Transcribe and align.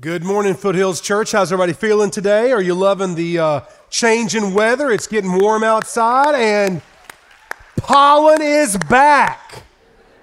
Good 0.00 0.22
morning, 0.22 0.54
Foothills 0.54 1.00
Church. 1.00 1.32
How's 1.32 1.50
everybody 1.50 1.72
feeling 1.72 2.12
today? 2.12 2.52
Are 2.52 2.62
you 2.62 2.74
loving 2.74 3.16
the 3.16 3.40
uh, 3.40 3.60
change 3.90 4.36
in 4.36 4.54
weather? 4.54 4.92
It's 4.92 5.08
getting 5.08 5.32
warm 5.40 5.64
outside, 5.64 6.36
and 6.36 6.82
pollen 7.78 8.40
is 8.40 8.76
back. 8.88 9.64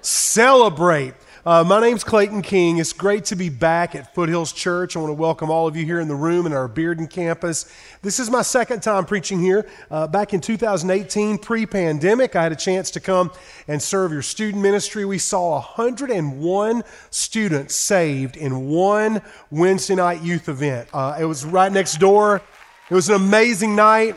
Celebrate. 0.00 1.12
Uh, 1.46 1.62
my 1.62 1.80
name's 1.80 2.02
Clayton 2.02 2.42
King. 2.42 2.78
It's 2.78 2.92
great 2.92 3.24
to 3.26 3.36
be 3.36 3.50
back 3.50 3.94
at 3.94 4.12
Foothills 4.12 4.52
Church. 4.52 4.96
I 4.96 4.98
want 4.98 5.10
to 5.10 5.14
welcome 5.14 5.48
all 5.48 5.68
of 5.68 5.76
you 5.76 5.84
here 5.84 6.00
in 6.00 6.08
the 6.08 6.14
room 6.16 6.44
in 6.44 6.52
our 6.52 6.68
Bearden 6.68 7.08
campus. 7.08 7.72
This 8.02 8.18
is 8.18 8.28
my 8.28 8.42
second 8.42 8.82
time 8.82 9.04
preaching 9.04 9.38
here. 9.38 9.64
Uh, 9.88 10.08
back 10.08 10.34
in 10.34 10.40
2018, 10.40 11.38
pre 11.38 11.64
pandemic, 11.64 12.34
I 12.34 12.42
had 12.42 12.50
a 12.50 12.56
chance 12.56 12.90
to 12.90 13.00
come 13.00 13.30
and 13.68 13.80
serve 13.80 14.10
your 14.10 14.22
student 14.22 14.60
ministry. 14.60 15.04
We 15.04 15.18
saw 15.18 15.60
101 15.60 16.82
students 17.10 17.76
saved 17.76 18.36
in 18.36 18.66
one 18.66 19.22
Wednesday 19.48 19.94
night 19.94 20.22
youth 20.22 20.48
event. 20.48 20.88
Uh, 20.92 21.16
it 21.20 21.26
was 21.26 21.44
right 21.44 21.70
next 21.70 22.00
door. 22.00 22.42
It 22.90 22.94
was 22.94 23.08
an 23.08 23.14
amazing 23.14 23.76
night. 23.76 24.16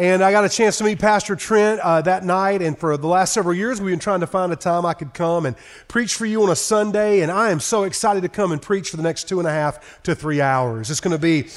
And 0.00 0.24
I 0.24 0.32
got 0.32 0.46
a 0.46 0.48
chance 0.48 0.78
to 0.78 0.84
meet 0.84 0.98
Pastor 0.98 1.36
Trent 1.36 1.78
uh, 1.80 2.00
that 2.00 2.24
night. 2.24 2.62
And 2.62 2.78
for 2.78 2.96
the 2.96 3.06
last 3.06 3.34
several 3.34 3.54
years, 3.54 3.82
we've 3.82 3.92
been 3.92 3.98
trying 3.98 4.20
to 4.20 4.26
find 4.26 4.50
a 4.50 4.56
time 4.56 4.86
I 4.86 4.94
could 4.94 5.12
come 5.12 5.44
and 5.44 5.54
preach 5.88 6.14
for 6.14 6.24
you 6.24 6.42
on 6.42 6.48
a 6.48 6.56
Sunday. 6.56 7.20
And 7.20 7.30
I 7.30 7.50
am 7.50 7.60
so 7.60 7.82
excited 7.82 8.22
to 8.22 8.30
come 8.30 8.50
and 8.50 8.62
preach 8.62 8.88
for 8.88 8.96
the 8.96 9.02
next 9.02 9.28
two 9.28 9.40
and 9.40 9.46
a 9.46 9.50
half 9.50 10.02
to 10.04 10.14
three 10.14 10.40
hours. 10.40 10.90
It's 10.90 11.00
going 11.00 11.12
to 11.12 11.18
be 11.18 11.48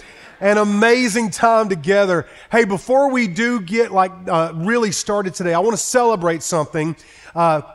an 0.41 0.57
amazing 0.57 1.29
time 1.29 1.69
together. 1.69 2.27
Hey, 2.51 2.65
before 2.65 3.09
we 3.11 3.29
do 3.29 3.61
get 3.61 3.93
like 3.93 4.11
uh, 4.27 4.51
really 4.53 4.91
started 4.91 5.33
today, 5.33 5.53
I 5.53 5.59
want 5.59 5.77
to 5.77 5.81
celebrate 5.81 6.43
something. 6.43 6.97
Uh, 7.33 7.61
I 7.63 7.73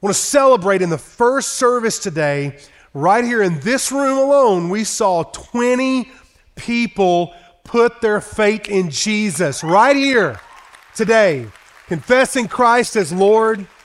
want 0.00 0.16
to 0.16 0.22
celebrate 0.22 0.80
in 0.80 0.88
the 0.88 0.96
first 0.96 1.56
service 1.56 1.98
today, 1.98 2.58
right 2.94 3.22
here 3.22 3.42
in 3.42 3.60
this 3.60 3.92
room 3.92 4.16
alone, 4.16 4.70
we 4.70 4.84
saw 4.84 5.24
20 5.24 6.10
people 6.54 7.34
put 7.66 8.00
their 8.00 8.20
faith 8.20 8.68
in 8.68 8.90
Jesus 8.90 9.64
right 9.64 9.96
here 9.96 10.40
today, 10.94 11.46
confessing 11.88 12.48
Christ 12.48 12.96
as 12.96 13.12
Lord. 13.12 13.66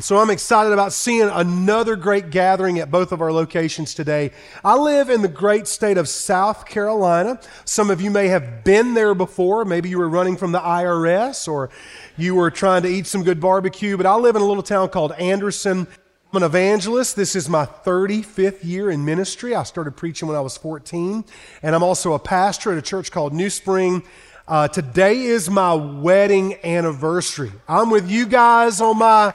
So 0.00 0.18
I'm 0.18 0.28
excited 0.28 0.70
about 0.74 0.92
seeing 0.92 1.30
another 1.30 1.96
great 1.96 2.28
gathering 2.28 2.78
at 2.78 2.90
both 2.90 3.10
of 3.10 3.22
our 3.22 3.32
locations 3.32 3.94
today. 3.94 4.32
I 4.62 4.76
live 4.76 5.08
in 5.08 5.22
the 5.22 5.28
great 5.28 5.66
state 5.66 5.96
of 5.96 6.10
South 6.10 6.66
Carolina. 6.66 7.40
Some 7.64 7.88
of 7.88 7.98
you 7.98 8.10
may 8.10 8.28
have 8.28 8.64
been 8.64 8.92
there 8.92 9.14
before. 9.14 9.64
Maybe 9.64 9.88
you 9.88 9.96
were 9.96 10.10
running 10.10 10.36
from 10.36 10.52
the 10.52 10.60
IRS 10.60 11.48
or 11.48 11.70
you 12.18 12.34
were 12.34 12.50
trying 12.50 12.82
to 12.82 12.88
eat 12.88 13.06
some 13.06 13.22
good 13.22 13.40
barbecue, 13.40 13.96
but 13.96 14.04
I 14.04 14.14
live 14.16 14.36
in 14.36 14.42
a 14.42 14.44
little 14.44 14.62
town 14.62 14.90
called 14.90 15.12
Anderson. 15.12 15.86
I'm 16.32 16.38
an 16.38 16.44
evangelist. 16.44 17.14
This 17.14 17.36
is 17.36 17.46
my 17.46 17.66
35th 17.66 18.64
year 18.64 18.90
in 18.90 19.04
ministry. 19.04 19.54
I 19.54 19.64
started 19.64 19.98
preaching 19.98 20.28
when 20.28 20.36
I 20.36 20.40
was 20.40 20.56
14, 20.56 21.26
and 21.62 21.74
I'm 21.74 21.82
also 21.82 22.14
a 22.14 22.18
pastor 22.18 22.72
at 22.72 22.78
a 22.78 22.82
church 22.82 23.12
called 23.12 23.34
New 23.34 23.50
Spring. 23.50 24.02
Uh, 24.48 24.66
today 24.66 25.24
is 25.24 25.50
my 25.50 25.74
wedding 25.74 26.56
anniversary. 26.64 27.52
I'm 27.68 27.90
with 27.90 28.10
you 28.10 28.24
guys 28.24 28.80
on 28.80 28.98
my 28.98 29.34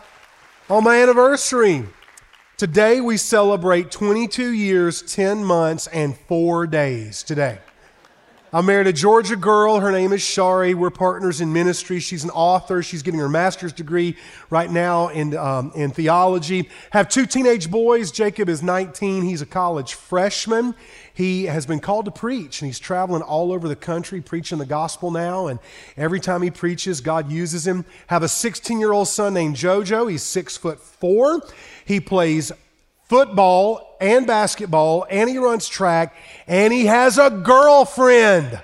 on 0.71 0.85
my 0.85 0.99
anniversary. 0.99 1.85
Today 2.57 2.99
we 2.99 3.17
celebrate 3.17 3.91
22 3.91 4.49
years, 4.53 5.03
10 5.03 5.43
months, 5.43 5.85
and 5.85 6.17
four 6.17 6.65
days. 6.65 7.21
Today. 7.21 7.59
I 8.57 8.61
married 8.61 8.87
a 8.87 8.93
Georgia 8.93 9.35
girl. 9.35 9.79
Her 9.79 9.91
name 9.91 10.11
is 10.11 10.21
Sharie. 10.21 10.73
We're 10.73 10.89
partners 10.89 11.41
in 11.41 11.53
ministry. 11.53 11.99
She's 11.99 12.23
an 12.23 12.31
author. 12.31 12.81
She's 12.81 13.03
getting 13.03 13.19
her 13.19 13.29
master's 13.29 13.71
degree 13.71 14.17
right 14.49 14.71
now 14.71 15.09
in, 15.09 15.37
um, 15.37 15.71
in 15.75 15.91
theology. 15.91 16.67
Have 16.89 17.07
two 17.07 17.27
teenage 17.27 17.69
boys. 17.69 18.09
Jacob 18.09 18.49
is 18.49 18.63
19. 18.63 19.21
He's 19.21 19.43
a 19.43 19.45
college 19.45 19.93
freshman. 19.93 20.73
He 21.13 21.43
has 21.45 21.67
been 21.67 21.79
called 21.79 22.05
to 22.05 22.11
preach, 22.11 22.63
and 22.63 22.67
he's 22.67 22.79
traveling 22.79 23.21
all 23.21 23.51
over 23.51 23.67
the 23.67 23.75
country 23.75 24.21
preaching 24.21 24.57
the 24.57 24.65
gospel 24.65 25.11
now. 25.11 25.45
And 25.45 25.59
every 25.95 26.19
time 26.19 26.41
he 26.41 26.49
preaches, 26.49 26.99
God 26.99 27.29
uses 27.31 27.67
him. 27.67 27.85
Have 28.07 28.23
a 28.23 28.27
16 28.27 28.79
year 28.79 28.91
old 28.91 29.07
son 29.07 29.35
named 29.35 29.55
JoJo. 29.55 30.09
He's 30.09 30.23
six 30.23 30.57
foot 30.57 30.79
four. 30.79 31.43
He 31.85 31.99
plays 31.99 32.51
football 33.07 33.97
and 33.99 34.27
basketball, 34.27 35.05
and 35.09 35.29
he 35.29 35.37
runs 35.37 35.67
track, 35.67 36.15
and 36.47 36.71
he 36.73 36.85
has 36.85 37.17
a 37.17 37.29
girlfriend. 37.29 38.61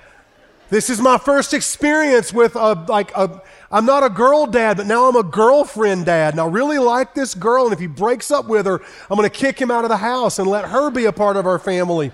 This 0.70 0.90
is 0.90 1.00
my 1.00 1.18
first 1.18 1.54
experience 1.54 2.32
with 2.32 2.56
a 2.56 2.72
like 2.88 3.14
a 3.16 3.42
I'm 3.70 3.86
not 3.86 4.04
a 4.04 4.08
girl 4.08 4.46
dad, 4.46 4.76
but 4.76 4.86
now 4.86 5.08
I'm 5.08 5.16
a 5.16 5.22
girlfriend 5.22 6.06
dad. 6.06 6.34
And 6.34 6.40
I 6.40 6.46
really 6.46 6.78
like 6.78 7.14
this 7.14 7.34
girl, 7.34 7.64
and 7.64 7.72
if 7.72 7.80
he 7.80 7.86
breaks 7.86 8.30
up 8.30 8.46
with 8.46 8.66
her, 8.66 8.80
I'm 9.10 9.20
to 9.20 9.28
kick 9.30 9.60
him 9.60 9.70
out 9.70 9.84
of 9.84 9.90
the 9.90 9.96
house 9.96 10.38
and 10.38 10.48
let 10.48 10.66
her 10.66 10.90
be 10.90 11.06
a 11.06 11.12
part 11.12 11.36
of 11.36 11.46
our 11.46 11.58
family. 11.58 12.12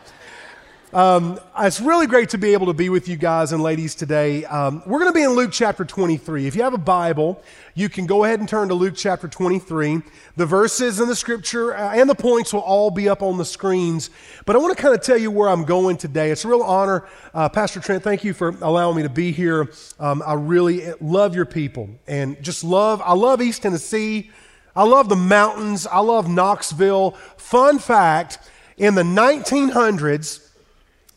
Um, 0.92 1.38
it's 1.56 1.80
really 1.80 2.08
great 2.08 2.30
to 2.30 2.38
be 2.38 2.52
able 2.52 2.66
to 2.66 2.72
be 2.72 2.88
with 2.88 3.06
you 3.06 3.16
guys 3.16 3.52
and 3.52 3.62
ladies 3.62 3.94
today. 3.94 4.44
Um, 4.46 4.82
we're 4.84 4.98
going 4.98 5.12
to 5.12 5.16
be 5.16 5.22
in 5.22 5.30
Luke 5.30 5.52
chapter 5.52 5.84
23. 5.84 6.48
If 6.48 6.56
you 6.56 6.64
have 6.64 6.74
a 6.74 6.78
Bible, 6.78 7.40
you 7.74 7.88
can 7.88 8.06
go 8.06 8.24
ahead 8.24 8.40
and 8.40 8.48
turn 8.48 8.66
to 8.70 8.74
Luke 8.74 8.94
chapter 8.96 9.28
23. 9.28 10.02
The 10.34 10.46
verses 10.46 10.98
in 10.98 11.06
the 11.06 11.14
scripture 11.14 11.76
uh, 11.76 11.94
and 11.94 12.10
the 12.10 12.16
points 12.16 12.52
will 12.52 12.62
all 12.62 12.90
be 12.90 13.08
up 13.08 13.22
on 13.22 13.38
the 13.38 13.44
screens. 13.44 14.10
But 14.46 14.56
I 14.56 14.58
want 14.58 14.76
to 14.76 14.82
kind 14.82 14.92
of 14.92 15.00
tell 15.00 15.16
you 15.16 15.30
where 15.30 15.48
I'm 15.48 15.62
going 15.62 15.96
today. 15.96 16.32
It's 16.32 16.44
a 16.44 16.48
real 16.48 16.62
honor. 16.62 17.06
Uh, 17.32 17.48
Pastor 17.48 17.78
Trent, 17.78 18.02
thank 18.02 18.24
you 18.24 18.34
for 18.34 18.48
allowing 18.60 18.96
me 18.96 19.04
to 19.04 19.08
be 19.08 19.30
here. 19.30 19.70
Um, 20.00 20.24
I 20.26 20.34
really 20.34 20.92
love 21.00 21.36
your 21.36 21.46
people 21.46 21.88
and 22.08 22.42
just 22.42 22.64
love, 22.64 23.00
I 23.04 23.12
love 23.12 23.40
East 23.40 23.62
Tennessee. 23.62 24.32
I 24.74 24.82
love 24.82 25.08
the 25.08 25.14
mountains. 25.14 25.86
I 25.86 26.00
love 26.00 26.28
Knoxville. 26.28 27.12
Fun 27.36 27.78
fact 27.78 28.38
in 28.76 28.96
the 28.96 29.02
1900s, 29.02 30.49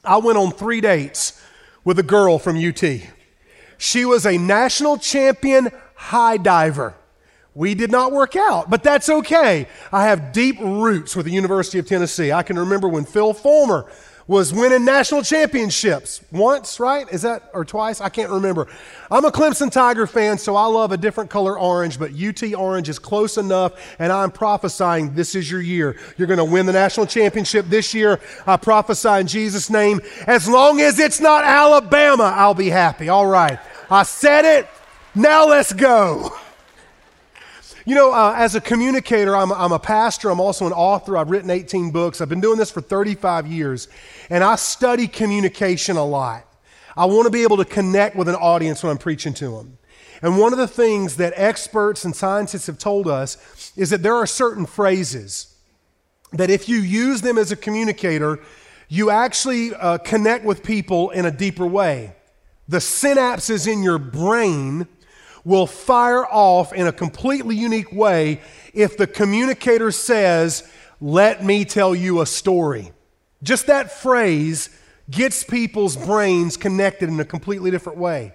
I 0.04 0.18
went 0.18 0.38
on 0.38 0.52
three 0.52 0.82
dates 0.82 1.42
with 1.84 1.98
a 2.00 2.04
girl 2.04 2.40
from 2.40 2.58
UT. 2.58 2.84
She 3.78 4.06
was 4.06 4.26
a 4.26 4.38
national 4.38 4.98
champion 4.98 5.70
high 5.96 6.38
diver. 6.38 6.96
We 7.56 7.76
did 7.76 7.92
not 7.92 8.12
work 8.12 8.36
out, 8.36 8.70
but 8.70 8.84
that's 8.84 9.10
okay. 9.10 9.68
I 9.92 10.08
have 10.08 10.32
deep 10.32 10.60
roots 10.60 11.16
with 11.16 11.26
the 11.26 11.32
University 11.32 11.78
of 11.78 11.88
Tennessee. 11.88 12.32
I 12.32 12.44
can 12.44 12.58
remember 12.58 12.88
when 12.88 13.06
Phil 13.06 13.34
Fulmer 13.34 13.86
was 14.28 14.54
winning 14.54 14.86
national 14.86 15.22
championships 15.22 16.22
once, 16.32 16.80
right? 16.80 17.06
Is 17.12 17.24
that, 17.24 17.50
or 17.54 17.66
twice? 17.66 18.00
I 18.00 18.10
can't 18.10 18.32
remember. 18.32 18.68
I'm 19.12 19.26
a 19.26 19.32
Clemson 19.32 19.72
Tiger 19.72 20.08
fan, 20.08 20.38
so 20.38 20.56
I 20.56 20.66
love 20.66 20.92
a 20.92 20.98
different 20.98 21.30
color 21.30 21.60
orange, 21.60 22.00
but 22.00 22.12
UT 22.14 22.42
orange 22.54 22.88
is 22.88 23.00
close 23.00 23.38
enough, 23.38 23.96
and 24.00 24.12
I'm 24.12 24.32
prophesying 24.32 25.14
this 25.14 25.36
is 25.36 25.52
your 25.52 25.62
year. 25.62 25.98
You're 26.18 26.28
going 26.28 26.38
to 26.38 26.46
win 26.46 26.66
the 26.66 26.74
national 26.74 27.06
championship 27.06 27.66
this 27.68 27.94
year. 27.94 28.20
I 28.48 28.58
prophesy 28.58 29.10
in 29.10 29.28
Jesus' 29.28 29.70
name. 29.70 30.02
As 30.26 30.48
long 30.48 30.80
as 30.80 31.00
it's 31.00 31.20
not 31.20 31.44
Alabama, 31.44 32.34
I'll 32.36 32.54
be 32.54 32.70
happy. 32.70 33.10
All 33.10 33.28
right. 33.28 33.60
I 33.90 34.04
said 34.04 34.46
it. 34.46 34.68
Now 35.16 35.48
let's 35.48 35.74
go. 35.74 36.36
You 37.86 37.96
know, 37.96 38.14
uh, 38.14 38.34
as 38.38 38.56
a 38.56 38.62
communicator, 38.62 39.36
I'm, 39.36 39.52
I'm 39.52 39.74
a 39.74 39.80
pastor, 39.80 40.30
I'm 40.30 40.40
also 40.40 40.66
an 40.66 40.72
author. 40.72 41.18
I've 41.18 41.30
written 41.30 41.50
18 41.50 41.92
books. 41.92 42.22
I've 42.22 42.30
been 42.30 42.40
doing 42.40 42.58
this 42.58 42.72
for 42.72 42.80
35 42.80 43.46
years, 43.46 43.90
and 44.30 44.42
I 44.42 44.56
study 44.56 45.06
communication 45.06 45.98
a 45.98 46.06
lot. 46.06 46.46
I 46.96 47.06
want 47.06 47.26
to 47.26 47.30
be 47.30 47.44
able 47.44 47.58
to 47.58 47.66
connect 47.66 48.16
with 48.16 48.30
an 48.30 48.36
audience 48.36 48.84
when 48.84 48.92
I'm 48.92 48.98
preaching 48.98 49.34
to 49.36 49.58
them. 49.58 49.78
And 50.22 50.40
one 50.40 50.54
of 50.54 50.60
the 50.60 50.68
things 50.68 51.18
that 51.18 51.34
experts 51.36 52.06
and 52.06 52.16
scientists 52.16 52.68
have 52.68 52.78
told 52.78 53.06
us 53.06 53.74
is 53.76 53.90
that 53.90 54.02
there 54.02 54.16
are 54.16 54.28
certain 54.28 54.66
phrases 54.66 55.54
that 56.32 56.50
if 56.50 56.70
you 56.70 56.78
use 56.78 57.22
them 57.22 57.38
as 57.38 57.52
a 57.52 57.58
communicator, 57.58 58.40
you 58.88 59.10
actually 59.10 59.76
uh, 59.76 59.98
connect 59.98 60.46
with 60.46 60.64
people 60.64 61.10
in 61.10 61.26
a 61.26 61.32
deeper 61.32 61.66
way. 61.66 62.16
The 62.70 62.78
synapses 62.78 63.68
in 63.68 63.84
your 63.84 63.98
brain 63.98 64.88
will 65.46 65.68
fire 65.68 66.26
off 66.26 66.74
in 66.74 66.88
a 66.88 66.92
completely 66.92 67.56
unique 67.56 67.92
way 67.92 68.42
if 68.74 68.98
the 68.98 69.08
communicator 69.08 69.92
says, 69.92 70.70
Let 71.02 71.44
me 71.44 71.66
tell 71.66 71.94
you 71.94 72.22
a 72.22 72.26
story. 72.26 72.92
Just 73.42 73.68
that 73.68 73.92
phrase 73.92 74.70
gets 75.10 75.44
people's 75.44 75.98
brains 75.98 76.56
connected 76.56 77.10
in 77.10 77.20
a 77.20 77.26
completely 77.26 77.72
different 77.72 77.98
way. 77.98 78.34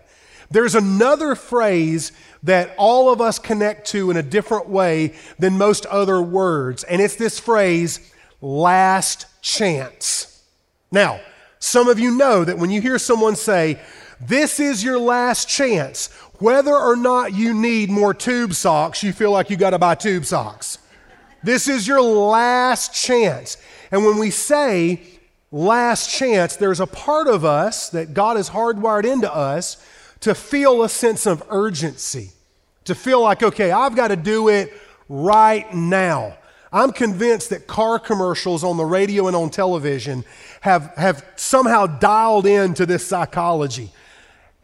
There's 0.50 0.74
another 0.74 1.34
phrase 1.34 2.12
that 2.42 2.74
all 2.78 3.12
of 3.12 3.20
us 3.20 3.38
connect 3.38 3.86
to 3.88 4.10
in 4.10 4.16
a 4.16 4.22
different 4.22 4.68
way 4.68 5.14
than 5.38 5.58
most 5.58 5.84
other 5.86 6.22
words, 6.22 6.84
and 6.84 7.02
it's 7.02 7.16
this 7.16 7.38
phrase, 7.38 8.12
last 8.40 9.26
chance. 9.42 10.42
Now, 10.90 11.20
some 11.58 11.88
of 11.88 11.98
you 11.98 12.12
know 12.12 12.44
that 12.44 12.58
when 12.58 12.70
you 12.70 12.80
hear 12.80 12.98
someone 12.98 13.36
say, 13.36 13.80
this 14.20 14.58
is 14.58 14.82
your 14.82 14.98
last 14.98 15.48
chance. 15.48 16.08
Whether 16.38 16.74
or 16.74 16.96
not 16.96 17.34
you 17.34 17.52
need 17.52 17.90
more 17.90 18.14
tube 18.14 18.54
socks, 18.54 19.02
you 19.02 19.12
feel 19.12 19.32
like 19.32 19.50
you 19.50 19.56
got 19.56 19.70
to 19.70 19.78
buy 19.78 19.96
tube 19.96 20.24
socks. 20.24 20.78
This 21.42 21.68
is 21.68 21.86
your 21.86 22.00
last 22.00 22.94
chance. 22.94 23.56
And 23.90 24.04
when 24.04 24.18
we 24.18 24.30
say 24.30 25.00
last 25.50 26.10
chance, 26.10 26.56
there's 26.56 26.80
a 26.80 26.86
part 26.86 27.26
of 27.26 27.44
us 27.44 27.90
that 27.90 28.14
God 28.14 28.36
has 28.36 28.50
hardwired 28.50 29.04
into 29.04 29.32
us 29.32 29.84
to 30.20 30.34
feel 30.34 30.82
a 30.82 30.88
sense 30.88 31.26
of 31.26 31.42
urgency, 31.48 32.30
to 32.84 32.94
feel 32.94 33.22
like, 33.22 33.42
okay, 33.42 33.70
I've 33.70 33.96
got 33.96 34.08
to 34.08 34.16
do 34.16 34.48
it 34.48 34.72
right 35.08 35.72
now. 35.74 36.36
I'm 36.72 36.92
convinced 36.92 37.50
that 37.50 37.66
car 37.66 37.98
commercials 37.98 38.62
on 38.62 38.76
the 38.76 38.84
radio 38.84 39.26
and 39.26 39.34
on 39.34 39.50
television 39.50 40.24
have, 40.60 40.92
have 40.96 41.24
somehow 41.36 41.86
dialed 41.86 42.46
into 42.46 42.84
this 42.84 43.06
psychology. 43.06 43.90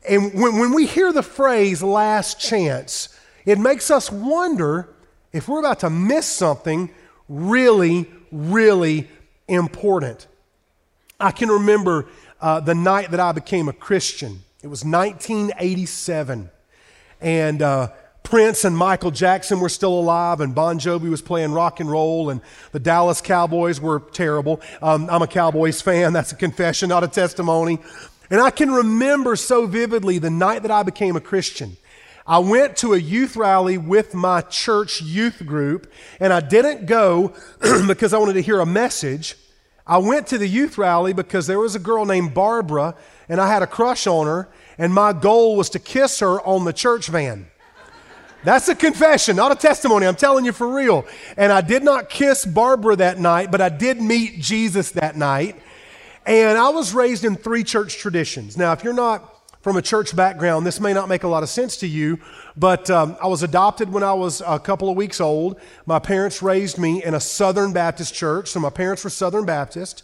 And 0.09 0.35
when, 0.35 0.59
when 0.59 0.75
we 0.75 0.87
hear 0.87 1.13
the 1.13 1.23
phrase 1.23 1.83
last 1.83 2.39
chance, 2.39 3.09
it 3.45 3.59
makes 3.59 3.91
us 3.91 4.11
wonder 4.11 4.89
if 5.33 5.49
we're 5.49 5.61
about 5.61 5.81
to 5.81 5.91
miss 5.91 6.27
something 6.27 6.91
really, 7.29 8.11
really 8.31 9.09
important. 9.49 10.27
I 11.19 11.31
can 11.31 11.49
remember 11.49 12.07
uh, 12.41 12.61
the 12.61 12.75
night 12.75 13.11
that 13.13 13.21
I 13.21 13.33
became 13.33 13.69
a 13.69 13.73
Christian. 13.73 14.43
It 14.63 14.69
was 14.69 14.85
1987. 14.85 16.51
And 17.21 17.63
uh, 17.63 17.89
Prince 18.23 18.65
and 18.65 18.77
Michael 18.77 19.11
Jackson 19.11 19.61
were 19.61 19.69
still 19.69 19.93
alive, 19.99 20.41
and 20.41 20.55
Bon 20.55 20.79
Jovi 20.79 21.11
was 21.11 21.23
playing 21.23 21.53
rock 21.53 21.81
and 21.81 21.91
roll, 21.91 22.31
and 22.31 22.41
the 22.73 22.81
Dallas 22.81 23.21
Cowboys 23.21 23.81
were 23.81 24.01
terrible. 24.01 24.61
Um, 24.83 25.09
I'm 25.11 25.23
a 25.23 25.27
Cowboys 25.27 25.81
fan. 25.83 26.13
That's 26.13 26.33
a 26.33 26.37
confession, 26.37 26.89
not 26.89 27.05
a 27.05 27.09
testimony. 27.09 27.79
And 28.35 28.43
I 28.43 28.51
can 28.51 28.73
remember 28.73 29.37
so 29.37 29.65
vividly 29.69 30.19
the 30.19 30.29
night 30.29 30.63
that 30.63 30.71
I 30.73 30.83
became 30.83 31.15
a 31.15 31.21
Christian. 31.21 31.77
I 32.27 32.41
went 32.41 32.77
to 32.79 32.93
a 32.93 32.99
youth 32.99 33.37
rally 33.37 33.79
with 33.79 34.13
my 34.13 34.41
church 34.41 35.01
youth 35.01 35.47
group, 35.47 35.89
and 36.19 36.33
I 36.33 36.41
didn't 36.41 36.87
go 36.87 37.33
because 37.87 38.13
I 38.13 38.19
wanted 38.19 38.33
to 38.33 38.43
hear 38.43 38.59
a 38.59 38.67
message. 38.67 39.37
I 39.87 39.99
went 39.99 40.27
to 40.27 40.39
the 40.39 40.49
youth 40.49 40.79
rally 40.79 41.13
because 41.13 41.47
there 41.47 41.61
was 41.61 41.77
a 41.77 41.79
girl 41.79 42.07
named 42.07 42.35
Barbara, 42.35 42.97
and 43.29 43.41
I 43.41 43.47
had 43.47 43.63
a 43.63 43.69
crush 43.69 44.05
on 44.09 44.27
her, 44.27 44.49
and 44.79 44.93
my 44.93 45.13
goal 45.13 45.55
was 45.55 45.71
to 45.71 45.79
kiss 45.79 46.19
her 46.19 46.41
on 46.41 46.65
the 46.65 46.73
church 46.73 47.07
van. 47.07 47.47
That's 48.43 48.69
a 48.69 48.75
confession, 48.75 49.37
not 49.37 49.53
a 49.53 49.55
testimony. 49.55 50.09
I'm 50.09 50.17
telling 50.17 50.45
you 50.45 50.51
for 50.51 50.75
real. 50.75 51.07
And 51.37 51.53
I 51.53 51.61
did 51.61 51.85
not 51.85 52.11
kiss 52.11 52.45
Barbara 52.45 52.97
that 52.97 53.21
night, 53.21 53.53
but 53.53 53.61
I 53.61 53.69
did 53.69 54.03
meet 54.03 54.41
Jesus 54.41 54.91
that 54.91 55.17
night. 55.17 55.61
And 56.27 56.57
I 56.57 56.71
was 56.71 56.95
raised 56.95 57.25
in 57.25 57.37
three 57.37 57.65
church 57.65 57.99
traditions. 57.99 58.57
Now, 58.57 58.73
if 58.73 58.83
you're 58.83 58.95
not 58.95 59.31
from 59.61 59.77
a 59.77 59.83
church 59.83 60.15
background, 60.15 60.67
this 60.67 60.81
may 60.81 60.93
not 60.93 61.09
make 61.09 61.23
a 61.23 61.29
lot 61.29 61.43
of 61.43 61.49
sense 61.49 61.77
to 61.79 61.87
you, 61.87 62.19
but 62.57 62.91
um, 62.91 63.17
I 63.23 63.27
was 63.27 63.43
adopted 63.43 63.91
when 63.91 64.03
I 64.03 64.13
was 64.13 64.43
a 64.47 64.59
couple 64.59 64.91
of 64.91 64.97
weeks 64.97 65.21
old. 65.21 65.59
My 65.87 65.99
parents 65.99 66.43
raised 66.43 66.79
me 66.79 67.03
in 67.03 67.15
a 67.15 67.21
Southern 67.21 67.73
Baptist 67.73 68.15
church, 68.15 68.49
so 68.49 68.61
my 68.61 68.71
parents 68.71 69.05
were 69.05 69.11
Southern 69.11 69.45
Baptist. 69.45 70.03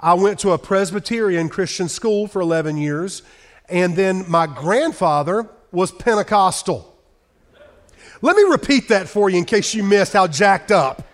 I 0.00 0.14
went 0.14 0.38
to 0.40 0.50
a 0.50 0.58
Presbyterian 0.58 1.48
Christian 1.48 1.88
school 1.88 2.26
for 2.26 2.40
11 2.40 2.76
years, 2.76 3.22
and 3.68 3.96
then 3.96 4.24
my 4.28 4.46
grandfather 4.46 5.48
was 5.70 5.92
Pentecostal. 5.92 6.88
Let 8.20 8.36
me 8.36 8.42
repeat 8.44 8.88
that 8.88 9.08
for 9.08 9.30
you 9.30 9.38
in 9.38 9.44
case 9.44 9.74
you 9.74 9.82
missed 9.82 10.12
how 10.12 10.26
jacked 10.26 10.70
up 10.70 11.06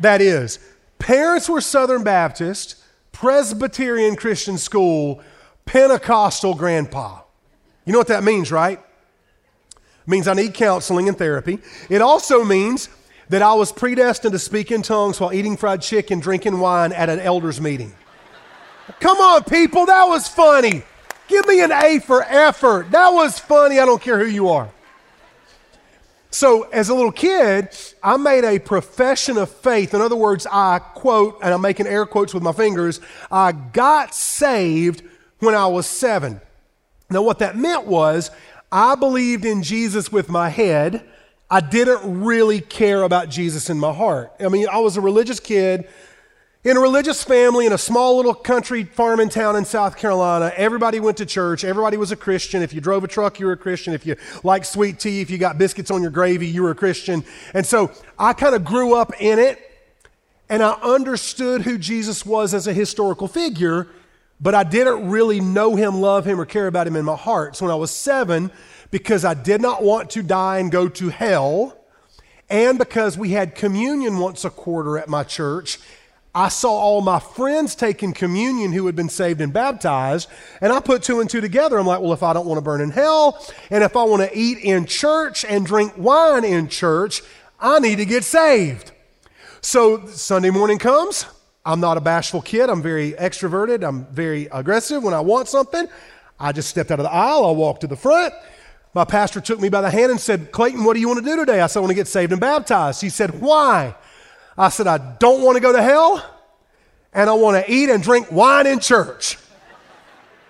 that 0.00 0.20
is. 0.20 0.58
Parents 0.98 1.48
were 1.48 1.60
Southern 1.60 2.04
Baptist, 2.04 2.76
Presbyterian 3.16 4.14
Christian 4.14 4.58
school, 4.58 5.22
Pentecostal 5.64 6.54
grandpa. 6.54 7.22
You 7.86 7.94
know 7.94 7.98
what 7.98 8.08
that 8.08 8.22
means, 8.22 8.52
right? 8.52 8.78
It 8.78 10.08
means 10.08 10.28
I 10.28 10.34
need 10.34 10.52
counseling 10.52 11.08
and 11.08 11.16
therapy. 11.16 11.58
It 11.88 12.02
also 12.02 12.44
means 12.44 12.90
that 13.30 13.40
I 13.40 13.54
was 13.54 13.72
predestined 13.72 14.32
to 14.32 14.38
speak 14.38 14.70
in 14.70 14.82
tongues 14.82 15.18
while 15.18 15.32
eating 15.32 15.56
fried 15.56 15.80
chicken, 15.80 16.20
drinking 16.20 16.60
wine 16.60 16.92
at 16.92 17.08
an 17.08 17.18
elders 17.18 17.58
meeting. 17.58 17.94
Come 19.00 19.16
on, 19.16 19.44
people, 19.44 19.86
that 19.86 20.04
was 20.04 20.28
funny. 20.28 20.82
Give 21.26 21.46
me 21.46 21.62
an 21.62 21.72
A 21.72 22.00
for 22.00 22.22
effort. 22.22 22.90
That 22.90 23.08
was 23.14 23.38
funny. 23.38 23.80
I 23.80 23.86
don't 23.86 24.02
care 24.02 24.18
who 24.18 24.26
you 24.26 24.50
are. 24.50 24.70
So, 26.36 26.64
as 26.64 26.90
a 26.90 26.94
little 26.94 27.12
kid, 27.12 27.70
I 28.02 28.18
made 28.18 28.44
a 28.44 28.58
profession 28.58 29.38
of 29.38 29.50
faith. 29.50 29.94
In 29.94 30.02
other 30.02 30.16
words, 30.16 30.46
I 30.52 30.80
quote, 30.80 31.38
and 31.42 31.54
I'm 31.54 31.62
making 31.62 31.86
air 31.86 32.04
quotes 32.04 32.34
with 32.34 32.42
my 32.42 32.52
fingers, 32.52 33.00
I 33.30 33.52
got 33.52 34.14
saved 34.14 35.02
when 35.38 35.54
I 35.54 35.66
was 35.66 35.86
seven. 35.86 36.42
Now, 37.08 37.22
what 37.22 37.38
that 37.38 37.56
meant 37.56 37.86
was 37.86 38.30
I 38.70 38.96
believed 38.96 39.46
in 39.46 39.62
Jesus 39.62 40.12
with 40.12 40.28
my 40.28 40.50
head. 40.50 41.08
I 41.50 41.62
didn't 41.62 42.22
really 42.22 42.60
care 42.60 43.04
about 43.04 43.30
Jesus 43.30 43.70
in 43.70 43.78
my 43.78 43.94
heart. 43.94 44.30
I 44.38 44.48
mean, 44.48 44.68
I 44.70 44.80
was 44.80 44.98
a 44.98 45.00
religious 45.00 45.40
kid 45.40 45.88
in 46.66 46.76
a 46.76 46.80
religious 46.80 47.22
family 47.22 47.64
in 47.64 47.72
a 47.72 47.78
small 47.78 48.16
little 48.16 48.34
country 48.34 48.82
farming 48.82 49.28
town 49.28 49.54
in 49.54 49.64
South 49.64 49.96
Carolina, 49.96 50.52
everybody 50.56 50.98
went 50.98 51.16
to 51.18 51.24
church. 51.24 51.62
Everybody 51.62 51.96
was 51.96 52.10
a 52.10 52.16
Christian. 52.16 52.60
If 52.60 52.74
you 52.74 52.80
drove 52.80 53.04
a 53.04 53.08
truck, 53.08 53.38
you 53.38 53.46
were 53.46 53.52
a 53.52 53.56
Christian. 53.56 53.94
If 53.94 54.04
you 54.04 54.16
liked 54.42 54.66
sweet 54.66 54.98
tea, 54.98 55.20
if 55.20 55.30
you 55.30 55.38
got 55.38 55.58
biscuits 55.58 55.92
on 55.92 56.02
your 56.02 56.10
gravy, 56.10 56.48
you 56.48 56.64
were 56.64 56.72
a 56.72 56.74
Christian. 56.74 57.24
And 57.54 57.64
so 57.64 57.92
I 58.18 58.32
kind 58.32 58.56
of 58.56 58.64
grew 58.64 58.96
up 58.96 59.12
in 59.20 59.38
it 59.38 59.60
and 60.48 60.60
I 60.60 60.72
understood 60.82 61.62
who 61.62 61.78
Jesus 61.78 62.26
was 62.26 62.52
as 62.52 62.66
a 62.66 62.72
historical 62.72 63.28
figure, 63.28 63.86
but 64.40 64.56
I 64.56 64.64
didn't 64.64 65.08
really 65.08 65.40
know 65.40 65.76
him, 65.76 66.00
love 66.00 66.24
him, 66.24 66.40
or 66.40 66.46
care 66.46 66.66
about 66.66 66.88
him 66.88 66.96
in 66.96 67.04
my 67.04 67.14
heart. 67.14 67.54
So 67.54 67.66
when 67.66 67.72
I 67.72 67.76
was 67.76 67.92
seven, 67.92 68.50
because 68.90 69.24
I 69.24 69.34
did 69.34 69.60
not 69.60 69.84
want 69.84 70.10
to 70.10 70.22
die 70.24 70.58
and 70.58 70.72
go 70.72 70.88
to 70.88 71.10
hell, 71.10 71.78
and 72.50 72.76
because 72.76 73.16
we 73.16 73.30
had 73.30 73.54
communion 73.54 74.18
once 74.18 74.44
a 74.44 74.50
quarter 74.50 74.98
at 74.98 75.08
my 75.08 75.22
church, 75.22 75.78
I 76.36 76.50
saw 76.50 76.70
all 76.70 77.00
my 77.00 77.18
friends 77.18 77.74
taking 77.74 78.12
communion 78.12 78.70
who 78.70 78.84
had 78.84 78.94
been 78.94 79.08
saved 79.08 79.40
and 79.40 79.54
baptized, 79.54 80.28
and 80.60 80.70
I 80.70 80.80
put 80.80 81.02
two 81.02 81.20
and 81.20 81.30
two 81.30 81.40
together. 81.40 81.78
I'm 81.78 81.86
like, 81.86 82.02
well, 82.02 82.12
if 82.12 82.22
I 82.22 82.34
don't 82.34 82.44
want 82.44 82.58
to 82.58 82.62
burn 82.62 82.82
in 82.82 82.90
hell, 82.90 83.42
and 83.70 83.82
if 83.82 83.96
I 83.96 84.04
want 84.04 84.20
to 84.20 84.38
eat 84.38 84.58
in 84.58 84.84
church 84.84 85.46
and 85.46 85.64
drink 85.64 85.94
wine 85.96 86.44
in 86.44 86.68
church, 86.68 87.22
I 87.58 87.78
need 87.78 87.96
to 87.96 88.04
get 88.04 88.22
saved. 88.22 88.92
So 89.62 90.04
Sunday 90.08 90.50
morning 90.50 90.78
comes. 90.78 91.24
I'm 91.64 91.80
not 91.80 91.96
a 91.96 92.02
bashful 92.02 92.42
kid. 92.42 92.68
I'm 92.68 92.82
very 92.82 93.12
extroverted. 93.12 93.82
I'm 93.82 94.04
very 94.12 94.44
aggressive. 94.52 95.02
When 95.02 95.14
I 95.14 95.20
want 95.20 95.48
something, 95.48 95.88
I 96.38 96.52
just 96.52 96.68
stepped 96.68 96.90
out 96.90 97.00
of 97.00 97.04
the 97.04 97.12
aisle. 97.12 97.46
I 97.46 97.52
walked 97.52 97.80
to 97.80 97.86
the 97.86 97.96
front. 97.96 98.34
My 98.92 99.06
pastor 99.06 99.40
took 99.40 99.58
me 99.58 99.70
by 99.70 99.80
the 99.80 99.90
hand 99.90 100.10
and 100.10 100.20
said, 100.20 100.52
Clayton, 100.52 100.84
what 100.84 100.92
do 100.92 101.00
you 101.00 101.08
want 101.08 101.24
to 101.24 101.24
do 101.24 101.36
today? 101.36 101.62
I 101.62 101.66
said, 101.66 101.78
I 101.78 101.80
want 101.80 101.92
to 101.92 101.94
get 101.94 102.08
saved 102.08 102.32
and 102.32 102.40
baptized. 102.42 103.00
He 103.00 103.08
said, 103.08 103.40
Why? 103.40 103.94
I 104.58 104.70
said, 104.70 104.86
I 104.86 104.98
don't 105.18 105.42
want 105.42 105.56
to 105.56 105.60
go 105.60 105.72
to 105.72 105.82
hell 105.82 106.24
and 107.12 107.28
I 107.28 107.34
want 107.34 107.64
to 107.64 107.72
eat 107.72 107.90
and 107.90 108.02
drink 108.02 108.30
wine 108.30 108.66
in 108.66 108.80
church. 108.80 109.38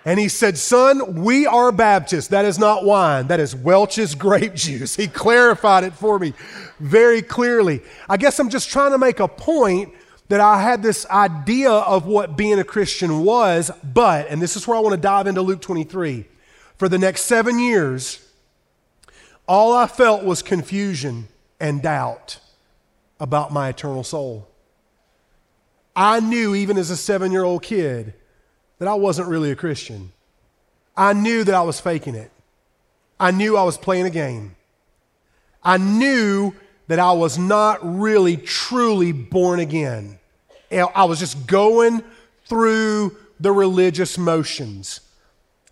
And 0.05 0.17
he 0.17 0.29
said, 0.29 0.57
Son, 0.57 1.23
we 1.23 1.45
are 1.45 1.71
Baptists. 1.71 2.27
That 2.27 2.45
is 2.45 2.57
not 2.57 2.85
wine, 2.85 3.27
that 3.27 3.41
is 3.41 3.55
Welch's 3.55 4.15
grape 4.15 4.53
juice. 4.55 4.95
He 4.95 5.07
clarified 5.07 5.83
it 5.83 5.93
for 5.93 6.17
me 6.19 6.33
very 6.79 7.21
clearly. 7.21 7.81
I 8.07 8.17
guess 8.17 8.39
I'm 8.39 8.49
just 8.49 8.69
trying 8.69 8.91
to 8.91 8.97
make 8.97 9.19
a 9.19 9.27
point 9.27 9.93
that 10.29 10.39
I 10.39 10.61
had 10.61 10.83
this 10.83 11.05
idea 11.07 11.71
of 11.71 12.05
what 12.05 12.37
being 12.37 12.59
a 12.59 12.63
Christian 12.63 13.23
was, 13.23 13.71
but, 13.83 14.27
and 14.29 14.41
this 14.41 14.55
is 14.55 14.67
where 14.67 14.77
I 14.77 14.81
want 14.81 14.93
to 14.93 15.01
dive 15.01 15.27
into 15.27 15.41
Luke 15.41 15.61
23. 15.61 16.25
For 16.77 16.89
the 16.89 16.97
next 16.97 17.21
seven 17.21 17.59
years, 17.59 18.25
all 19.47 19.73
I 19.73 19.87
felt 19.87 20.23
was 20.23 20.41
confusion 20.41 21.27
and 21.59 21.81
doubt 21.81 22.39
about 23.19 23.51
my 23.51 23.69
eternal 23.69 24.03
soul. 24.03 24.47
I 25.95 26.19
knew, 26.19 26.53
even 26.53 26.77
as 26.77 26.89
a 26.89 26.97
seven 26.97 27.31
year 27.31 27.43
old 27.43 27.63
kid, 27.63 28.13
that 28.79 28.87
I 28.87 28.93
wasn't 28.93 29.29
really 29.29 29.51
a 29.51 29.55
Christian. 29.55 30.11
I 30.95 31.13
knew 31.13 31.43
that 31.43 31.55
I 31.55 31.61
was 31.61 31.79
faking 31.79 32.15
it. 32.15 32.31
I 33.19 33.31
knew 33.31 33.57
I 33.57 33.63
was 33.63 33.77
playing 33.77 34.05
a 34.05 34.11
game. 34.11 34.55
I 35.63 35.77
knew 35.77 36.53
that 36.87 36.99
I 36.99 37.11
was 37.11 37.37
not 37.37 37.79
really 37.81 38.37
truly 38.37 39.11
born 39.11 39.59
again. 39.59 40.19
I 40.71 41.05
was 41.05 41.19
just 41.19 41.47
going 41.47 42.03
through 42.45 43.17
the 43.39 43.51
religious 43.51 44.17
motions. 44.17 45.01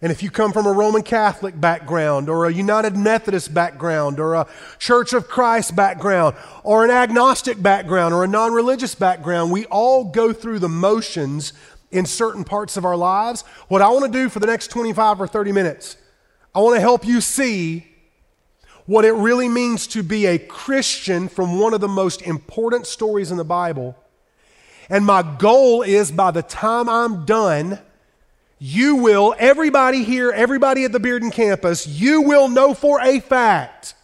And 0.05 0.11
if 0.11 0.21
you 0.21 0.29
come 0.29 0.53
from 0.53 0.67
a 0.67 0.71
Roman 0.71 1.01
Catholic 1.01 1.59
background 1.59 2.29
or 2.29 2.45
a 2.45 2.53
United 2.53 2.95
Methodist 2.95 3.55
background 3.55 4.19
or 4.19 4.35
a 4.35 4.47
Church 4.77 5.13
of 5.13 5.27
Christ 5.27 5.75
background 5.75 6.35
or 6.63 6.85
an 6.85 6.91
agnostic 6.91 7.59
background 7.59 8.13
or 8.13 8.23
a 8.23 8.27
non 8.27 8.53
religious 8.53 8.93
background, 8.93 9.51
we 9.51 9.65
all 9.65 10.03
go 10.03 10.31
through 10.31 10.59
the 10.59 10.69
motions 10.69 11.53
in 11.89 12.05
certain 12.05 12.43
parts 12.43 12.77
of 12.77 12.85
our 12.85 12.95
lives. 12.95 13.41
What 13.67 13.81
I 13.81 13.89
want 13.89 14.05
to 14.05 14.11
do 14.11 14.29
for 14.29 14.39
the 14.39 14.45
next 14.45 14.67
25 14.67 15.21
or 15.21 15.25
30 15.25 15.51
minutes, 15.51 15.97
I 16.53 16.59
want 16.59 16.75
to 16.75 16.81
help 16.81 17.03
you 17.03 17.19
see 17.19 17.87
what 18.85 19.05
it 19.05 19.13
really 19.13 19.49
means 19.49 19.87
to 19.87 20.03
be 20.03 20.27
a 20.27 20.37
Christian 20.37 21.27
from 21.27 21.59
one 21.59 21.73
of 21.73 21.81
the 21.81 21.87
most 21.87 22.21
important 22.21 22.85
stories 22.85 23.31
in 23.31 23.37
the 23.37 23.43
Bible. 23.43 23.97
And 24.87 25.03
my 25.03 25.23
goal 25.23 25.81
is 25.81 26.11
by 26.11 26.29
the 26.29 26.43
time 26.43 26.87
I'm 26.89 27.25
done, 27.25 27.79
you 28.59 28.95
will, 28.95 29.35
everybody 29.37 30.03
here, 30.03 30.31
everybody 30.31 30.85
at 30.85 30.91
the 30.91 30.99
Bearden 30.99 31.31
campus, 31.31 31.85
you 31.85 32.21
will 32.21 32.47
know 32.47 32.73
for 32.73 33.01
a 33.01 33.19
fact, 33.19 33.95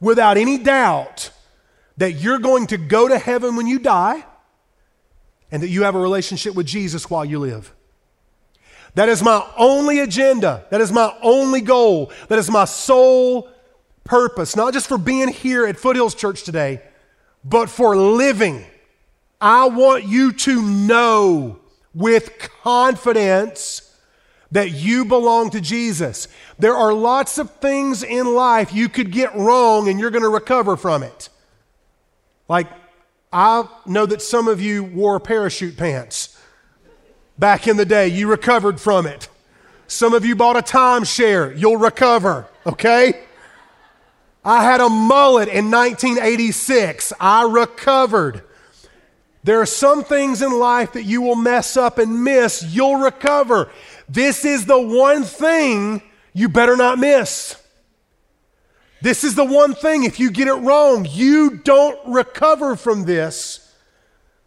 without 0.00 0.36
any 0.36 0.58
doubt, 0.58 1.30
that 1.96 2.12
you're 2.12 2.38
going 2.38 2.66
to 2.68 2.76
go 2.76 3.08
to 3.08 3.18
heaven 3.18 3.56
when 3.56 3.66
you 3.66 3.78
die 3.78 4.24
and 5.50 5.62
that 5.62 5.68
you 5.68 5.84
have 5.84 5.94
a 5.94 6.00
relationship 6.00 6.54
with 6.54 6.66
Jesus 6.66 7.08
while 7.08 7.24
you 7.24 7.38
live. 7.38 7.72
That 8.94 9.08
is 9.08 9.22
my 9.22 9.46
only 9.56 10.00
agenda. 10.00 10.66
That 10.70 10.80
is 10.80 10.92
my 10.92 11.16
only 11.22 11.62
goal. 11.62 12.12
That 12.28 12.38
is 12.38 12.50
my 12.50 12.66
sole 12.66 13.48
purpose, 14.04 14.54
not 14.54 14.74
just 14.74 14.86
for 14.86 14.98
being 14.98 15.28
here 15.28 15.66
at 15.66 15.78
Foothills 15.78 16.14
Church 16.14 16.42
today, 16.42 16.82
but 17.44 17.70
for 17.70 17.96
living. 17.96 18.64
I 19.40 19.66
want 19.66 20.04
you 20.04 20.32
to 20.32 20.62
know 20.62 21.58
with 21.94 22.50
confidence 22.62 23.96
that 24.50 24.72
you 24.72 25.04
belong 25.04 25.50
to 25.50 25.60
Jesus. 25.60 26.28
There 26.58 26.74
are 26.74 26.92
lots 26.92 27.38
of 27.38 27.50
things 27.56 28.02
in 28.02 28.34
life 28.34 28.72
you 28.72 28.88
could 28.88 29.10
get 29.10 29.34
wrong 29.34 29.88
and 29.88 29.98
you're 29.98 30.10
going 30.10 30.22
to 30.22 30.28
recover 30.28 30.76
from 30.76 31.02
it. 31.02 31.28
Like, 32.48 32.68
I 33.32 33.66
know 33.86 34.04
that 34.04 34.20
some 34.20 34.48
of 34.48 34.60
you 34.60 34.84
wore 34.84 35.18
parachute 35.18 35.76
pants 35.76 36.38
back 37.38 37.66
in 37.66 37.78
the 37.78 37.86
day, 37.86 38.08
you 38.08 38.28
recovered 38.28 38.80
from 38.80 39.06
it. 39.06 39.28
Some 39.86 40.12
of 40.12 40.24
you 40.24 40.36
bought 40.36 40.56
a 40.56 40.62
timeshare, 40.62 41.58
you'll 41.58 41.78
recover, 41.78 42.46
okay? 42.66 43.24
I 44.44 44.64
had 44.64 44.80
a 44.80 44.88
mullet 44.88 45.48
in 45.48 45.70
1986. 45.70 47.12
I 47.20 47.44
recovered. 47.44 48.42
There 49.44 49.60
are 49.60 49.66
some 49.66 50.04
things 50.04 50.40
in 50.40 50.58
life 50.58 50.92
that 50.92 51.02
you 51.02 51.20
will 51.20 51.34
mess 51.34 51.76
up 51.76 51.98
and 51.98 52.22
miss. 52.22 52.62
You'll 52.62 52.96
recover. 52.96 53.70
This 54.08 54.44
is 54.44 54.66
the 54.66 54.80
one 54.80 55.24
thing 55.24 56.02
you 56.32 56.48
better 56.48 56.76
not 56.76 56.98
miss. 56.98 57.56
This 59.00 59.24
is 59.24 59.34
the 59.34 59.44
one 59.44 59.74
thing, 59.74 60.04
if 60.04 60.20
you 60.20 60.30
get 60.30 60.46
it 60.46 60.54
wrong, 60.54 61.06
you 61.10 61.58
don't 61.58 61.98
recover 62.06 62.76
from 62.76 63.04
this. 63.04 63.74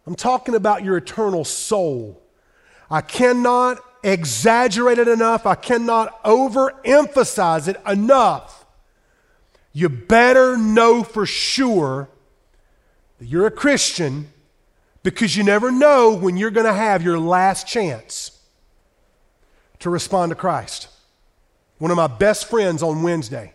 I'm 0.06 0.14
talking 0.14 0.54
about 0.54 0.82
your 0.82 0.96
eternal 0.96 1.44
soul. 1.44 2.22
I 2.90 3.02
cannot 3.02 3.82
exaggerate 4.02 4.98
it 4.98 5.08
enough, 5.08 5.44
I 5.44 5.56
cannot 5.56 6.22
overemphasize 6.24 7.68
it 7.68 7.76
enough 7.86 8.66
you 9.76 9.90
better 9.90 10.56
know 10.56 11.02
for 11.02 11.26
sure 11.26 12.08
that 13.18 13.26
you're 13.26 13.46
a 13.46 13.50
Christian 13.50 14.32
because 15.06 15.36
you 15.36 15.44
never 15.44 15.70
know 15.70 16.16
when 16.16 16.36
you're 16.36 16.50
going 16.50 16.66
to 16.66 16.72
have 16.72 17.00
your 17.00 17.16
last 17.16 17.68
chance 17.68 18.40
to 19.78 19.88
respond 19.88 20.30
to 20.30 20.34
Christ. 20.34 20.88
One 21.78 21.92
of 21.92 21.96
my 21.96 22.08
best 22.08 22.50
friends 22.50 22.82
on 22.82 23.04
Wednesday, 23.04 23.54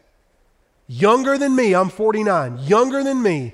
younger 0.87 1.37
than 1.37 1.53
me, 1.53 1.75
I'm 1.75 1.89
49, 1.89 2.59
younger 2.59 3.03
than 3.03 3.21
me, 3.21 3.51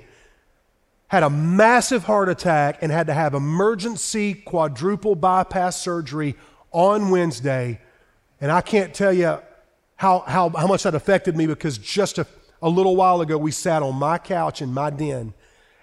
had 1.08 1.24
a 1.24 1.28
massive 1.28 2.04
heart 2.04 2.28
attack 2.28 2.84
and 2.84 2.92
had 2.92 3.08
to 3.08 3.14
have 3.14 3.34
emergency 3.34 4.32
quadruple 4.32 5.16
bypass 5.16 5.82
surgery 5.82 6.36
on 6.70 7.10
Wednesday. 7.10 7.80
And 8.40 8.52
I 8.52 8.60
can't 8.60 8.94
tell 8.94 9.12
you 9.12 9.40
how, 9.96 10.20
how, 10.20 10.50
how 10.50 10.68
much 10.68 10.84
that 10.84 10.94
affected 10.94 11.36
me 11.36 11.48
because 11.48 11.78
just 11.78 12.18
a 12.18 12.26
a 12.60 12.68
little 12.68 12.96
while 12.96 13.20
ago, 13.20 13.38
we 13.38 13.50
sat 13.50 13.82
on 13.82 13.94
my 13.94 14.18
couch 14.18 14.60
in 14.62 14.72
my 14.74 14.90
den 14.90 15.32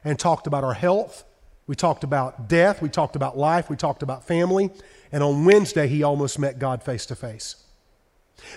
and 0.03 0.19
talked 0.19 0.47
about 0.47 0.63
our 0.63 0.73
health. 0.73 1.23
We 1.67 1.75
talked 1.75 2.03
about 2.03 2.47
death. 2.47 2.81
We 2.81 2.89
talked 2.89 3.15
about 3.15 3.37
life. 3.37 3.69
We 3.69 3.75
talked 3.75 4.03
about 4.03 4.25
family. 4.25 4.69
And 5.11 5.23
on 5.23 5.45
Wednesday, 5.45 5.87
he 5.87 6.03
almost 6.03 6.37
met 6.37 6.59
God 6.59 6.83
face 6.83 7.05
to 7.07 7.15
face. 7.15 7.55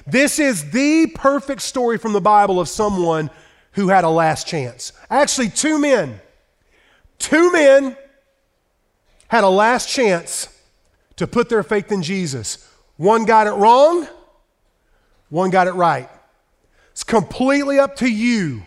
This 0.06 0.38
is 0.38 0.70
the 0.70 1.06
perfect 1.14 1.62
story 1.62 1.98
from 1.98 2.12
the 2.12 2.20
Bible 2.20 2.60
of 2.60 2.68
someone 2.68 3.30
who 3.72 3.88
had 3.88 4.04
a 4.04 4.08
last 4.08 4.46
chance. 4.46 4.92
Actually, 5.08 5.48
two 5.48 5.78
men. 5.78 6.20
Two 7.18 7.52
men 7.52 7.96
had 9.28 9.44
a 9.44 9.48
last 9.48 9.88
chance 9.88 10.48
to 11.16 11.26
put 11.26 11.48
their 11.48 11.62
faith 11.62 11.92
in 11.92 12.02
Jesus. 12.02 12.68
One 12.96 13.24
got 13.24 13.46
it 13.46 13.52
wrong, 13.52 14.08
one 15.28 15.50
got 15.50 15.66
it 15.66 15.72
right. 15.72 16.08
It's 16.92 17.04
completely 17.04 17.78
up 17.78 17.96
to 17.96 18.08
you 18.08 18.62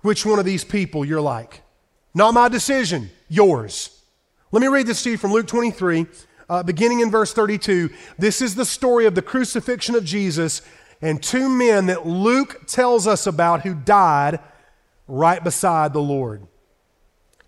which 0.00 0.24
one 0.24 0.38
of 0.38 0.44
these 0.44 0.64
people 0.64 1.04
you're 1.04 1.20
like. 1.20 1.62
Not 2.14 2.34
my 2.34 2.48
decision, 2.48 3.10
yours. 3.28 4.02
Let 4.50 4.60
me 4.60 4.68
read 4.68 4.86
this 4.86 5.02
to 5.02 5.10
you 5.10 5.18
from 5.18 5.32
Luke 5.32 5.46
23, 5.46 6.06
uh, 6.48 6.62
beginning 6.62 7.00
in 7.00 7.10
verse 7.10 7.32
32. 7.32 7.90
This 8.18 8.40
is 8.40 8.54
the 8.54 8.64
story 8.64 9.06
of 9.06 9.14
the 9.14 9.22
crucifixion 9.22 9.94
of 9.94 10.04
Jesus 10.04 10.62
and 11.00 11.22
two 11.22 11.48
men 11.48 11.86
that 11.86 12.06
Luke 12.06 12.66
tells 12.66 13.06
us 13.06 13.26
about 13.26 13.62
who 13.62 13.74
died 13.74 14.40
right 15.06 15.42
beside 15.42 15.92
the 15.92 16.00
Lord. 16.00 16.46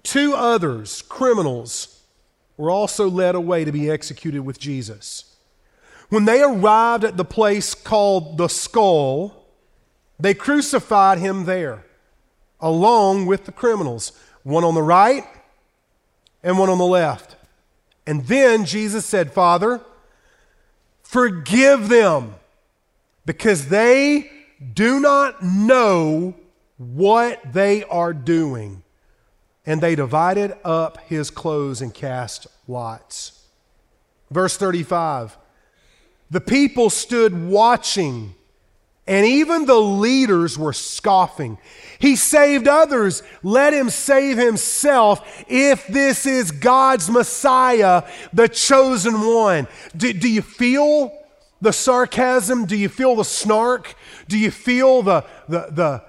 Two 0.03 0.35
others, 0.35 1.03
criminals, 1.03 2.03
were 2.57 2.71
also 2.71 3.09
led 3.09 3.35
away 3.35 3.65
to 3.65 3.73
be 3.73 3.91
executed 3.91 4.43
with 4.43 4.59
Jesus. 4.59 5.37
When 6.11 6.25
they 6.25 6.43
arrived 6.43 7.05
at 7.05 7.17
the 7.17 7.25
place 7.25 7.75
called 7.75 8.37
the 8.37 8.49
skull, 8.49 9.47
they 10.19 10.35
crucified 10.35 11.19
him 11.19 11.45
there, 11.45 11.85
along 12.61 13.27
with 13.27 13.47
the 13.47 13.53
criminals, 13.53 14.13
one 14.43 14.65
on 14.65 14.75
the 14.75 14.83
right 14.83 15.25
and 16.43 16.59
one 16.59 16.69
on 16.69 16.79
the 16.79 16.85
left. 16.85 17.37
And 18.07 18.27
then 18.27 18.65
Jesus 18.65 19.05
said, 19.07 19.33
Father, 19.33 19.81
forgive 21.03 21.89
them 21.89 22.35
because 23.27 23.69
they 23.69 24.31
do 24.75 25.01
not 25.01 25.43
know 25.43 26.35
what 26.77 27.53
they 27.53 27.85
are 27.85 28.13
doing. 28.13 28.83
And 29.67 29.81
they 29.81 29.95
divided 29.95 30.55
up 30.65 30.99
his 31.03 31.31
clothes 31.31 31.83
and 31.83 31.93
cast 31.93 32.47
lots. 32.67 33.45
Verse 34.31 34.57
35 34.57 35.37
The 36.31 36.41
people 36.41 36.91
stood 36.91 37.47
watching 37.47 38.35
and 39.07 39.27
even 39.27 39.67
the 39.67 39.81
leaders 39.81 40.57
were 40.57 40.73
scoffing. 40.73 41.59
He 41.99 42.17
saved 42.17 42.69
others. 42.69 43.23
Let 43.43 43.73
him 43.73 43.91
save 43.91 44.39
himself 44.39 45.45
if 45.49 45.87
this 45.89 46.27
is 46.27 46.51
God's 46.51 47.11
Messiah, 47.11 48.05
the 48.33 48.49
chosen 48.49 49.21
one. 49.21 49.67
Do, 49.97 50.13
do, 50.13 50.29
you 50.29 50.43
feel 50.43 51.13
the 51.61 51.73
sarcasm? 51.73 52.67
Do 52.67 52.77
you 52.77 52.89
feel 52.89 53.17
the 53.17 53.25
snark? 53.25 53.95
Do 54.29 54.39
you 54.39 54.51
feel 54.51 55.03
the, 55.03 55.25
the, 55.49 55.67
the, 55.71 56.03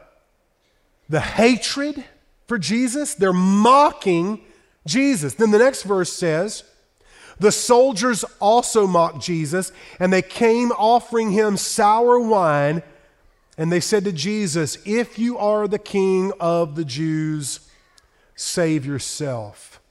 the 1.10 1.22
hatred 1.22 2.04
for 2.48 2.60
Jesus? 2.60 3.16
They're 3.16 3.34
mocking 3.34 4.42
Jesus. 4.86 5.34
Then 5.34 5.52
the 5.52 5.60
next 5.60 5.84
verse 5.84 6.14
says, 6.14 6.64
the 7.42 7.52
soldiers 7.52 8.24
also 8.40 8.86
mocked 8.86 9.20
Jesus, 9.20 9.72
and 10.00 10.14
they 10.14 10.22
came 10.22 10.72
offering 10.74 11.32
him 11.32 11.58
sour 11.58 12.20
wine. 12.20 12.84
And 13.58 13.72
they 13.72 13.80
said 13.80 14.06
to 14.06 14.12
Jesus, 14.12 14.78
If 14.86 15.18
you 15.18 15.40
are 15.40 15.68
the 15.68 15.80
king 15.80 16.32
of 16.40 16.76
the 16.76 16.86
Jews, 16.86 17.62
save 18.36 18.86
yourself. 18.86 19.82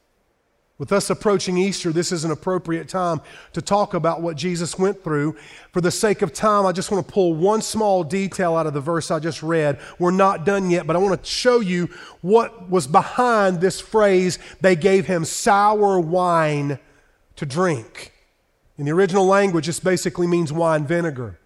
With 0.78 0.92
us 0.92 1.10
approaching 1.10 1.58
Easter, 1.58 1.92
this 1.92 2.12
is 2.12 2.24
an 2.24 2.30
appropriate 2.30 2.88
time 2.88 3.20
to 3.52 3.60
talk 3.60 3.94
about 3.94 4.22
what 4.22 4.36
Jesus 4.36 4.78
went 4.78 5.02
through. 5.02 5.36
For 5.72 5.80
the 5.80 5.90
sake 5.90 6.22
of 6.22 6.32
time, 6.32 6.64
I 6.64 6.72
just 6.72 6.90
want 6.92 7.04
to 7.06 7.12
pull 7.12 7.34
one 7.34 7.62
small 7.62 8.04
detail 8.04 8.56
out 8.56 8.66
of 8.66 8.74
the 8.74 8.80
verse 8.80 9.10
I 9.10 9.18
just 9.18 9.42
read. 9.42 9.80
We're 9.98 10.12
not 10.12 10.46
done 10.46 10.70
yet, 10.70 10.86
but 10.86 10.94
I 10.94 11.00
want 11.00 11.20
to 11.20 11.28
show 11.28 11.58
you 11.58 11.90
what 12.20 12.70
was 12.70 12.86
behind 12.86 13.60
this 13.60 13.80
phrase 13.80 14.38
they 14.60 14.76
gave 14.76 15.06
him 15.06 15.24
sour 15.24 15.98
wine 15.98 16.78
to 17.40 17.46
drink. 17.46 18.12
In 18.76 18.84
the 18.84 18.92
original 18.92 19.24
language, 19.24 19.66
this 19.66 19.80
basically 19.80 20.26
means 20.26 20.52
wine 20.52 20.86
vinegar. 20.86 21.38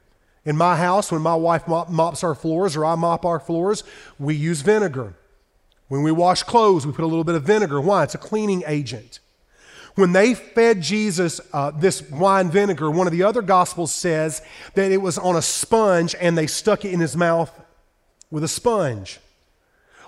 In 0.45 0.57
my 0.57 0.77
house, 0.77 1.13
when 1.13 1.23
my 1.23 1.37
wife 1.37 1.69
mop, 1.69 1.89
mops 1.89 2.25
our 2.25 2.35
floors 2.35 2.75
or 2.75 2.85
I 2.85 2.97
mop 2.97 3.25
our 3.25 3.39
floors, 3.39 3.85
we 4.19 4.35
use 4.35 4.61
vinegar. 4.61 5.15
When 5.87 6.03
we 6.03 6.11
wash 6.11 6.43
clothes, 6.43 6.85
we 6.85 6.93
put 6.93 7.05
a 7.05 7.07
little 7.07 7.23
bit 7.23 7.37
of 7.37 7.45
vinegar. 7.45 7.81
Why? 7.81 8.03
It's 8.03 8.17
a 8.17 8.19
cleaning 8.19 8.65
agent. 8.67 9.21
When 9.95 10.11
they 10.11 10.35
fed 10.35 10.81
Jesus 10.81 11.41
uh, 11.53 11.71
this 11.71 12.03
wine 12.11 12.51
vinegar, 12.51 12.91
one 12.91 13.07
of 13.07 13.13
the 13.13 13.23
other 13.23 13.41
gospels 13.41 13.95
says 13.95 14.43
that 14.75 14.91
it 14.91 14.97
was 14.97 15.17
on 15.17 15.37
a 15.37 15.43
sponge 15.43 16.17
and 16.21 16.37
they 16.37 16.49
stuck 16.49 16.85
it 16.85 16.93
in 16.93 16.99
his 16.99 17.17
mouth 17.17 17.53
with 18.33 18.43
a 18.43 18.49
sponge. 18.49 19.21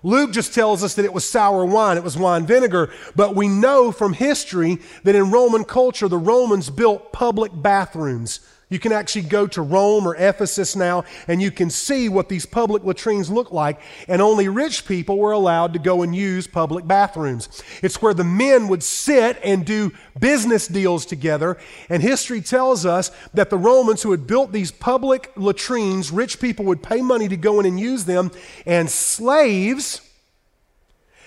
Luke 0.02 0.32
just 0.32 0.54
tells 0.54 0.84
us 0.84 0.94
that 0.94 1.04
it 1.04 1.12
was 1.12 1.28
sour 1.28 1.64
wine, 1.64 1.96
it 1.96 2.04
was 2.04 2.16
wine 2.16 2.46
vinegar, 2.46 2.92
but 3.14 3.34
we 3.34 3.48
know 3.48 3.92
from 3.92 4.12
history 4.12 4.78
that 5.04 5.14
in 5.14 5.30
Roman 5.30 5.64
culture, 5.64 6.08
the 6.08 6.18
Romans 6.18 6.70
built 6.70 7.12
public 7.12 7.52
bathrooms. 7.54 8.40
You 8.68 8.80
can 8.80 8.90
actually 8.90 9.23
go 9.23 9.46
to 9.46 9.62
Rome 9.62 10.08
or 10.08 10.16
Ephesus 10.16 10.75
now 10.75 11.04
and 11.28 11.40
you 11.40 11.52
can 11.52 11.70
see 11.70 12.08
what 12.08 12.28
these 12.28 12.46
public 12.46 12.82
latrines 12.82 13.30
look 13.30 13.52
like, 13.52 13.80
and 14.08 14.20
only 14.20 14.49
rich 14.49 14.87
people 14.87 15.18
were 15.18 15.30
allowed 15.30 15.73
to 15.75 15.78
go 15.78 16.02
and 16.02 16.16
use 16.16 16.49
public 16.49 16.85
bathrooms. 16.85 17.62
It's 17.80 18.02
where 18.02 18.14
the 18.14 18.25
men 18.25 18.66
would 18.66 18.82
sit 18.82 19.38
and 19.44 19.64
do 19.64 19.92
business 20.18 20.66
deals 20.66 21.06
together, 21.06 21.58
and 21.88 22.02
history 22.02 22.40
tells 22.40 22.85
us 22.85 23.12
that 23.35 23.50
the 23.50 23.58
Romans 23.58 24.02
who 24.02 24.11
had 24.11 24.26
built 24.26 24.50
these 24.50 24.73
public 24.73 25.30
latrines, 25.37 26.11
rich 26.11 26.40
people 26.40 26.64
would 26.64 26.82
pay 26.82 27.00
money 27.00 27.28
to 27.28 27.37
go 27.37 27.61
in 27.61 27.66
and 27.66 27.78
use 27.78 28.04
them, 28.04 28.32
and 28.66 28.90
slaves 28.90 30.00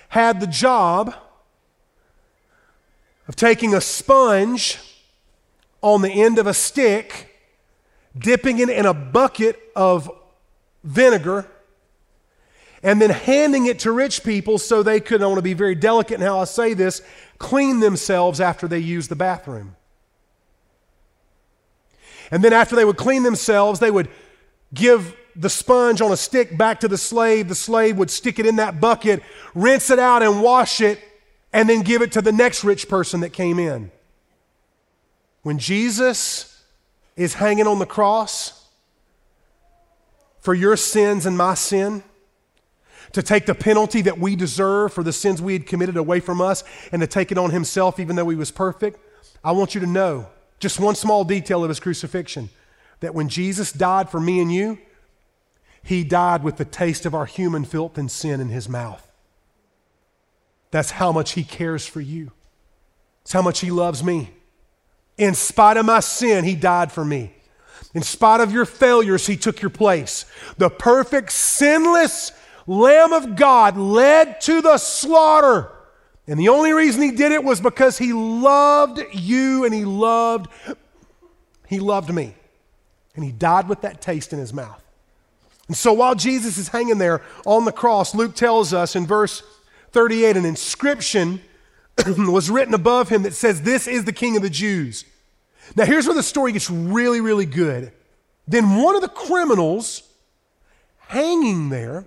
had 0.10 0.42
the 0.42 0.48
job 0.48 1.16
of 3.30 3.38
taking 3.38 3.74
a 3.74 3.80
sponge 3.80 4.78
on 5.82 6.02
the 6.02 6.12
end 6.12 6.38
of 6.38 6.46
a 6.46 6.54
stick 6.54 7.28
dipping 8.18 8.60
it 8.60 8.70
in 8.70 8.86
a 8.86 8.94
bucket 8.94 9.60
of 9.76 10.12
vinegar, 10.84 11.46
and 12.82 13.02
then 13.02 13.10
handing 13.10 13.66
it 13.66 13.80
to 13.80 13.92
rich 13.92 14.24
people 14.24 14.58
so 14.58 14.82
they 14.82 15.00
could, 15.00 15.22
I 15.22 15.26
want 15.26 15.38
to 15.38 15.42
be 15.42 15.54
very 15.54 15.76
delicate 15.76 16.16
in 16.16 16.22
how 16.22 16.40
I 16.40 16.46
say 16.46 16.74
this, 16.74 17.02
clean 17.38 17.82
themselves 17.82 18.40
after 18.40 18.68
they 18.68 18.80
use 18.80 19.10
the 19.10 19.16
bathroom. 19.16 19.76
And 22.32 22.44
then 22.44 22.54
after 22.54 22.76
they 22.76 22.86
would 22.86 22.98
clean 22.98 23.24
themselves, 23.24 23.80
they 23.80 23.92
would 23.92 24.08
give 24.74 25.16
the 25.36 25.50
sponge 25.50 26.02
on 26.02 26.12
a 26.12 26.18
stick 26.18 26.58
back 26.58 26.80
to 26.82 26.88
the 26.88 26.98
slave. 26.98 27.50
The 27.50 27.56
slave 27.56 27.98
would 27.98 28.12
stick 28.12 28.40
it 28.40 28.46
in 28.46 28.58
that 28.58 28.80
bucket, 28.80 29.24
rinse 29.56 29.90
it 29.90 30.00
out, 30.00 30.22
and 30.22 30.42
wash 30.42 30.80
it, 30.80 31.00
and 31.52 31.68
then 31.68 31.82
give 31.82 32.02
it 32.02 32.12
to 32.14 32.22
the 32.22 32.32
next 32.32 32.64
rich 32.64 32.88
person 32.88 33.22
that 33.22 33.32
came 33.32 33.60
in. 33.60 33.92
When 35.42 35.58
Jesus 35.58 36.49
is 37.20 37.34
hanging 37.34 37.68
on 37.68 37.80
the 37.80 37.86
cross 37.86 38.66
for 40.40 40.54
your 40.54 40.78
sins 40.78 41.26
and 41.26 41.38
my 41.38 41.54
sin, 41.54 42.02
to 43.12 43.22
take 43.22 43.46
the 43.46 43.56
penalty 43.56 44.02
that 44.04 44.20
we 44.20 44.36
deserve 44.36 44.94
for 44.94 45.04
the 45.04 45.12
sins 45.12 45.42
we 45.42 45.54
had 45.54 45.66
committed 45.66 45.98
away 45.98 46.22
from 46.22 46.40
us 46.40 46.64
and 46.92 47.02
to 47.02 47.08
take 47.08 47.32
it 47.32 47.38
on 47.38 47.52
himself 47.52 48.00
even 48.00 48.16
though 48.16 48.30
he 48.30 48.38
was 48.38 48.52
perfect, 48.52 49.00
I 49.44 49.52
want 49.52 49.76
you 49.76 49.82
to 49.82 49.88
know 49.88 50.28
just 50.60 50.80
one 50.80 50.96
small 50.96 51.24
detail 51.26 51.64
of 51.64 51.70
his 51.70 51.80
crucifixion 51.80 52.50
that 53.02 53.14
when 53.14 53.28
Jesus 53.28 53.74
died 53.74 54.10
for 54.10 54.22
me 54.22 54.40
and 54.40 54.52
you, 54.52 54.78
he 55.84 56.04
died 56.04 56.44
with 56.44 56.58
the 56.58 56.66
taste 56.66 57.06
of 57.06 57.14
our 57.14 57.26
human 57.26 57.66
filth 57.66 57.98
and 57.98 58.10
sin 58.10 58.40
in 58.40 58.50
his 58.50 58.70
mouth. 58.70 59.12
That's 60.72 60.92
how 60.92 61.12
much 61.12 61.32
he 61.32 61.44
cares 61.44 61.86
for 61.86 62.00
you. 62.00 62.32
It's 63.24 63.34
how 63.34 63.42
much 63.42 63.60
he 63.60 63.72
loves 63.72 64.04
me. 64.04 64.30
In 65.20 65.36
spite 65.36 65.78
of 65.78 65.86
my 65.86 66.00
sin, 66.00 66.44
he 66.44 66.56
died 66.56 66.92
for 66.92 67.06
me. 67.06 67.34
In 67.94 68.02
spite 68.02 68.42
of 68.42 68.52
your 68.52 68.66
failures, 68.66 69.28
he 69.28 69.38
took 69.38 69.62
your 69.62 69.70
place. 69.70 70.26
The 70.58 70.70
perfect, 70.70 71.32
sinless 71.32 72.32
Lamb 72.66 73.14
of 73.14 73.36
God 73.36 73.78
led 73.78 74.42
to 74.42 74.62
the 74.62 74.78
slaughter 74.78 75.72
and 76.30 76.40
the 76.40 76.50
only 76.50 76.74
reason 76.74 77.02
he 77.02 77.10
did 77.10 77.32
it 77.32 77.44
was 77.44 77.60
because 77.60 77.98
he 77.98 78.14
loved 78.14 79.02
you 79.14 79.66
and 79.66 79.74
he 79.74 79.84
loved 79.84 80.48
he 81.68 81.80
loved 81.80 82.14
me. 82.14 82.36
And 83.16 83.26
he 83.26 83.32
died 83.32 83.68
with 83.68 83.82
that 83.82 84.02
taste 84.02 84.32
in 84.32 84.40
his 84.40 84.54
mouth. 84.54 84.82
And 85.68 85.76
so 85.76 85.94
while 85.94 86.16
Jesus 86.16 86.58
is 86.58 86.68
hanging 86.68 87.00
there 87.00 87.22
on 87.46 87.66
the 87.66 87.72
cross, 87.72 88.16
Luke 88.16 88.36
tells 88.36 88.74
us 88.74 88.96
in 88.96 89.06
verse 89.06 89.44
38 89.92 90.38
an 90.38 90.46
inscription 90.46 91.42
was 92.18 92.50
written 92.50 92.74
above 92.76 93.10
him 93.10 93.24
that 93.24 93.34
says, 93.34 93.64
This 93.64 93.88
is 93.88 94.06
the 94.06 94.14
King 94.14 94.36
of 94.36 94.44
the 94.44 94.50
Jews. 94.50 95.06
Now, 95.76 95.86
here's 95.86 96.06
where 96.06 96.16
the 96.16 96.24
story 96.24 96.52
gets 96.52 96.70
really, 96.70 97.22
really 97.22 97.46
good. 97.46 97.92
Then 98.48 98.78
one 98.78 98.96
of 98.96 99.02
the 99.02 99.10
criminals 99.10 100.04
hanging 100.98 101.70
there 101.70 102.06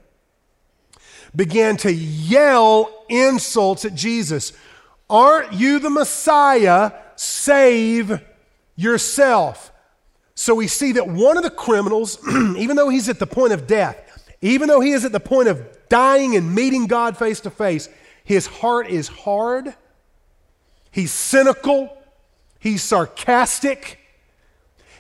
began 1.35 1.77
to 1.79 1.93
yell 1.93 3.05
insults 3.09 3.85
at 3.85 3.95
Jesus. 3.95 4.53
Aren't 5.09 5.53
you 5.53 5.79
the 5.79 5.91
Messiah? 5.91 6.93
Save 7.17 8.21
yourself. 8.77 9.73
So 10.35 10.55
we 10.55 10.67
see 10.67 10.93
that 10.93 11.09
one 11.09 11.37
of 11.37 11.43
the 11.43 11.51
criminals, 11.51 12.19
even 12.57 12.77
though 12.77 12.89
he's 12.89 13.09
at 13.09 13.19
the 13.19 13.27
point 13.27 13.53
of 13.53 13.67
death, 13.67 13.97
even 14.41 14.69
though 14.69 14.81
he 14.81 14.91
is 14.91 15.05
at 15.05 15.13
the 15.13 15.21
point 15.21 15.49
of 15.49 15.65
dying 15.89 16.35
and 16.37 16.55
meeting 16.55 16.87
God 16.87 17.17
face 17.17 17.41
to 17.41 17.51
face, 17.51 17.89
his 18.25 18.47
heart 18.47 18.89
is 18.89 19.09
hard, 19.09 19.75
he's 20.91 21.13
cynical, 21.13 21.97
he's 22.63 22.81
sarcastic, 22.81 23.99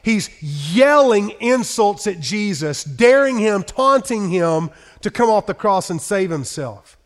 he's 0.03 0.29
yelling 0.43 1.31
insults 1.39 2.09
at 2.09 2.19
Jesus, 2.19 2.83
daring 2.83 3.39
him, 3.39 3.63
taunting 3.63 4.31
him 4.31 4.71
to 5.01 5.11
come 5.13 5.31
off 5.31 5.47
the 5.47 5.55
cross 5.55 5.89
and 5.89 6.03
save 6.03 6.31
himself. 6.31 6.99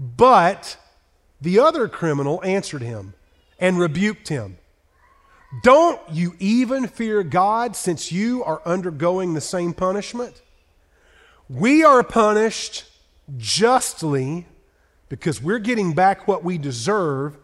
But 0.00 0.76
the 1.40 1.60
other 1.60 1.86
criminal 1.86 2.42
answered 2.44 2.82
him 2.82 3.14
and 3.60 3.78
rebuked 3.78 4.26
him. 4.28 4.58
Don't 5.62 6.00
you 6.10 6.34
even 6.40 6.88
fear 6.88 7.22
God 7.22 7.76
since 7.76 8.10
you 8.10 8.42
are 8.42 8.60
undergoing 8.66 9.34
the 9.34 9.40
same 9.40 9.72
punishment? 9.72 10.42
We 11.48 11.84
are 11.84 12.02
punished 12.02 12.84
justly 13.36 14.46
because 15.08 15.40
we're 15.40 15.60
getting 15.60 15.92
back 15.94 16.26
what 16.26 16.42
we 16.42 16.58
deserve 16.58 17.38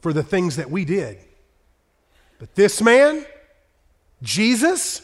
for 0.00 0.12
the 0.12 0.22
things 0.22 0.56
that 0.56 0.70
we 0.70 0.84
did. 0.84 1.18
But 2.40 2.54
this 2.54 2.80
man, 2.80 3.26
Jesus, 4.22 5.02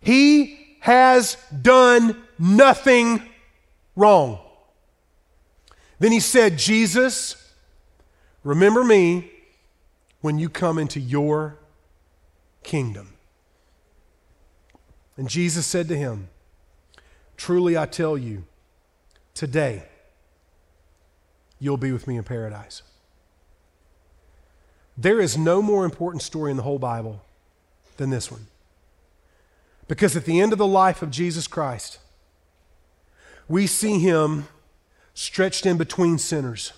he 0.00 0.76
has 0.78 1.36
done 1.62 2.22
nothing 2.38 3.20
wrong. 3.96 4.38
Then 5.98 6.12
he 6.12 6.20
said, 6.20 6.56
Jesus, 6.56 7.52
remember 8.44 8.84
me 8.84 9.32
when 10.20 10.38
you 10.38 10.48
come 10.48 10.78
into 10.78 11.00
your 11.00 11.58
kingdom. 12.62 13.14
And 15.16 15.28
Jesus 15.28 15.66
said 15.66 15.88
to 15.88 15.96
him, 15.96 16.28
Truly 17.36 17.76
I 17.76 17.86
tell 17.86 18.16
you, 18.16 18.44
today 19.34 19.88
you'll 21.58 21.76
be 21.76 21.90
with 21.90 22.06
me 22.06 22.16
in 22.16 22.22
paradise. 22.22 22.82
There 24.96 25.20
is 25.20 25.36
no 25.36 25.60
more 25.60 25.84
important 25.84 26.22
story 26.22 26.50
in 26.50 26.56
the 26.56 26.62
whole 26.62 26.78
Bible 26.78 27.22
than 27.96 28.10
this 28.10 28.30
one. 28.30 28.46
Because 29.88 30.16
at 30.16 30.24
the 30.24 30.40
end 30.40 30.52
of 30.52 30.58
the 30.58 30.66
life 30.66 31.02
of 31.02 31.10
Jesus 31.10 31.46
Christ, 31.46 31.98
we 33.48 33.66
see 33.66 33.98
him 33.98 34.46
stretched 35.12 35.66
in 35.66 35.76
between 35.76 36.18
sinners. 36.18 36.72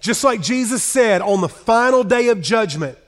Just 0.00 0.24
like 0.24 0.40
Jesus 0.40 0.82
said 0.82 1.20
on 1.20 1.40
the 1.40 1.48
final 1.48 2.02
day 2.02 2.28
of 2.28 2.40
judgment, 2.40 2.98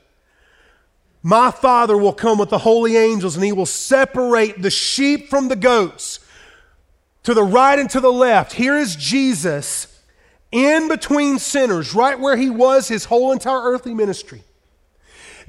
my 1.23 1.51
Father 1.51 1.97
will 1.97 2.13
come 2.13 2.37
with 2.37 2.49
the 2.49 2.59
holy 2.59 2.97
angels 2.97 3.35
and 3.35 3.43
he 3.43 3.51
will 3.51 3.65
separate 3.65 4.61
the 4.61 4.69
sheep 4.69 5.29
from 5.29 5.47
the 5.47 5.55
goats 5.55 6.19
to 7.23 7.33
the 7.33 7.43
right 7.43 7.79
and 7.79 7.89
to 7.89 7.99
the 7.99 8.11
left. 8.11 8.53
Here 8.53 8.77
is 8.77 8.95
Jesus 8.95 9.92
in 10.53 10.87
between 10.87 11.39
sinners, 11.39 11.95
right 11.95 12.17
where 12.17 12.37
he 12.37 12.49
was 12.49 12.87
his 12.87 13.05
whole 13.05 13.31
entire 13.31 13.61
earthly 13.63 13.93
ministry. 13.93 14.43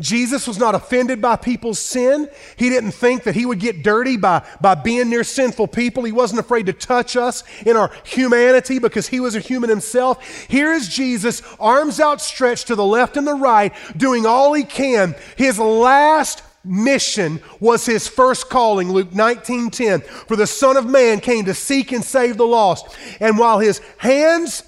Jesus 0.01 0.49
was 0.49 0.59
not 0.59 0.75
offended 0.75 1.21
by 1.21 1.37
people's 1.37 1.79
sin. 1.79 2.29
He 2.57 2.69
didn't 2.69 2.93
think 2.93 3.25
that 3.25 3.37
he 3.37 3.47
would 3.47 3.61
get 3.61 3.85
dirty 3.85 4.17
by, 4.17 4.45
by 4.61 4.75
being 4.75 5.09
near 5.09 5.23
sinful 5.23 5.69
people. 5.69 6.03
He 6.03 6.11
wasn't 6.11 6.41
afraid 6.41 6.67
to 6.67 6.73
touch 6.73 7.17
us 7.17 7.45
in 7.65 7.77
our 7.77 7.93
humanity 8.03 8.81
because 8.81 9.07
he 9.07 9.21
was 9.21 9.37
a 9.37 9.41
human 9.41 9.71
himself. 9.71 10.27
Here 10.49 10.73
is 10.73 10.89
Jesus, 10.89 11.43
arms 11.61 12.01
outstretched 12.01 12.67
to 12.69 12.75
the 12.75 12.85
left 12.85 13.17
and 13.17 13.27
the 13.27 13.35
right, 13.35 13.73
doing 13.97 14.27
all 14.27 14.53
he 14.53 14.65
can. 14.65 15.15
His 15.37 15.61
last 15.61 16.43
mission 16.65 17.41
was 17.61 17.85
his 17.85 18.09
first 18.09 18.49
calling 18.49 18.91
luke 18.91 19.11
19:10 19.11 20.03
for 20.27 20.35
the 20.35 20.47
son 20.47 20.79
of 20.79 20.87
man 20.87 21.21
came 21.21 21.45
to 21.45 21.53
seek 21.53 21.93
and 21.93 22.03
save 22.03 22.39
the 22.39 22.47
lost 22.47 22.87
and 23.21 23.37
while 23.37 23.59
his 23.59 23.83
hands 23.99 24.63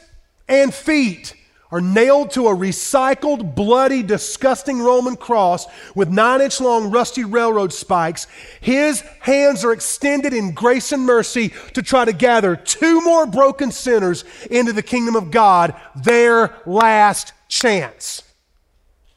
and 0.48 0.72
feet 0.72 1.34
are 1.72 1.80
nailed 1.80 2.30
to 2.30 2.46
a 2.46 2.54
recycled, 2.54 3.54
bloody, 3.54 4.02
disgusting 4.02 4.80
Roman 4.80 5.16
cross 5.16 5.66
with 5.94 6.08
nine 6.08 6.40
inch 6.40 6.60
long 6.60 6.90
rusty 6.90 7.24
railroad 7.24 7.72
spikes. 7.72 8.26
His 8.60 9.00
hands 9.20 9.64
are 9.64 9.72
extended 9.72 10.32
in 10.32 10.52
grace 10.52 10.92
and 10.92 11.04
mercy 11.04 11.52
to 11.74 11.82
try 11.82 12.04
to 12.04 12.12
gather 12.12 12.54
two 12.54 13.00
more 13.02 13.26
broken 13.26 13.72
sinners 13.72 14.24
into 14.50 14.72
the 14.72 14.82
kingdom 14.82 15.16
of 15.16 15.30
God, 15.30 15.74
their 15.96 16.54
last 16.66 17.32
chance. 17.48 18.22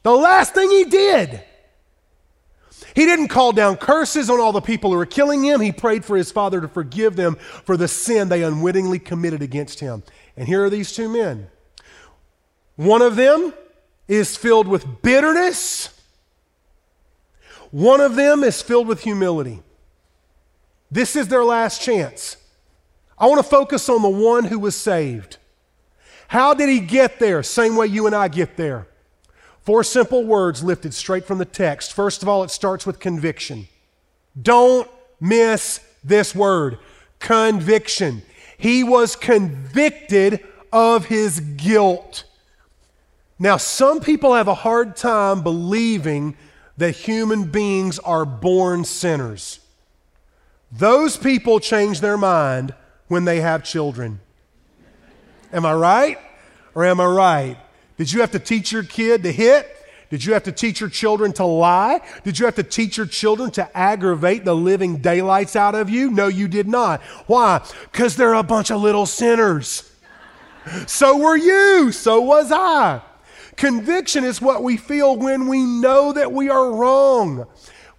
The 0.02 0.14
last 0.14 0.54
thing 0.54 0.70
he 0.70 0.84
did. 0.84 1.44
He 2.94 3.04
didn't 3.04 3.28
call 3.28 3.52
down 3.52 3.76
curses 3.76 4.28
on 4.28 4.40
all 4.40 4.52
the 4.52 4.60
people 4.60 4.90
who 4.90 4.96
were 4.96 5.06
killing 5.06 5.44
him. 5.44 5.60
He 5.60 5.70
prayed 5.70 6.04
for 6.04 6.16
his 6.16 6.32
father 6.32 6.60
to 6.60 6.68
forgive 6.68 7.14
them 7.14 7.36
for 7.36 7.76
the 7.76 7.86
sin 7.86 8.28
they 8.28 8.42
unwittingly 8.42 8.98
committed 8.98 9.42
against 9.42 9.78
him. 9.78 10.02
And 10.40 10.48
here 10.48 10.64
are 10.64 10.70
these 10.70 10.92
two 10.92 11.10
men 11.10 11.50
one 12.74 13.02
of 13.02 13.14
them 13.14 13.52
is 14.08 14.38
filled 14.38 14.66
with 14.66 15.02
bitterness, 15.02 15.90
one 17.70 18.00
of 18.00 18.16
them 18.16 18.42
is 18.42 18.62
filled 18.62 18.88
with 18.88 19.02
humility. 19.02 19.62
This 20.90 21.14
is 21.14 21.28
their 21.28 21.44
last 21.44 21.82
chance. 21.82 22.38
I 23.18 23.26
want 23.26 23.38
to 23.38 23.48
focus 23.48 23.90
on 23.90 24.00
the 24.00 24.08
one 24.08 24.44
who 24.44 24.58
was 24.58 24.74
saved. 24.74 25.36
How 26.28 26.54
did 26.54 26.70
he 26.70 26.80
get 26.80 27.18
there? 27.18 27.42
Same 27.42 27.76
way 27.76 27.88
you 27.88 28.06
and 28.06 28.16
I 28.16 28.28
get 28.28 28.56
there. 28.56 28.88
Four 29.60 29.84
simple 29.84 30.24
words 30.24 30.64
lifted 30.64 30.94
straight 30.94 31.26
from 31.26 31.36
the 31.36 31.44
text. 31.44 31.92
First 31.92 32.22
of 32.22 32.30
all, 32.30 32.42
it 32.44 32.50
starts 32.50 32.86
with 32.86 32.98
conviction. 32.98 33.68
Don't 34.40 34.90
miss 35.20 35.80
this 36.02 36.34
word 36.34 36.78
conviction. 37.18 38.22
He 38.60 38.84
was 38.84 39.16
convicted 39.16 40.46
of 40.70 41.06
his 41.06 41.40
guilt. 41.40 42.24
Now, 43.38 43.56
some 43.56 44.00
people 44.00 44.34
have 44.34 44.48
a 44.48 44.54
hard 44.54 44.96
time 44.96 45.42
believing 45.42 46.36
that 46.76 46.94
human 46.94 47.44
beings 47.44 47.98
are 48.00 48.26
born 48.26 48.84
sinners. 48.84 49.60
Those 50.70 51.16
people 51.16 51.58
change 51.58 52.00
their 52.00 52.18
mind 52.18 52.74
when 53.08 53.24
they 53.24 53.40
have 53.40 53.64
children. 53.64 54.20
Am 55.54 55.64
I 55.64 55.72
right? 55.72 56.18
Or 56.74 56.84
am 56.84 57.00
I 57.00 57.06
right? 57.06 57.56
Did 57.96 58.12
you 58.12 58.20
have 58.20 58.30
to 58.32 58.38
teach 58.38 58.72
your 58.72 58.84
kid 58.84 59.22
to 59.22 59.32
hit? 59.32 59.74
Did 60.10 60.24
you 60.24 60.32
have 60.32 60.42
to 60.42 60.52
teach 60.52 60.80
your 60.80 60.90
children 60.90 61.32
to 61.34 61.44
lie? 61.44 62.00
Did 62.24 62.38
you 62.38 62.44
have 62.44 62.56
to 62.56 62.64
teach 62.64 62.96
your 62.96 63.06
children 63.06 63.52
to 63.52 63.76
aggravate 63.76 64.44
the 64.44 64.56
living 64.56 64.98
daylights 64.98 65.54
out 65.54 65.76
of 65.76 65.88
you? 65.88 66.10
No, 66.10 66.26
you 66.26 66.48
did 66.48 66.66
not. 66.66 67.00
Why? 67.26 67.64
Because 67.92 68.16
they're 68.16 68.34
a 68.34 68.42
bunch 68.42 68.72
of 68.72 68.80
little 68.80 69.06
sinners. 69.06 69.88
So 70.86 71.16
were 71.16 71.36
you. 71.36 71.92
So 71.92 72.20
was 72.20 72.50
I. 72.50 73.02
Conviction 73.54 74.24
is 74.24 74.42
what 74.42 74.62
we 74.62 74.76
feel 74.76 75.16
when 75.16 75.46
we 75.46 75.62
know 75.62 76.12
that 76.12 76.32
we 76.32 76.48
are 76.48 76.72
wrong. 76.72 77.46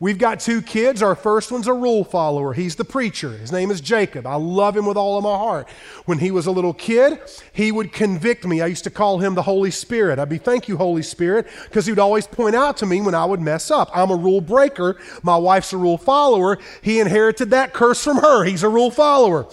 We've 0.01 0.17
got 0.17 0.39
two 0.39 0.63
kids. 0.63 1.03
Our 1.03 1.13
first 1.13 1.51
one's 1.51 1.67
a 1.67 1.73
rule 1.73 2.03
follower. 2.03 2.53
He's 2.53 2.75
the 2.75 2.83
preacher. 2.83 3.29
His 3.29 3.51
name 3.51 3.69
is 3.69 3.81
Jacob. 3.81 4.25
I 4.25 4.33
love 4.33 4.75
him 4.75 4.87
with 4.87 4.97
all 4.97 5.15
of 5.15 5.23
my 5.23 5.37
heart. 5.37 5.69
When 6.05 6.17
he 6.17 6.31
was 6.31 6.47
a 6.47 6.51
little 6.51 6.73
kid, 6.73 7.19
he 7.53 7.71
would 7.71 7.93
convict 7.93 8.43
me. 8.43 8.61
I 8.61 8.65
used 8.65 8.83
to 8.85 8.89
call 8.89 9.19
him 9.19 9.35
the 9.35 9.43
Holy 9.43 9.69
Spirit. 9.69 10.17
I'd 10.17 10.27
be, 10.27 10.39
thank 10.39 10.67
you, 10.67 10.75
Holy 10.75 11.03
Spirit, 11.03 11.45
because 11.65 11.85
he 11.85 11.91
would 11.91 11.99
always 11.99 12.25
point 12.25 12.55
out 12.55 12.77
to 12.77 12.87
me 12.87 12.99
when 12.99 13.13
I 13.13 13.25
would 13.25 13.41
mess 13.41 13.69
up. 13.69 13.91
I'm 13.93 14.09
a 14.09 14.15
rule 14.15 14.41
breaker. 14.41 14.97
My 15.21 15.37
wife's 15.37 15.71
a 15.71 15.77
rule 15.77 15.99
follower. 15.99 16.57
He 16.81 16.99
inherited 16.99 17.51
that 17.51 17.73
curse 17.73 18.03
from 18.03 18.17
her. 18.17 18.43
He's 18.43 18.63
a 18.63 18.69
rule 18.69 18.89
follower. 18.89 19.45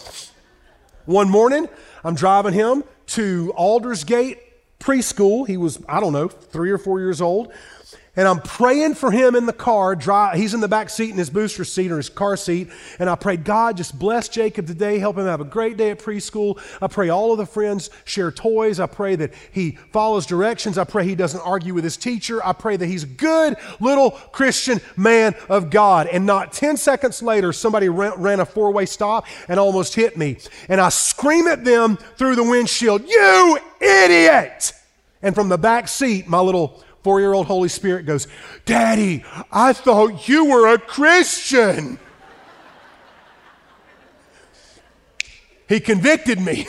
One 1.05 1.29
morning, 1.29 1.69
I'm 2.03 2.15
driving 2.15 2.55
him 2.55 2.85
to 3.09 3.53
Aldersgate 3.55 4.39
preschool. 4.81 5.47
He 5.47 5.59
was, 5.59 5.79
I 5.87 6.01
don't 6.01 6.15
know, 6.15 6.29
three 6.29 6.71
or 6.71 6.79
four 6.79 7.01
years 7.01 7.21
old 7.21 7.53
and 8.19 8.27
I'm 8.27 8.41
praying 8.41 8.95
for 8.95 9.13
him 9.13 9.37
in 9.37 9.47
the 9.47 9.53
car. 9.53 9.95
he's 10.35 10.53
in 10.53 10.59
the 10.59 10.67
back 10.67 10.91
seat 10.91 11.11
in 11.11 11.17
his 11.17 11.31
booster 11.31 11.65
seat 11.65 11.93
or 11.93 11.99
his 11.99 12.09
car 12.09 12.37
seat. 12.37 12.69
And 12.99 13.09
I 13.09 13.15
prayed, 13.15 13.45
God, 13.45 13.77
just 13.77 13.97
bless 13.97 14.29
Jacob 14.29 14.67
today. 14.67 14.99
Help 14.99 15.19
him 15.19 15.27
have 15.27 15.41
a 15.41 15.45
great 15.45 15.77
day 15.77 15.93
at 15.93 16.01
preschool. 16.01 16.61
I 16.83 16.89
pray 16.89 17.11
all 17.11 17.31
of 17.31 17.39
the 17.39 17.47
friends 17.47 17.91
share 18.05 18.33
toys. 18.33 18.81
I 18.81 18.87
pray 18.87 19.15
that 19.15 19.33
he 19.53 19.79
follows 19.93 20.27
directions. 20.27 20.79
I 20.79 20.83
pray 20.83 21.05
he 21.05 21.15
doesn't 21.15 21.43
argue 21.43 21.75
with 21.75 21.85
his 21.85 21.97
teacher. 21.97 22.45
I 22.45 22.55
pray 22.55 22.77
that 22.77 22.87
he's 22.87 23.05
a 23.05 23.07
good 23.07 23.57
little 23.79 24.11
Christian 24.11 24.81
man 24.97 25.37
of 25.49 25.71
God. 25.71 26.09
And 26.09 26.27
not 26.27 26.53
10 26.53 26.77
seconds 26.77 27.23
later, 27.23 27.53
somebody 27.53 27.89
ran, 27.89 28.21
ran 28.21 28.41
a 28.41 28.47
four 28.47 28.73
way 28.73 28.87
stop 28.87 29.29
and 29.47 29.61
almost 29.61 29.95
hit 29.95 30.17
me. 30.17 30.39
And 30.69 30.81
I 30.81 30.89
scream 30.89 31.47
at 31.47 31.65
them 31.65 31.97
through 32.17 32.35
the 32.35 32.43
windshield, 32.43 33.09
You 33.09 33.61
idiot! 33.81 34.73
And 35.23 35.37
from 35.37 35.49
the 35.49 35.59
back 35.59 35.87
seat, 35.87 36.27
my 36.27 36.41
little 36.41 36.83
four 37.03 37.21
year 37.21 37.33
old 37.33 37.47
Holy 37.47 37.69
Spirit 37.69 38.07
goes, 38.07 38.27
Daddy, 38.65 39.25
I 39.51 39.73
thought 39.73 40.29
you 40.29 40.47
were 40.47 40.73
a 40.73 40.79
Christian. 40.79 41.99
he 45.69 45.81
convicted 45.81 46.41
me. 46.41 46.67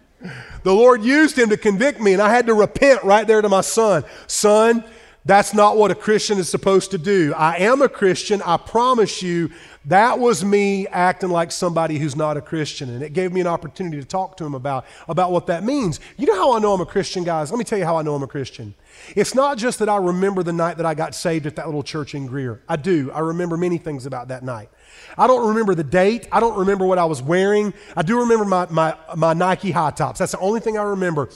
the 0.62 0.74
Lord 0.74 1.02
used 1.02 1.38
him 1.38 1.50
to 1.50 1.56
convict 1.56 2.00
me, 2.00 2.14
and 2.14 2.22
I 2.22 2.30
had 2.30 2.46
to 2.46 2.54
repent 2.54 3.04
right 3.04 3.26
there 3.26 3.42
to 3.42 3.48
my 3.48 3.60
son. 3.60 4.04
Son, 4.26 4.84
that's 5.24 5.52
not 5.52 5.76
what 5.76 5.90
a 5.90 5.94
Christian 5.94 6.38
is 6.38 6.48
supposed 6.48 6.90
to 6.92 6.98
do. 6.98 7.34
I 7.36 7.56
am 7.58 7.82
a 7.82 7.88
Christian. 7.88 8.40
I 8.42 8.56
promise 8.56 9.22
you, 9.22 9.50
that 9.86 10.18
was 10.18 10.44
me 10.44 10.86
acting 10.88 11.30
like 11.30 11.50
somebody 11.50 11.98
who's 11.98 12.14
not 12.14 12.36
a 12.36 12.42
Christian. 12.42 12.90
And 12.90 13.02
it 13.02 13.14
gave 13.14 13.32
me 13.32 13.40
an 13.40 13.46
opportunity 13.46 13.98
to 13.98 14.06
talk 14.06 14.36
to 14.36 14.44
him 14.44 14.54
about, 14.54 14.84
about 15.08 15.32
what 15.32 15.46
that 15.46 15.64
means. 15.64 16.00
You 16.18 16.26
know 16.26 16.36
how 16.36 16.54
I 16.54 16.58
know 16.58 16.74
I'm 16.74 16.82
a 16.82 16.86
Christian, 16.86 17.24
guys? 17.24 17.50
Let 17.50 17.56
me 17.56 17.64
tell 17.64 17.78
you 17.78 17.86
how 17.86 17.96
I 17.96 18.02
know 18.02 18.14
I'm 18.14 18.22
a 18.22 18.26
Christian. 18.26 18.74
It's 19.16 19.34
not 19.34 19.56
just 19.56 19.78
that 19.78 19.88
I 19.88 19.96
remember 19.96 20.42
the 20.42 20.52
night 20.52 20.76
that 20.76 20.84
I 20.84 20.92
got 20.92 21.14
saved 21.14 21.46
at 21.46 21.56
that 21.56 21.64
little 21.64 21.82
church 21.82 22.14
in 22.14 22.26
Greer. 22.26 22.60
I 22.68 22.76
do. 22.76 23.10
I 23.12 23.20
remember 23.20 23.56
many 23.56 23.78
things 23.78 24.04
about 24.04 24.28
that 24.28 24.42
night. 24.42 24.68
I 25.16 25.26
don't 25.26 25.48
remember 25.48 25.74
the 25.74 25.84
date. 25.84 26.28
I 26.30 26.40
don't 26.40 26.58
remember 26.58 26.84
what 26.84 26.98
I 26.98 27.06
was 27.06 27.22
wearing. 27.22 27.72
I 27.96 28.02
do 28.02 28.20
remember 28.20 28.44
my, 28.44 28.66
my, 28.68 28.94
my 29.16 29.32
Nike 29.32 29.70
high 29.70 29.92
tops. 29.92 30.18
That's 30.18 30.32
the 30.32 30.40
only 30.40 30.60
thing 30.60 30.76
I 30.76 30.82
remember. 30.82 31.30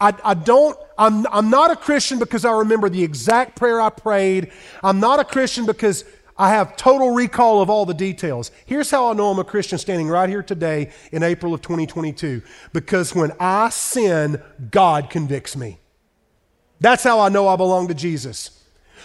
I, 0.00 0.14
I 0.24 0.34
don't, 0.34 0.76
I'm, 0.98 1.26
I'm 1.28 1.50
not 1.50 1.70
a 1.70 1.76
Christian 1.76 2.18
because 2.18 2.44
I 2.44 2.52
remember 2.52 2.88
the 2.88 3.04
exact 3.04 3.54
prayer 3.56 3.80
I 3.80 3.90
prayed. 3.90 4.50
I'm 4.82 4.98
not 4.98 5.20
a 5.20 5.24
Christian 5.24 5.66
because 5.66 6.04
I 6.42 6.48
have 6.48 6.76
total 6.76 7.12
recall 7.12 7.62
of 7.62 7.70
all 7.70 7.86
the 7.86 7.94
details. 7.94 8.50
Here's 8.66 8.90
how 8.90 9.08
I 9.08 9.12
know 9.12 9.30
I'm 9.30 9.38
a 9.38 9.44
Christian 9.44 9.78
standing 9.78 10.08
right 10.08 10.28
here 10.28 10.42
today 10.42 10.90
in 11.12 11.22
April 11.22 11.54
of 11.54 11.62
2022. 11.62 12.42
Because 12.72 13.14
when 13.14 13.30
I 13.38 13.68
sin, 13.68 14.42
God 14.72 15.08
convicts 15.08 15.56
me. 15.56 15.78
That's 16.80 17.04
how 17.04 17.20
I 17.20 17.28
know 17.28 17.46
I 17.46 17.54
belong 17.54 17.86
to 17.86 17.94
Jesus. 17.94 18.60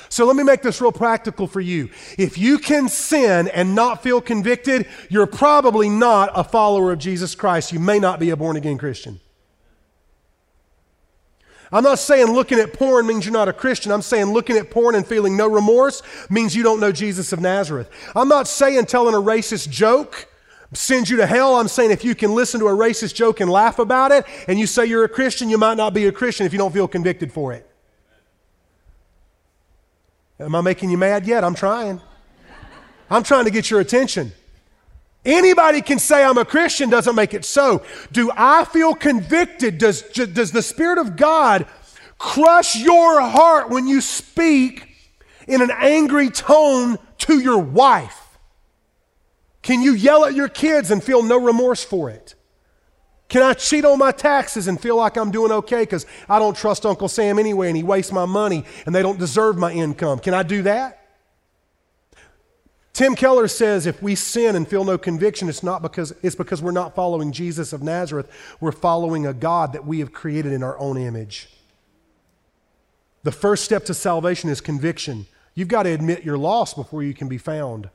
So 0.09 0.25
let 0.25 0.35
me 0.35 0.41
make 0.41 0.63
this 0.63 0.81
real 0.81 0.91
practical 0.91 1.45
for 1.45 1.61
you. 1.61 1.91
If 2.17 2.39
you 2.39 2.57
can 2.57 2.89
sin 2.89 3.49
and 3.49 3.75
not 3.75 4.01
feel 4.01 4.19
convicted, 4.19 4.87
you're 5.07 5.27
probably 5.27 5.89
not 5.89 6.31
a 6.33 6.43
follower 6.43 6.91
of 6.91 6.97
Jesus 6.97 7.35
Christ. 7.35 7.71
You 7.71 7.79
may 7.79 7.99
not 7.99 8.19
be 8.19 8.31
a 8.31 8.35
born 8.35 8.55
again 8.57 8.79
Christian. 8.79 9.19
I'm 11.71 11.83
not 11.83 11.99
saying 11.99 12.27
looking 12.27 12.59
at 12.59 12.73
porn 12.73 13.07
means 13.07 13.25
you're 13.25 13.33
not 13.33 13.49
a 13.49 13.53
Christian. 13.53 13.91
I'm 13.91 14.01
saying 14.01 14.27
looking 14.27 14.57
at 14.57 14.71
porn 14.71 14.95
and 14.95 15.05
feeling 15.05 15.35
no 15.35 15.47
remorse 15.49 16.01
means 16.29 16.55
you 16.55 16.63
don't 16.63 16.79
know 16.79 16.91
Jesus 16.91 17.33
of 17.33 17.41
Nazareth. 17.41 17.89
I'm 18.15 18.29
not 18.29 18.47
saying 18.47 18.85
telling 18.85 19.13
a 19.13 19.17
racist 19.17 19.69
joke 19.69 20.27
sends 20.73 21.09
you 21.09 21.17
to 21.17 21.25
hell. 21.25 21.55
I'm 21.55 21.67
saying 21.67 21.91
if 21.91 22.03
you 22.05 22.15
can 22.15 22.33
listen 22.33 22.59
to 22.61 22.67
a 22.67 22.71
racist 22.71 23.15
joke 23.15 23.39
and 23.39 23.49
laugh 23.49 23.79
about 23.79 24.11
it 24.11 24.25
and 24.47 24.57
you 24.59 24.67
say 24.67 24.85
you're 24.85 25.03
a 25.03 25.09
Christian, 25.09 25.49
you 25.49 25.57
might 25.57 25.77
not 25.77 25.93
be 25.93 26.07
a 26.07 26.11
Christian 26.11 26.45
if 26.45 26.53
you 26.53 26.59
don't 26.59 26.73
feel 26.73 26.87
convicted 26.87 27.31
for 27.31 27.53
it. 27.53 27.69
Am 30.39 30.53
I 30.55 30.61
making 30.61 30.89
you 30.89 30.97
mad 30.97 31.25
yet? 31.25 31.43
I'm 31.43 31.55
trying. 31.55 31.99
I'm 33.09 33.23
trying 33.23 33.45
to 33.45 33.51
get 33.51 33.71
your 33.71 33.79
attention. 33.79 34.31
Anybody 35.27 35.81
can 35.81 35.99
say 35.99 36.23
I'm 36.23 36.37
a 36.37 36.45
Christian, 36.45 36.89
doesn't 36.89 37.13
make 37.13 37.33
it 37.33 37.43
so. 37.43 37.83
Do 38.13 38.31
I 38.33 38.63
feel 38.63 38.95
convicted? 38.95 39.77
Does, 39.77 40.03
does 40.03 40.53
the 40.53 40.61
Spirit 40.61 40.97
of 40.97 41.17
God 41.17 41.67
crush 42.17 42.77
your 42.77 43.19
heart 43.19 43.69
when 43.69 43.87
you 43.87 43.99
speak 43.99 44.87
in 45.45 45.61
an 45.61 45.69
angry 45.69 46.29
tone 46.29 46.97
to 47.19 47.39
your 47.39 47.57
wife? 47.57 48.39
Can 49.61 49.81
you 49.81 49.93
yell 49.93 50.23
at 50.23 50.33
your 50.33 50.47
kids 50.47 50.91
and 50.91 51.03
feel 51.03 51.21
no 51.21 51.37
remorse 51.37 51.83
for 51.83 52.09
it? 52.09 52.35
Can 53.27 53.43
I 53.43 53.53
cheat 53.53 53.83
on 53.83 53.99
my 53.99 54.13
taxes 54.13 54.69
and 54.69 54.79
feel 54.79 54.95
like 54.95 55.17
I'm 55.17 55.31
doing 55.31 55.51
okay 55.51 55.81
because 55.81 56.05
I 56.29 56.39
don't 56.39 56.55
trust 56.55 56.85
Uncle 56.85 57.09
Sam 57.09 57.37
anyway 57.37 57.67
and 57.67 57.75
he 57.75 57.83
wastes 57.83 58.13
my 58.13 58.23
money 58.23 58.63
and 58.85 58.95
they 58.95 59.01
don't 59.01 59.19
deserve 59.19 59.57
my 59.57 59.73
income? 59.73 60.19
Can 60.19 60.33
I 60.33 60.43
do 60.43 60.61
that? 60.61 61.06
Tim 62.97 63.13
Keller 63.13 63.47
says 63.47 63.85
if 63.85 64.01
we 64.01 64.15
sin 64.15 64.55
and 64.55 64.67
feel 64.67 64.83
no 64.83 64.97
conviction, 64.97 65.49
it's 65.49 65.61
not 65.61 65.83
because 65.83 66.15
it's 66.23 66.35
because 66.35 66.63
we're 66.63 66.71
not 66.71 66.95
following 66.95 67.31
Jesus 67.31 67.71
of 67.71 67.83
Nazareth. 67.83 68.27
We're 68.59 68.71
following 68.71 69.27
a 69.27 69.35
God 69.35 69.73
that 69.73 69.85
we 69.85 69.99
have 69.99 70.11
created 70.11 70.51
in 70.51 70.63
our 70.63 70.75
own 70.79 70.97
image. 70.97 71.47
The 73.21 73.31
first 73.31 73.63
step 73.63 73.85
to 73.85 73.93
salvation 73.93 74.49
is 74.49 74.61
conviction. 74.61 75.27
You've 75.53 75.67
got 75.67 75.83
to 75.83 75.91
admit 75.91 76.23
you're 76.23 76.39
lost 76.39 76.75
before 76.75 77.03
you 77.03 77.13
can 77.13 77.27
be 77.27 77.37
found. 77.37 77.87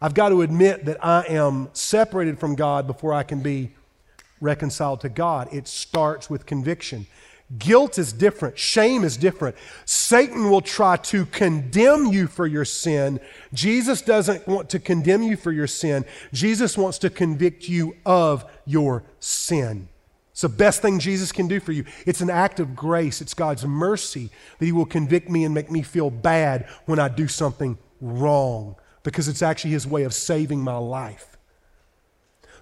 I've 0.00 0.14
got 0.14 0.28
to 0.28 0.42
admit 0.42 0.84
that 0.84 1.04
I 1.04 1.24
am 1.24 1.68
separated 1.72 2.38
from 2.38 2.54
God 2.54 2.86
before 2.86 3.12
I 3.12 3.24
can 3.24 3.40
be 3.40 3.72
reconciled 4.40 5.00
to 5.00 5.08
God. 5.08 5.52
It 5.52 5.66
starts 5.66 6.30
with 6.30 6.46
conviction. 6.46 7.08
Guilt 7.58 7.98
is 7.98 8.12
different. 8.12 8.58
Shame 8.58 9.04
is 9.04 9.16
different. 9.16 9.56
Satan 9.84 10.48
will 10.48 10.60
try 10.62 10.96
to 10.96 11.26
condemn 11.26 12.06
you 12.06 12.26
for 12.26 12.46
your 12.46 12.64
sin. 12.64 13.20
Jesus 13.52 14.00
doesn't 14.00 14.46
want 14.48 14.70
to 14.70 14.78
condemn 14.78 15.22
you 15.22 15.36
for 15.36 15.52
your 15.52 15.66
sin. 15.66 16.04
Jesus 16.32 16.78
wants 16.78 16.98
to 16.98 17.10
convict 17.10 17.68
you 17.68 17.96
of 18.06 18.44
your 18.64 19.04
sin. 19.20 19.88
It's 20.30 20.40
the 20.40 20.48
best 20.48 20.80
thing 20.80 20.98
Jesus 20.98 21.30
can 21.30 21.46
do 21.46 21.60
for 21.60 21.72
you. 21.72 21.84
It's 22.06 22.22
an 22.22 22.30
act 22.30 22.58
of 22.58 22.74
grace. 22.74 23.20
It's 23.20 23.34
God's 23.34 23.66
mercy 23.66 24.30
that 24.58 24.64
He 24.64 24.72
will 24.72 24.86
convict 24.86 25.28
me 25.28 25.44
and 25.44 25.54
make 25.54 25.70
me 25.70 25.82
feel 25.82 26.08
bad 26.08 26.66
when 26.86 26.98
I 26.98 27.08
do 27.08 27.28
something 27.28 27.76
wrong 28.00 28.76
because 29.02 29.28
it's 29.28 29.42
actually 29.42 29.72
His 29.72 29.86
way 29.86 30.04
of 30.04 30.14
saving 30.14 30.60
my 30.60 30.76
life. 30.76 31.36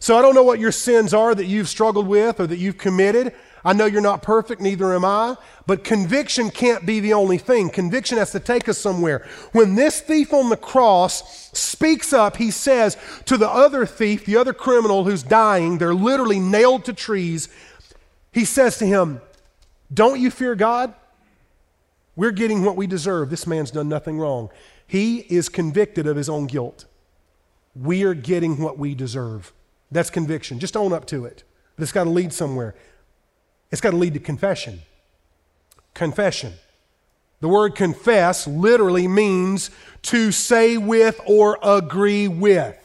So 0.01 0.19
I 0.19 0.23
don't 0.23 0.35
know 0.35 0.43
what 0.43 0.59
your 0.59 0.73
sins 0.73 1.13
are 1.13 1.35
that 1.35 1.45
you've 1.45 1.69
struggled 1.69 2.09
with 2.09 2.41
or 2.41 2.47
that 2.47 2.57
you've 2.57 2.79
committed. 2.79 3.35
I 3.65 3.73
know 3.73 3.85
you're 3.85 4.01
not 4.01 4.23
perfect, 4.23 4.61
neither 4.61 4.95
am 4.95 5.05
I, 5.05 5.37
but 5.67 5.85
conviction 5.85 6.51
can't 6.51 6.87
be 6.87 7.01
the 7.01 7.13
only 7.13 7.37
thing. 7.37 7.69
Conviction 7.69 8.17
has 8.19 8.33
to 8.33 8.41
take 8.41 8.69
us 8.69 8.79
somewhere. 8.79 9.27
When 9.53 9.75
this 9.75 10.01
thief 10.01 10.33
on 10.33 10.49
the 10.49 10.57
cross 10.57 11.51
speaks 11.59 12.13
up, 12.13 12.39
he 12.39 12.51
says 12.51 12.97
to 13.27 13.37
the 13.37 13.49
other 13.49 13.85
thief, 13.85 14.25
the 14.25 14.37
other 14.37 14.55
criminal 14.55 15.05
who's 15.05 15.23
dying, 15.23 15.79
they're 15.79 15.95
literally 15.95 16.41
nailed 16.41 16.87
to 16.87 16.93
trees, 16.93 17.49
he 18.33 18.45
says 18.45 18.79
to 18.79 18.87
him, 18.87 19.21
Don't 19.93 20.21
you 20.21 20.31
fear 20.31 20.55
God? 20.55 20.95
We're 22.17 22.33
getting 22.33 22.65
what 22.65 22.77
we 22.77 22.87
deserve. 22.87 23.31
This 23.31 23.47
man's 23.47 23.71
done 23.71 23.89
nothing 23.89 24.19
wrong. 24.19 24.51
He 24.87 25.19
is 25.19 25.49
convicted 25.49 26.07
of 26.07 26.17
his 26.17 26.29
own 26.29 26.47
guilt. 26.47 26.87
We 27.75 28.03
are 28.05 28.15
getting 28.15 28.59
what 28.59 28.79
we 28.79 28.95
deserve. 28.95 29.53
That's 29.91 30.11
conviction. 30.11 30.59
Just 30.59 30.77
own 30.77 30.93
up 30.93 31.07
to 31.07 31.25
it. 31.25 31.45
But 31.77 31.85
it's 31.85 31.93
got 31.93 32.05
to 32.05 32.11
lead 32.11 32.33
somewhere. 32.33 32.75
It's 33.71 33.81
got 33.81 33.91
to 33.91 33.97
lead 33.97 34.15
to 34.15 34.21
confession. 34.21 34.81
Confession. 35.95 36.55
The 37.41 37.49
word 37.49 37.75
confess 37.75 38.47
literally 38.47 39.09
means 39.09 39.71
to 40.03 40.33
say 40.33 40.77
with 40.77 41.21
or 41.27 41.59
agree 41.63 42.29
with. 42.29 42.77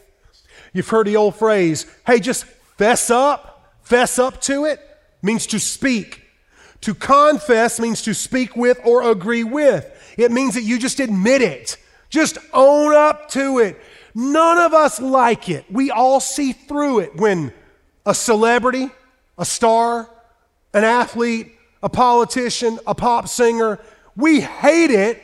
You've 0.73 0.87
heard 0.87 1.07
the 1.07 1.15
old 1.15 1.35
phrase, 1.35 1.85
hey, 2.05 2.19
just 2.19 2.45
Fess 2.77 3.09
up, 3.09 3.77
fess 3.83 4.19
up 4.19 4.41
to 4.41 4.65
it 4.65 4.79
means 5.21 5.47
to 5.47 5.59
speak. 5.59 6.23
To 6.81 6.93
confess 6.93 7.79
means 7.79 8.01
to 8.03 8.13
speak 8.13 8.55
with 8.55 8.79
or 8.83 9.09
agree 9.09 9.43
with. 9.43 9.91
It 10.17 10.31
means 10.31 10.55
that 10.55 10.63
you 10.63 10.77
just 10.77 10.99
admit 10.99 11.41
it. 11.41 11.77
Just 12.09 12.37
own 12.53 12.93
up 12.93 13.29
to 13.31 13.59
it. 13.59 13.81
None 14.13 14.57
of 14.57 14.73
us 14.73 14.99
like 14.99 15.49
it. 15.49 15.65
We 15.71 15.89
all 15.89 16.19
see 16.19 16.51
through 16.51 16.99
it 16.99 17.15
when 17.15 17.53
a 18.05 18.13
celebrity, 18.13 18.89
a 19.37 19.45
star, 19.45 20.09
an 20.75 20.83
athlete, 20.83 21.53
a 21.81 21.89
politician, 21.89 22.79
a 22.85 22.93
pop 22.93 23.29
singer, 23.29 23.79
we 24.15 24.41
hate 24.41 24.91
it 24.91 25.21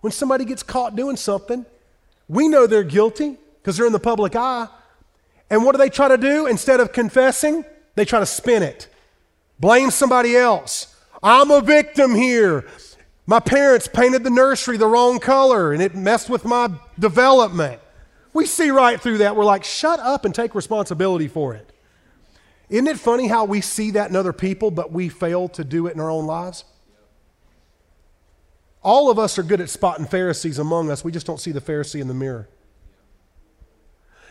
when 0.00 0.12
somebody 0.12 0.44
gets 0.44 0.64
caught 0.64 0.96
doing 0.96 1.16
something. 1.16 1.64
We 2.28 2.48
know 2.48 2.66
they're 2.66 2.82
guilty 2.82 3.36
because 3.62 3.76
they're 3.76 3.86
in 3.86 3.92
the 3.92 4.00
public 4.00 4.34
eye. 4.34 4.66
And 5.48 5.64
what 5.64 5.72
do 5.72 5.78
they 5.78 5.88
try 5.88 6.08
to 6.08 6.18
do? 6.18 6.46
Instead 6.46 6.80
of 6.80 6.92
confessing, 6.92 7.64
they 7.94 8.04
try 8.04 8.18
to 8.18 8.26
spin 8.26 8.64
it. 8.64 8.88
Blame 9.60 9.90
somebody 9.92 10.36
else. 10.36 10.96
I'm 11.22 11.52
a 11.52 11.60
victim 11.60 12.16
here. 12.16 12.66
My 13.26 13.38
parents 13.40 13.88
painted 13.88 14.24
the 14.24 14.30
nursery 14.30 14.76
the 14.76 14.86
wrong 14.86 15.20
color 15.20 15.72
and 15.72 15.80
it 15.80 15.94
messed 15.94 16.28
with 16.28 16.44
my 16.44 16.70
development. 16.98 17.80
We 18.32 18.44
see 18.44 18.70
right 18.70 19.00
through 19.00 19.18
that. 19.18 19.36
We're 19.36 19.44
like, 19.44 19.62
shut 19.62 20.00
up 20.00 20.24
and 20.24 20.34
take 20.34 20.56
responsibility 20.56 21.28
for 21.28 21.54
it. 21.54 21.67
Isn't 22.68 22.86
it 22.86 22.98
funny 22.98 23.28
how 23.28 23.44
we 23.44 23.60
see 23.60 23.92
that 23.92 24.10
in 24.10 24.16
other 24.16 24.32
people, 24.32 24.70
but 24.70 24.92
we 24.92 25.08
fail 25.08 25.48
to 25.50 25.64
do 25.64 25.86
it 25.86 25.94
in 25.94 26.00
our 26.00 26.10
own 26.10 26.26
lives? 26.26 26.64
All 28.82 29.10
of 29.10 29.18
us 29.18 29.38
are 29.38 29.42
good 29.42 29.60
at 29.60 29.70
spotting 29.70 30.06
Pharisees 30.06 30.58
among 30.58 30.90
us. 30.90 31.02
We 31.02 31.12
just 31.12 31.26
don't 31.26 31.40
see 31.40 31.52
the 31.52 31.60
Pharisee 31.60 32.00
in 32.00 32.08
the 32.08 32.14
mirror. 32.14 32.48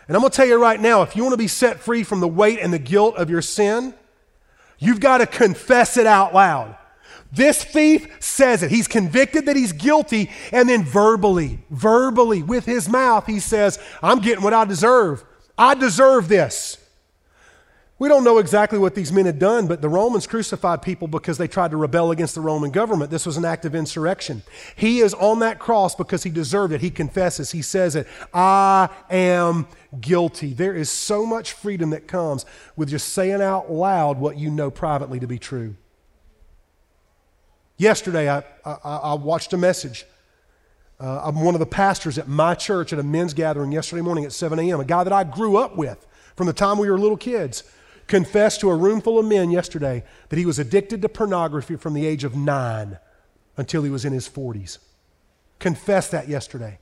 And 0.08 0.16
I'm 0.16 0.22
going 0.22 0.32
to 0.32 0.36
tell 0.36 0.48
you 0.48 0.62
right 0.62 0.80
now 0.80 1.02
if 1.02 1.16
you 1.16 1.24
want 1.24 1.34
to 1.34 1.38
be 1.38 1.48
set 1.48 1.80
free 1.80 2.04
from 2.04 2.22
the 2.22 2.28
weight 2.28 2.60
and 2.62 2.72
the 2.72 2.80
guilt 2.80 3.18
of 3.18 3.30
your 3.30 3.42
sin, 3.42 3.94
you've 4.80 5.00
got 5.00 5.18
to 5.18 5.26
confess 5.26 5.98
it 5.98 6.08
out 6.08 6.34
loud. 6.34 6.78
This 7.32 7.62
thief 7.62 8.08
says 8.20 8.64
it. 8.64 8.72
He's 8.72 8.88
convicted 8.88 9.48
that 9.48 9.58
he's 9.58 9.74
guilty, 9.74 10.32
and 10.54 10.70
then 10.70 10.86
verbally, 10.86 11.60
verbally, 11.70 12.42
with 12.42 12.66
his 12.66 12.88
mouth, 12.88 13.26
he 13.26 13.42
says, 13.42 13.80
I'm 14.02 14.20
getting 14.20 14.44
what 14.44 14.54
I 14.54 14.64
deserve. 14.64 15.26
I 15.58 15.76
deserve 15.76 16.30
this. 16.30 16.78
We 18.00 18.10
don't 18.10 18.24
know 18.24 18.38
exactly 18.38 18.78
what 18.78 18.94
these 18.94 19.12
men 19.12 19.26
had 19.26 19.40
done, 19.40 19.66
but 19.66 19.82
the 19.82 19.90
Romans 19.90 20.28
crucified 20.28 20.84
people 20.84 21.08
because 21.08 21.40
they 21.40 21.48
tried 21.48 21.72
to 21.72 21.78
rebel 21.78 22.12
against 22.12 22.36
the 22.36 22.42
Roman 22.42 22.70
government. 22.70 23.10
This 23.10 23.26
was 23.26 23.38
an 23.38 23.46
act 23.46 23.66
of 23.66 23.74
insurrection. 23.74 24.44
He 24.76 25.00
is 25.00 25.16
on 25.16 25.40
that 25.40 25.58
cross 25.58 25.96
because 25.96 26.22
he 26.22 26.30
deserved 26.30 26.74
it. 26.74 26.82
He 26.82 26.92
confesses, 26.92 27.52
he 27.52 27.64
says 27.64 27.96
it 27.96 28.08
I 28.32 28.90
am 29.10 29.68
guilty. 30.00 30.54
There 30.54 30.76
is 30.76 30.92
so 30.92 31.26
much 31.26 31.54
freedom 31.54 31.90
that 31.90 32.08
comes 32.08 32.46
with 32.76 32.90
just 32.90 33.10
saying 33.14 33.42
out 33.42 33.72
loud 33.72 34.20
what 34.20 34.38
you 34.38 34.52
know 34.52 34.70
privately 34.70 35.20
to 35.20 35.28
be 35.28 35.40
true. 35.40 35.76
Yesterday, 37.78 38.30
I, 38.30 38.44
I, 38.64 38.74
I 38.84 39.14
watched 39.16 39.54
a 39.54 39.58
message. 39.58 40.06
Uh, 41.00 41.22
I'm 41.24 41.42
one 41.42 41.56
of 41.56 41.60
the 41.60 41.66
pastors 41.66 42.20
at 42.20 42.28
my 42.28 42.54
church 42.54 42.94
at 42.94 43.00
a 43.00 43.04
men's 43.04 43.34
gathering 43.34 43.72
yesterday 43.72 44.02
morning 44.02 44.26
at 44.26 44.34
7 44.34 44.60
a.m., 44.60 44.80
a 44.80 44.86
guy 44.86 45.04
that 45.04 45.14
I 45.14 45.24
grew 45.24 45.58
up 45.58 45.76
with 45.76 46.06
from 46.36 46.46
the 46.46 46.54
time 46.54 46.78
we 46.78 46.90
were 46.92 47.00
little 47.00 47.18
kids 47.18 47.64
confessed 48.08 48.62
to 48.62 48.70
a 48.70 48.76
room 48.76 49.02
full 49.02 49.20
of 49.20 49.26
men 49.26 49.52
yesterday 49.52 50.04
that 50.30 50.40
he 50.40 50.46
was 50.46 50.60
addicted 50.60 51.02
to 51.02 51.10
pornography 51.10 51.76
from 51.76 51.94
the 51.94 52.06
age 52.06 52.24
of 52.24 52.36
nine 52.36 52.98
until 53.58 53.84
he 53.84 53.90
was 53.90 54.06
in 54.06 54.14
his 54.14 54.28
40s. 54.28 54.78
Confessed 55.60 56.12
that 56.12 56.28
yesterday. 56.28 56.80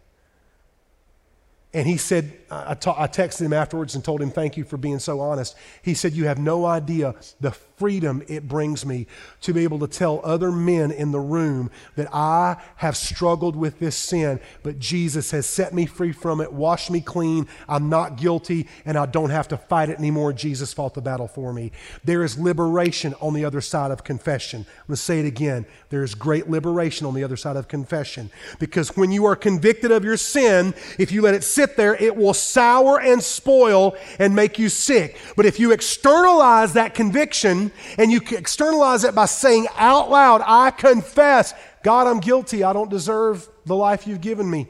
And 1.73 1.87
he 1.87 1.97
said, 1.97 2.31
I, 2.49 2.73
ta- 2.73 2.95
I 2.97 3.07
texted 3.07 3.41
him 3.41 3.51
afterwards 3.51 3.95
and 3.95 4.03
told 4.03 4.21
him, 4.21 4.31
Thank 4.31 4.55
you 4.55 4.63
for 4.63 4.77
being 4.77 4.99
so 4.99 5.19
honest. 5.19 5.57
He 5.81 5.93
said, 5.93 6.13
You 6.13 6.25
have 6.25 6.37
no 6.37 6.65
idea 6.65 7.15
the 7.41 7.51
freedom 7.77 8.23
it 8.27 8.47
brings 8.47 8.85
me 8.85 9.07
to 9.41 9.53
be 9.53 9.63
able 9.63 9.79
to 9.79 9.87
tell 9.87 10.21
other 10.23 10.51
men 10.51 10.91
in 10.91 11.11
the 11.11 11.19
room 11.19 11.69
that 11.95 12.07
I 12.13 12.57
have 12.77 12.97
struggled 12.97 13.55
with 13.55 13.79
this 13.79 13.95
sin, 13.95 14.39
but 14.63 14.79
Jesus 14.79 15.31
has 15.31 15.45
set 15.45 15.73
me 15.73 15.85
free 15.85 16.11
from 16.11 16.41
it, 16.41 16.51
washed 16.51 16.89
me 16.89 17.01
clean. 17.01 17.47
I'm 17.67 17.89
not 17.89 18.17
guilty, 18.17 18.67
and 18.85 18.97
I 18.97 19.05
don't 19.05 19.29
have 19.29 19.47
to 19.49 19.57
fight 19.57 19.89
it 19.89 19.99
anymore. 19.99 20.33
Jesus 20.33 20.73
fought 20.73 20.93
the 20.93 21.01
battle 21.01 21.27
for 21.27 21.53
me. 21.53 21.71
There 22.03 22.23
is 22.23 22.37
liberation 22.37 23.13
on 23.21 23.33
the 23.33 23.45
other 23.45 23.61
side 23.61 23.91
of 23.91 24.03
confession. 24.03 24.65
To 24.89 24.95
say 24.95 25.19
it 25.19 25.25
again. 25.25 25.65
There 25.89 26.03
is 26.03 26.15
great 26.15 26.49
liberation 26.49 27.05
on 27.05 27.13
the 27.13 27.23
other 27.23 27.35
side 27.35 27.57
of 27.57 27.67
confession. 27.67 28.29
Because 28.59 28.95
when 28.95 29.11
you 29.11 29.25
are 29.25 29.35
convicted 29.35 29.91
of 29.91 30.05
your 30.05 30.17
sin, 30.17 30.73
if 30.97 31.11
you 31.11 31.21
let 31.21 31.33
it 31.33 31.43
sit 31.43 31.75
there, 31.75 31.95
it 31.95 32.15
will 32.15 32.33
sour 32.33 32.99
and 33.01 33.21
spoil 33.21 33.97
and 34.19 34.35
make 34.35 34.57
you 34.57 34.69
sick. 34.69 35.17
But 35.35 35.45
if 35.45 35.59
you 35.59 35.71
externalize 35.71 36.73
that 36.73 36.95
conviction, 36.95 37.64
and 37.97 38.11
you 38.11 38.21
externalize 38.31 39.03
it 39.03 39.15
by 39.15 39.25
saying 39.25 39.67
out 39.75 40.09
loud, 40.09 40.41
I 40.45 40.71
confess, 40.71 41.53
God, 41.83 42.07
I'm 42.07 42.19
guilty. 42.19 42.63
I 42.63 42.73
don't 42.73 42.89
deserve 42.89 43.47
the 43.65 43.75
life 43.75 44.07
you've 44.07 44.21
given 44.21 44.49
me. 44.49 44.67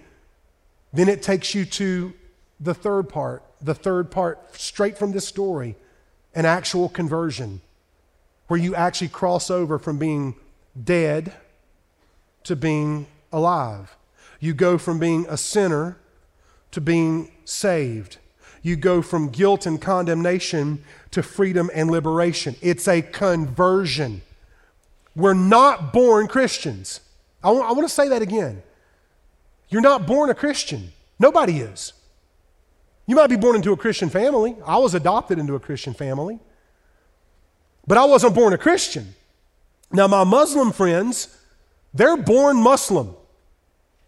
Then 0.93 1.09
it 1.09 1.21
takes 1.21 1.53
you 1.53 1.65
to 1.65 2.13
the 2.59 2.73
third 2.73 3.09
part, 3.09 3.43
the 3.61 3.75
third 3.75 4.11
part 4.11 4.55
straight 4.55 4.97
from 4.97 5.11
this 5.11 5.27
story, 5.27 5.75
an 6.33 6.45
actual 6.45 6.89
conversion, 6.89 7.61
where 8.47 8.59
you 8.59 8.75
actually 8.75 9.09
cross 9.09 9.49
over 9.49 9.77
from 9.77 9.97
being 9.97 10.35
dead 10.81 11.33
to 12.43 12.55
being 12.55 13.07
alive. 13.31 13.95
You 14.39 14.53
go 14.53 14.77
from 14.77 14.99
being 14.99 15.25
a 15.27 15.37
sinner 15.37 15.97
to 16.71 16.81
being 16.81 17.31
saved. 17.43 18.17
You 18.65 18.75
go 18.75 19.03
from 19.03 19.29
guilt 19.29 19.67
and 19.67 19.79
condemnation 19.79 20.83
to 21.11 21.21
freedom 21.21 21.69
and 21.75 21.91
liberation. 21.91 22.55
It's 22.63 22.87
a 22.87 23.03
conversion. 23.03 24.23
We're 25.15 25.35
not 25.35 25.93
born 25.93 26.25
Christians. 26.25 26.99
I 27.43 27.51
want, 27.51 27.75
want 27.75 27.87
to 27.87 27.93
say 27.93 28.09
that 28.09 28.23
again. 28.23 28.63
You're 29.69 29.83
not 29.83 30.07
born 30.07 30.31
a 30.31 30.33
Christian. 30.33 30.93
Nobody 31.19 31.59
is. 31.59 31.93
You 33.05 33.15
might 33.15 33.27
be 33.27 33.35
born 33.35 33.55
into 33.55 33.71
a 33.71 33.77
Christian 33.77 34.09
family. 34.09 34.55
I 34.65 34.79
was 34.79 34.95
adopted 34.95 35.37
into 35.37 35.53
a 35.53 35.59
Christian 35.59 35.93
family. 35.93 36.39
But 37.85 37.99
I 37.99 38.05
wasn't 38.05 38.33
born 38.33 38.51
a 38.53 38.57
Christian. 38.57 39.13
Now, 39.91 40.07
my 40.07 40.23
Muslim 40.23 40.71
friends, 40.71 41.37
they're 41.93 42.17
born 42.17 42.63
Muslim. 42.63 43.15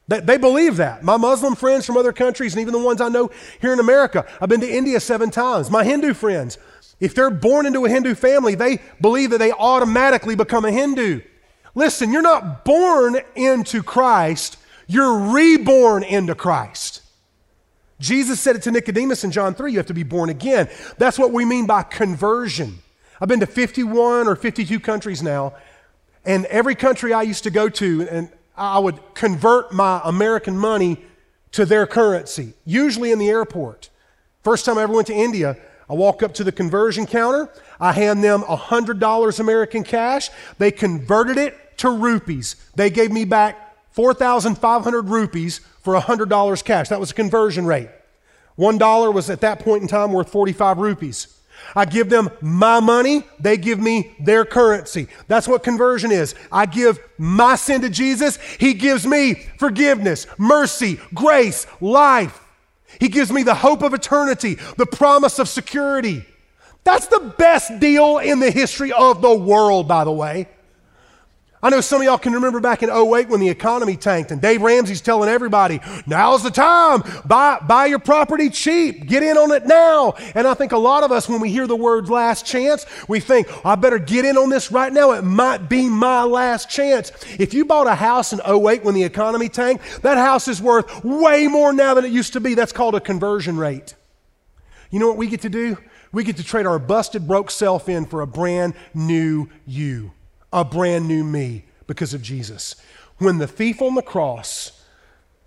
They, 0.07 0.19
they 0.21 0.37
believe 0.37 0.77
that. 0.77 1.03
My 1.03 1.17
Muslim 1.17 1.55
friends 1.55 1.85
from 1.85 1.97
other 1.97 2.13
countries, 2.13 2.53
and 2.53 2.61
even 2.61 2.73
the 2.73 2.79
ones 2.79 3.01
I 3.01 3.09
know 3.09 3.29
here 3.59 3.73
in 3.73 3.79
America, 3.79 4.25
I've 4.39 4.49
been 4.49 4.61
to 4.61 4.69
India 4.69 4.99
seven 4.99 5.29
times. 5.29 5.69
My 5.69 5.83
Hindu 5.83 6.13
friends, 6.13 6.57
if 6.99 7.13
they're 7.13 7.29
born 7.29 7.65
into 7.65 7.85
a 7.85 7.89
Hindu 7.89 8.15
family, 8.15 8.55
they 8.55 8.79
believe 9.01 9.31
that 9.31 9.39
they 9.39 9.51
automatically 9.51 10.35
become 10.35 10.65
a 10.65 10.71
Hindu. 10.71 11.21
Listen, 11.75 12.11
you're 12.11 12.21
not 12.21 12.65
born 12.65 13.17
into 13.35 13.83
Christ, 13.83 14.57
you're 14.87 15.31
reborn 15.31 16.03
into 16.03 16.33
Christ. 16.33 17.01
Jesus 17.99 18.39
said 18.39 18.55
it 18.55 18.61
to 18.63 18.71
Nicodemus 18.71 19.23
in 19.23 19.31
John 19.31 19.55
3 19.55 19.71
you 19.71 19.77
have 19.77 19.87
to 19.87 19.93
be 19.93 20.03
born 20.03 20.29
again. 20.29 20.69
That's 20.97 21.17
what 21.17 21.31
we 21.31 21.45
mean 21.45 21.65
by 21.65 21.83
conversion. 21.83 22.79
I've 23.19 23.27
been 23.27 23.39
to 23.39 23.47
51 23.47 24.27
or 24.27 24.35
52 24.35 24.79
countries 24.79 25.23
now, 25.23 25.55
and 26.23 26.45
every 26.45 26.75
country 26.75 27.13
I 27.13 27.23
used 27.23 27.43
to 27.43 27.49
go 27.49 27.67
to, 27.69 28.07
and 28.09 28.29
I 28.57 28.79
would 28.79 28.99
convert 29.13 29.71
my 29.71 30.01
American 30.03 30.57
money 30.57 31.03
to 31.51 31.65
their 31.65 31.85
currency, 31.87 32.53
usually 32.65 33.11
in 33.11 33.19
the 33.19 33.29
airport. 33.29 33.89
First 34.43 34.65
time 34.65 34.77
I 34.77 34.83
ever 34.83 34.93
went 34.93 35.07
to 35.07 35.13
India, 35.13 35.57
I 35.89 35.93
walk 35.93 36.23
up 36.23 36.33
to 36.35 36.43
the 36.43 36.51
conversion 36.51 37.05
counter. 37.05 37.49
I 37.79 37.93
hand 37.93 38.23
them 38.23 38.41
$100 38.41 39.39
American 39.39 39.83
cash. 39.83 40.29
They 40.57 40.71
converted 40.71 41.37
it 41.37 41.77
to 41.77 41.89
rupees. 41.89 42.55
They 42.75 42.89
gave 42.89 43.11
me 43.11 43.23
back 43.25 43.75
4,500 43.91 45.09
rupees 45.09 45.59
for 45.81 45.95
$100 45.95 46.63
cash. 46.63 46.89
That 46.89 46.99
was 46.99 47.11
a 47.11 47.13
conversion 47.13 47.65
rate. 47.65 47.89
$1 48.57 49.13
was 49.13 49.29
at 49.29 49.41
that 49.41 49.59
point 49.59 49.83
in 49.83 49.87
time 49.87 50.11
worth 50.11 50.29
45 50.29 50.79
rupees. 50.79 51.36
I 51.75 51.85
give 51.85 52.09
them 52.09 52.29
my 52.41 52.79
money, 52.79 53.23
they 53.39 53.57
give 53.57 53.79
me 53.79 54.15
their 54.19 54.45
currency. 54.45 55.07
That's 55.27 55.47
what 55.47 55.63
conversion 55.63 56.11
is. 56.11 56.35
I 56.51 56.65
give 56.65 56.99
my 57.17 57.55
sin 57.55 57.81
to 57.81 57.89
Jesus, 57.89 58.37
He 58.59 58.73
gives 58.73 59.05
me 59.05 59.35
forgiveness, 59.57 60.27
mercy, 60.37 60.99
grace, 61.13 61.67
life. 61.81 62.43
He 62.99 63.09
gives 63.09 63.31
me 63.31 63.43
the 63.43 63.55
hope 63.55 63.81
of 63.81 63.93
eternity, 63.93 64.55
the 64.77 64.85
promise 64.85 65.39
of 65.39 65.49
security. 65.49 66.25
That's 66.83 67.07
the 67.07 67.33
best 67.37 67.79
deal 67.79 68.17
in 68.17 68.39
the 68.39 68.49
history 68.49 68.93
of 68.93 69.21
the 69.21 69.35
world, 69.35 69.87
by 69.87 70.05
the 70.05 70.11
way. 70.11 70.47
I 71.61 71.71
know 71.71 71.81
some 71.81 72.01
of 72.01 72.05
y'all 72.05 72.19
can 72.19 72.33
remember 72.33 72.59
back 72.59 72.83
in 72.83 72.89
08 72.89 73.29
when 73.29 73.39
the 73.39 73.49
economy 73.49 73.97
tanked 73.97 74.29
and 74.29 74.39
Dave 74.39 74.61
Ramsey's 74.61 75.01
telling 75.01 75.27
everybody, 75.27 75.79
now's 76.05 76.43
the 76.43 76.51
time. 76.51 77.01
Buy, 77.25 77.57
buy 77.67 77.87
your 77.87 77.97
property 77.97 78.51
cheap. 78.51 79.07
Get 79.07 79.23
in 79.23 79.37
on 79.37 79.51
it 79.51 79.65
now. 79.65 80.13
And 80.35 80.47
I 80.47 80.53
think 80.53 80.71
a 80.71 80.77
lot 80.77 81.03
of 81.03 81.11
us, 81.11 81.27
when 81.27 81.41
we 81.41 81.49
hear 81.49 81.65
the 81.65 81.75
word 81.75 82.09
last 82.09 82.45
chance, 82.45 82.85
we 83.07 83.19
think, 83.19 83.47
I 83.65 83.73
better 83.73 83.97
get 83.97 84.23
in 84.23 84.37
on 84.37 84.49
this 84.49 84.71
right 84.71 84.93
now. 84.93 85.13
It 85.13 85.23
might 85.23 85.67
be 85.67 85.89
my 85.89 86.21
last 86.23 86.69
chance. 86.69 87.11
If 87.39 87.55
you 87.55 87.65
bought 87.65 87.87
a 87.87 87.95
house 87.95 88.33
in 88.33 88.39
08 88.39 88.83
when 88.83 88.93
the 88.93 89.03
economy 89.03 89.49
tanked, 89.49 90.03
that 90.03 90.17
house 90.17 90.47
is 90.47 90.61
worth 90.61 91.03
way 91.03 91.47
more 91.47 91.73
now 91.73 91.95
than 91.95 92.05
it 92.05 92.11
used 92.11 92.33
to 92.33 92.39
be. 92.39 92.53
That's 92.53 92.71
called 92.71 92.93
a 92.93 92.99
conversion 92.99 93.57
rate. 93.57 93.95
You 94.91 94.99
know 94.99 95.07
what 95.07 95.17
we 95.17 95.25
get 95.25 95.41
to 95.41 95.49
do? 95.49 95.77
We 96.11 96.23
get 96.23 96.37
to 96.37 96.43
trade 96.43 96.67
our 96.67 96.79
busted, 96.79 97.27
broke 97.27 97.49
self 97.49 97.89
in 97.89 98.05
for 98.05 98.21
a 98.21 98.27
brand 98.27 98.75
new 98.93 99.49
you, 99.65 100.11
a 100.51 100.63
brand 100.63 101.07
new 101.07 101.23
me 101.23 101.65
because 101.87 102.13
of 102.13 102.21
Jesus. 102.21 102.75
When 103.17 103.37
the 103.37 103.47
thief 103.47 103.81
on 103.81 103.95
the 103.95 104.01
cross, 104.01 104.83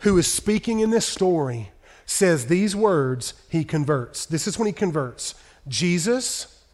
who 0.01 0.19
is 0.19 0.31
speaking 0.31 0.81
in 0.81 0.91
this 0.91 1.07
story, 1.07 1.71
says 2.05 2.47
these 2.47 2.75
words, 2.75 3.35
he 3.49 3.65
converts. 3.65 4.27
This 4.27 4.47
is 4.47 4.59
when 4.59 4.67
he 4.67 4.73
converts 4.73 5.35
Jesus, 5.69 6.65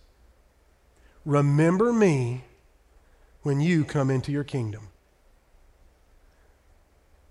remember 1.25 1.93
me 1.93 2.45
when 3.43 3.61
you 3.61 3.85
come 3.85 4.11
into 4.11 4.33
your 4.33 4.45
kingdom. 4.45 4.89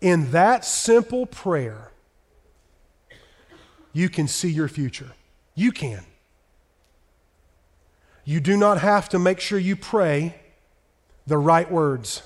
In 0.02 0.32
that 0.32 0.66
simple 0.66 1.26
prayer, 1.26 1.92
you 3.94 4.10
can 4.10 4.28
see 4.28 4.50
your 4.50 4.68
future. 4.68 5.12
You 5.56 5.72
can. 5.72 6.04
You 8.26 8.40
do 8.40 8.58
not 8.58 8.82
have 8.82 9.08
to 9.10 9.20
make 9.20 9.40
sure 9.40 9.58
you 9.58 9.76
pray 9.76 10.36
the 11.28 11.38
right 11.38 11.70
words. 11.72 12.22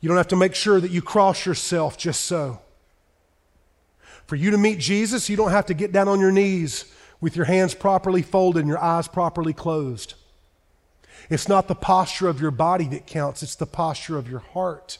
You 0.00 0.08
don't 0.08 0.16
have 0.16 0.28
to 0.28 0.36
make 0.36 0.54
sure 0.54 0.80
that 0.80 0.90
you 0.90 1.00
cross 1.00 1.46
yourself 1.46 1.96
just 1.96 2.22
so. 2.22 2.60
For 4.26 4.36
you 4.36 4.50
to 4.50 4.58
meet 4.58 4.78
Jesus, 4.78 5.28
you 5.28 5.36
don't 5.36 5.50
have 5.50 5.66
to 5.66 5.74
get 5.74 5.92
down 5.92 6.08
on 6.08 6.20
your 6.20 6.32
knees 6.32 6.84
with 7.20 7.36
your 7.36 7.44
hands 7.44 7.74
properly 7.74 8.22
folded 8.22 8.60
and 8.60 8.68
your 8.68 8.82
eyes 8.82 9.06
properly 9.06 9.52
closed. 9.52 10.14
It's 11.30 11.48
not 11.48 11.68
the 11.68 11.74
posture 11.74 12.28
of 12.28 12.40
your 12.40 12.50
body 12.50 12.88
that 12.88 13.06
counts, 13.06 13.42
it's 13.42 13.54
the 13.54 13.66
posture 13.66 14.18
of 14.18 14.28
your 14.28 14.40
heart. 14.40 14.98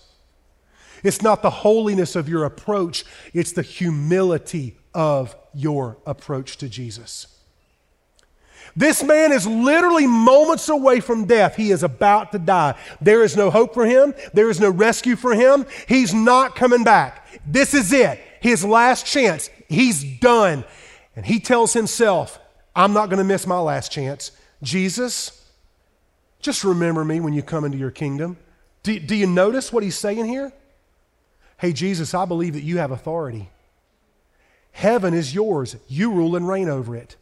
It's 1.03 1.21
not 1.21 1.43
the 1.43 1.51
holiness 1.51 2.15
of 2.15 2.29
your 2.29 2.45
approach, 2.45 3.05
it's 3.35 3.53
the 3.53 3.63
humility 3.63 4.79
of 4.95 5.35
your 5.53 5.99
approach 6.07 6.59
to 6.59 6.69
Jesus. 6.69 7.27
This 8.75 9.03
man 9.03 9.33
is 9.33 9.47
literally 9.47 10.07
moments 10.07 10.69
away 10.69 11.01
from 11.01 11.27
death. 11.27 11.57
He 11.57 11.71
is 11.71 11.83
about 11.83 12.33
to 12.33 12.39
die. 12.39 12.75
There 13.01 13.23
is 13.23 13.37
no 13.37 13.51
hope 13.51 13.75
for 13.75 13.85
him. 13.85 14.15
There 14.33 14.49
is 14.49 14.61
no 14.61 14.71
rescue 14.71 15.17
for 15.17 15.35
him. 15.35 15.67
He's 15.87 16.15
not 16.15 16.57
coming 16.57 16.85
back. 16.85 17.27
This 17.47 17.75
is 17.75 17.93
it. 17.93 18.19
His 18.41 18.65
last 18.65 19.05
chance. 19.07 19.51
He's 19.69 20.03
done. 20.03 20.65
And 21.15 21.27
he 21.27 21.39
tells 21.39 21.73
himself, 21.75 22.39
I'm 22.75 22.93
not 22.93 23.11
going 23.11 23.19
to 23.19 23.25
miss 23.25 23.47
my 23.47 23.59
last 23.59 23.93
chance. 23.93 24.33
Jesus, 24.63 25.47
just 26.41 26.65
remember 26.65 27.05
me 27.05 27.21
when 27.21 27.35
you 27.35 27.43
come 27.43 27.65
into 27.65 27.79
your 27.79 27.91
kingdom. 27.91 28.39
Do, 28.83 28.99
do 28.99 29.15
you 29.15 29.27
notice 29.27 29.73
what 29.73 29.83
he's 29.83 29.99
saying 29.99 30.25
here? 30.25 30.53
Hey, 31.59 31.73
Jesus, 31.73 32.15
I 32.15 32.25
believe 32.25 32.55
that 32.55 32.63
you 32.63 32.79
have 32.79 32.91
authority. 32.91 33.51
Heaven 34.73 35.15
is 35.15 35.35
yours. 35.35 35.77
You 35.87 36.11
rule 36.11 36.35
and 36.35 36.49
reign 36.49 36.69
over 36.69 36.97
it. 36.97 37.17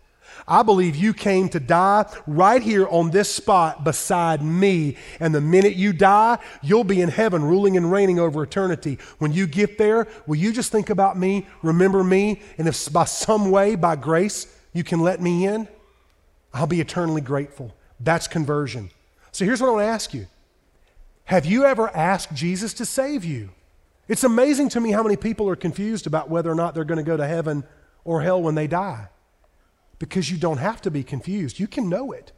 I 0.50 0.64
believe 0.64 0.96
you 0.96 1.14
came 1.14 1.48
to 1.50 1.60
die 1.60 2.12
right 2.26 2.60
here 2.60 2.88
on 2.88 3.12
this 3.12 3.32
spot 3.32 3.84
beside 3.84 4.42
me. 4.42 4.96
And 5.20 5.32
the 5.32 5.40
minute 5.40 5.76
you 5.76 5.92
die, 5.92 6.38
you'll 6.60 6.82
be 6.82 7.00
in 7.00 7.08
heaven 7.08 7.44
ruling 7.44 7.76
and 7.76 7.90
reigning 7.90 8.18
over 8.18 8.42
eternity. 8.42 8.98
When 9.18 9.32
you 9.32 9.46
get 9.46 9.78
there, 9.78 10.08
will 10.26 10.34
you 10.34 10.52
just 10.52 10.72
think 10.72 10.90
about 10.90 11.16
me, 11.16 11.46
remember 11.62 12.02
me, 12.02 12.42
and 12.58 12.66
if 12.66 12.92
by 12.92 13.04
some 13.04 13.52
way, 13.52 13.76
by 13.76 13.94
grace, 13.94 14.52
you 14.72 14.82
can 14.82 14.98
let 14.98 15.20
me 15.20 15.46
in, 15.46 15.68
I'll 16.52 16.66
be 16.66 16.80
eternally 16.80 17.20
grateful. 17.20 17.72
That's 18.00 18.26
conversion. 18.26 18.90
So 19.30 19.44
here's 19.44 19.60
what 19.60 19.68
I 19.68 19.70
want 19.70 19.84
to 19.84 19.92
ask 19.92 20.12
you 20.12 20.26
Have 21.26 21.46
you 21.46 21.64
ever 21.64 21.94
asked 21.96 22.34
Jesus 22.34 22.74
to 22.74 22.84
save 22.84 23.24
you? 23.24 23.50
It's 24.08 24.24
amazing 24.24 24.70
to 24.70 24.80
me 24.80 24.90
how 24.90 25.04
many 25.04 25.14
people 25.14 25.48
are 25.48 25.54
confused 25.54 26.08
about 26.08 26.28
whether 26.28 26.50
or 26.50 26.56
not 26.56 26.74
they're 26.74 26.82
going 26.82 26.98
to 26.98 27.04
go 27.04 27.16
to 27.16 27.26
heaven 27.26 27.62
or 28.02 28.20
hell 28.22 28.42
when 28.42 28.56
they 28.56 28.66
die 28.66 29.06
because 30.00 30.30
you 30.30 30.38
don't 30.38 30.58
have 30.58 30.80
to 30.80 30.90
be 30.90 31.04
confused. 31.04 31.60
You 31.60 31.68
can 31.68 31.88
know 31.88 32.10
it. 32.10 32.32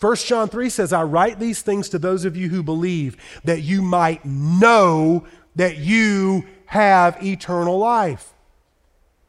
1 0.00 0.16
John 0.16 0.48
3 0.48 0.70
says, 0.70 0.92
I 0.92 1.04
write 1.04 1.38
these 1.38 1.62
things 1.62 1.88
to 1.90 1.98
those 1.98 2.24
of 2.24 2.36
you 2.36 2.48
who 2.48 2.64
believe 2.64 3.16
that 3.44 3.62
you 3.62 3.82
might 3.82 4.24
know 4.24 5.24
that 5.54 5.76
you 5.76 6.46
have 6.66 7.22
eternal 7.22 7.78
life. 7.78 8.32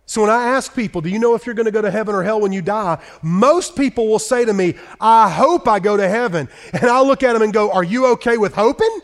So 0.06 0.22
when 0.22 0.30
I 0.30 0.46
ask 0.46 0.74
people, 0.76 1.02
do 1.02 1.10
you 1.10 1.20
know 1.20 1.36
if 1.36 1.46
you're 1.46 1.54
going 1.54 1.66
to 1.66 1.72
go 1.72 1.82
to 1.82 1.92
heaven 1.92 2.16
or 2.16 2.24
hell 2.24 2.40
when 2.40 2.52
you 2.52 2.62
die? 2.62 3.00
Most 3.22 3.76
people 3.76 4.08
will 4.08 4.20
say 4.20 4.46
to 4.46 4.54
me, 4.54 4.76
I 5.00 5.30
hope 5.30 5.68
I 5.68 5.80
go 5.80 5.98
to 5.98 6.08
heaven. 6.08 6.50
And 6.74 6.86
I'll 6.86 7.06
look 7.06 7.22
at 7.24 7.34
them 7.34 7.42
and 7.44 7.54
go, 7.54 7.72
Are 7.72 7.84
you 7.84 8.08
okay 8.14 8.38
with 8.38 8.56
hoping? 8.56 9.02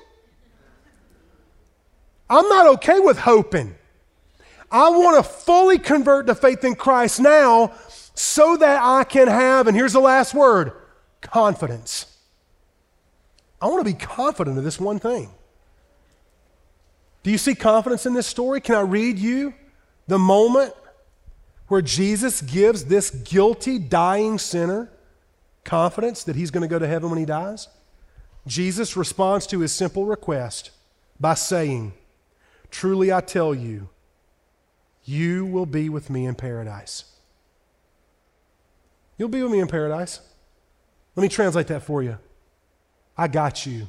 I'm 2.27 2.47
not 2.49 2.65
okay 2.75 2.99
with 2.99 3.19
hoping. 3.19 3.75
I 4.71 4.89
want 4.89 5.23
to 5.23 5.31
fully 5.31 5.77
convert 5.77 6.27
to 6.27 6.35
faith 6.35 6.63
in 6.63 6.75
Christ 6.75 7.19
now 7.19 7.73
so 8.15 8.56
that 8.58 8.82
I 8.82 9.04
can 9.04 9.28
have, 9.28 9.67
and 9.67 9.75
here's 9.75 9.93
the 9.93 9.99
last 9.99 10.34
word 10.34 10.71
confidence. 11.21 12.17
I 13.62 13.67
want 13.67 13.86
to 13.86 13.91
be 13.93 13.97
confident 13.97 14.58
of 14.58 14.63
this 14.63 14.80
one 14.80 14.99
thing. 14.99 15.30
Do 17.23 17.32
you 17.32 17.38
see 17.38 17.56
confidence 17.56 18.06
in 18.06 18.13
this 18.13 18.28
story? 18.28 18.62
Can 18.62 18.75
I 18.75 18.82
read 18.82 19.17
you 19.17 19.54
the 20.08 20.19
moment 20.19 20.73
where 21.67 21.82
Jesus 21.82 22.41
gives 22.41 22.86
this 22.86 23.10
guilty, 23.10 23.80
dying 23.80 24.38
sinner 24.38 24.91
confidence 25.63 26.23
that 26.25 26.36
he's 26.36 26.51
going 26.51 26.62
to 26.62 26.67
go 26.67 26.78
to 26.78 26.88
heaven 26.88 27.10
when 27.10 27.17
he 27.19 27.25
dies? 27.25 27.67
Jesus 28.45 28.95
responds 28.95 29.47
to 29.47 29.62
his 29.62 29.71
simple 29.71 30.06
request 30.06 30.69
by 31.19 31.34
saying, 31.34 31.93
Truly 32.69 33.12
I 33.12 33.21
tell 33.21 33.56
you, 33.56 33.89
you 35.04 35.45
will 35.45 35.65
be 35.65 35.89
with 35.89 36.10
me 36.10 36.25
in 36.25 36.36
paradise. 36.36 37.06
You'll 39.17 39.30
be 39.30 39.41
with 39.41 39.51
me 39.51 39.60
in 39.60 39.67
paradise. 39.67 40.19
Let 41.15 41.23
me 41.23 41.30
translate 41.30 41.67
that 41.67 41.84
for 41.84 42.04
you. 42.04 42.17
I 43.17 43.28
got 43.28 43.65
you. 43.65 43.88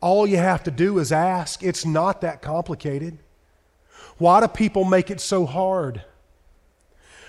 All 0.00 0.26
you 0.26 0.36
have 0.36 0.62
to 0.64 0.70
do 0.70 0.98
is 0.98 1.10
ask. 1.10 1.62
It's 1.62 1.84
not 1.84 2.20
that 2.20 2.42
complicated. 2.42 3.18
Why 4.18 4.40
do 4.40 4.48
people 4.48 4.84
make 4.84 5.10
it 5.10 5.20
so 5.20 5.46
hard? 5.46 6.04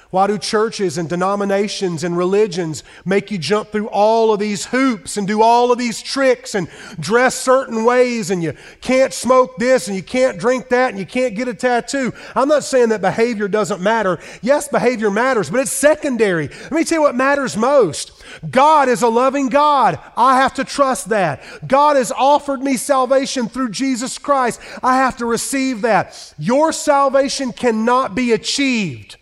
Why 0.09 0.27
do 0.27 0.37
churches 0.37 0.97
and 0.97 1.09
denominations 1.09 2.05
and 2.05 2.17
religions 2.17 2.83
make 3.03 3.29
you 3.29 3.37
jump 3.37 3.71
through 3.71 3.89
all 3.89 4.31
of 4.31 4.39
these 4.39 4.67
hoops 4.67 5.17
and 5.17 5.27
do 5.27 5.41
all 5.41 5.69
of 5.69 5.77
these 5.77 6.01
tricks 6.01 6.55
and 6.55 6.69
dress 6.97 7.35
certain 7.35 7.83
ways 7.83 8.31
and 8.31 8.41
you 8.41 8.53
can't 8.79 9.13
smoke 9.13 9.57
this 9.57 9.87
and 9.87 9.97
you 9.97 10.03
can't 10.03 10.39
drink 10.39 10.69
that 10.69 10.91
and 10.91 10.99
you 10.99 11.05
can't 11.05 11.35
get 11.35 11.49
a 11.49 11.53
tattoo? 11.53 12.13
I'm 12.35 12.47
not 12.47 12.63
saying 12.63 12.89
that 12.89 13.01
behavior 13.01 13.49
doesn't 13.49 13.81
matter. 13.81 14.19
Yes, 14.41 14.69
behavior 14.69 15.11
matters, 15.11 15.49
but 15.49 15.59
it's 15.59 15.71
secondary. 15.71 16.47
Let 16.47 16.71
me 16.71 16.85
tell 16.85 16.99
you 16.99 17.01
what 17.01 17.15
matters 17.15 17.57
most. 17.57 18.23
God 18.49 18.87
is 18.87 19.01
a 19.01 19.09
loving 19.09 19.49
God. 19.49 19.99
I 20.15 20.37
have 20.37 20.53
to 20.53 20.63
trust 20.63 21.09
that. 21.09 21.67
God 21.67 21.97
has 21.97 22.13
offered 22.13 22.61
me 22.61 22.77
salvation 22.77 23.49
through 23.49 23.71
Jesus 23.71 24.17
Christ. 24.17 24.61
I 24.81 24.95
have 24.97 25.17
to 25.17 25.25
receive 25.25 25.81
that. 25.81 26.33
Your 26.37 26.71
salvation 26.71 27.51
cannot 27.51 28.15
be 28.15 28.31
achieved 28.31 29.16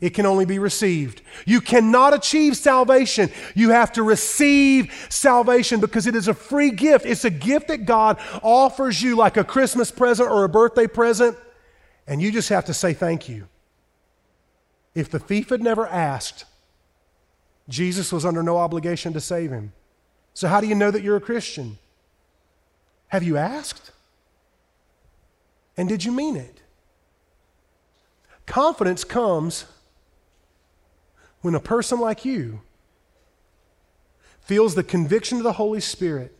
it 0.00 0.10
can 0.10 0.26
only 0.26 0.44
be 0.44 0.58
received. 0.58 1.22
You 1.46 1.60
cannot 1.60 2.14
achieve 2.14 2.56
salvation. 2.56 3.30
You 3.54 3.70
have 3.70 3.92
to 3.92 4.02
receive 4.02 4.92
salvation 5.08 5.80
because 5.80 6.06
it 6.06 6.14
is 6.14 6.28
a 6.28 6.34
free 6.34 6.70
gift. 6.70 7.06
It's 7.06 7.24
a 7.24 7.30
gift 7.30 7.68
that 7.68 7.86
God 7.86 8.18
offers 8.42 9.00
you 9.00 9.16
like 9.16 9.36
a 9.36 9.44
Christmas 9.44 9.90
present 9.90 10.30
or 10.30 10.44
a 10.44 10.48
birthday 10.48 10.86
present, 10.86 11.36
and 12.06 12.20
you 12.20 12.32
just 12.32 12.48
have 12.48 12.64
to 12.66 12.74
say 12.74 12.92
thank 12.92 13.28
you. 13.28 13.46
If 14.94 15.10
the 15.10 15.18
thief 15.18 15.48
had 15.48 15.62
never 15.62 15.86
asked, 15.86 16.44
Jesus 17.68 18.12
was 18.12 18.24
under 18.24 18.42
no 18.42 18.58
obligation 18.58 19.12
to 19.14 19.20
save 19.20 19.50
him. 19.50 19.72
So, 20.34 20.48
how 20.48 20.60
do 20.60 20.66
you 20.66 20.74
know 20.74 20.90
that 20.90 21.02
you're 21.02 21.16
a 21.16 21.20
Christian? 21.20 21.78
Have 23.08 23.22
you 23.22 23.36
asked? 23.36 23.92
And 25.76 25.88
did 25.88 26.04
you 26.04 26.12
mean 26.12 26.36
it? 26.36 26.60
Confidence 28.46 29.04
comes 29.04 29.64
when 31.44 31.54
a 31.54 31.60
person 31.60 32.00
like 32.00 32.24
you 32.24 32.62
feels 34.40 34.74
the 34.74 34.82
conviction 34.82 35.36
of 35.36 35.44
the 35.44 35.52
Holy 35.52 35.78
Spirit 35.78 36.34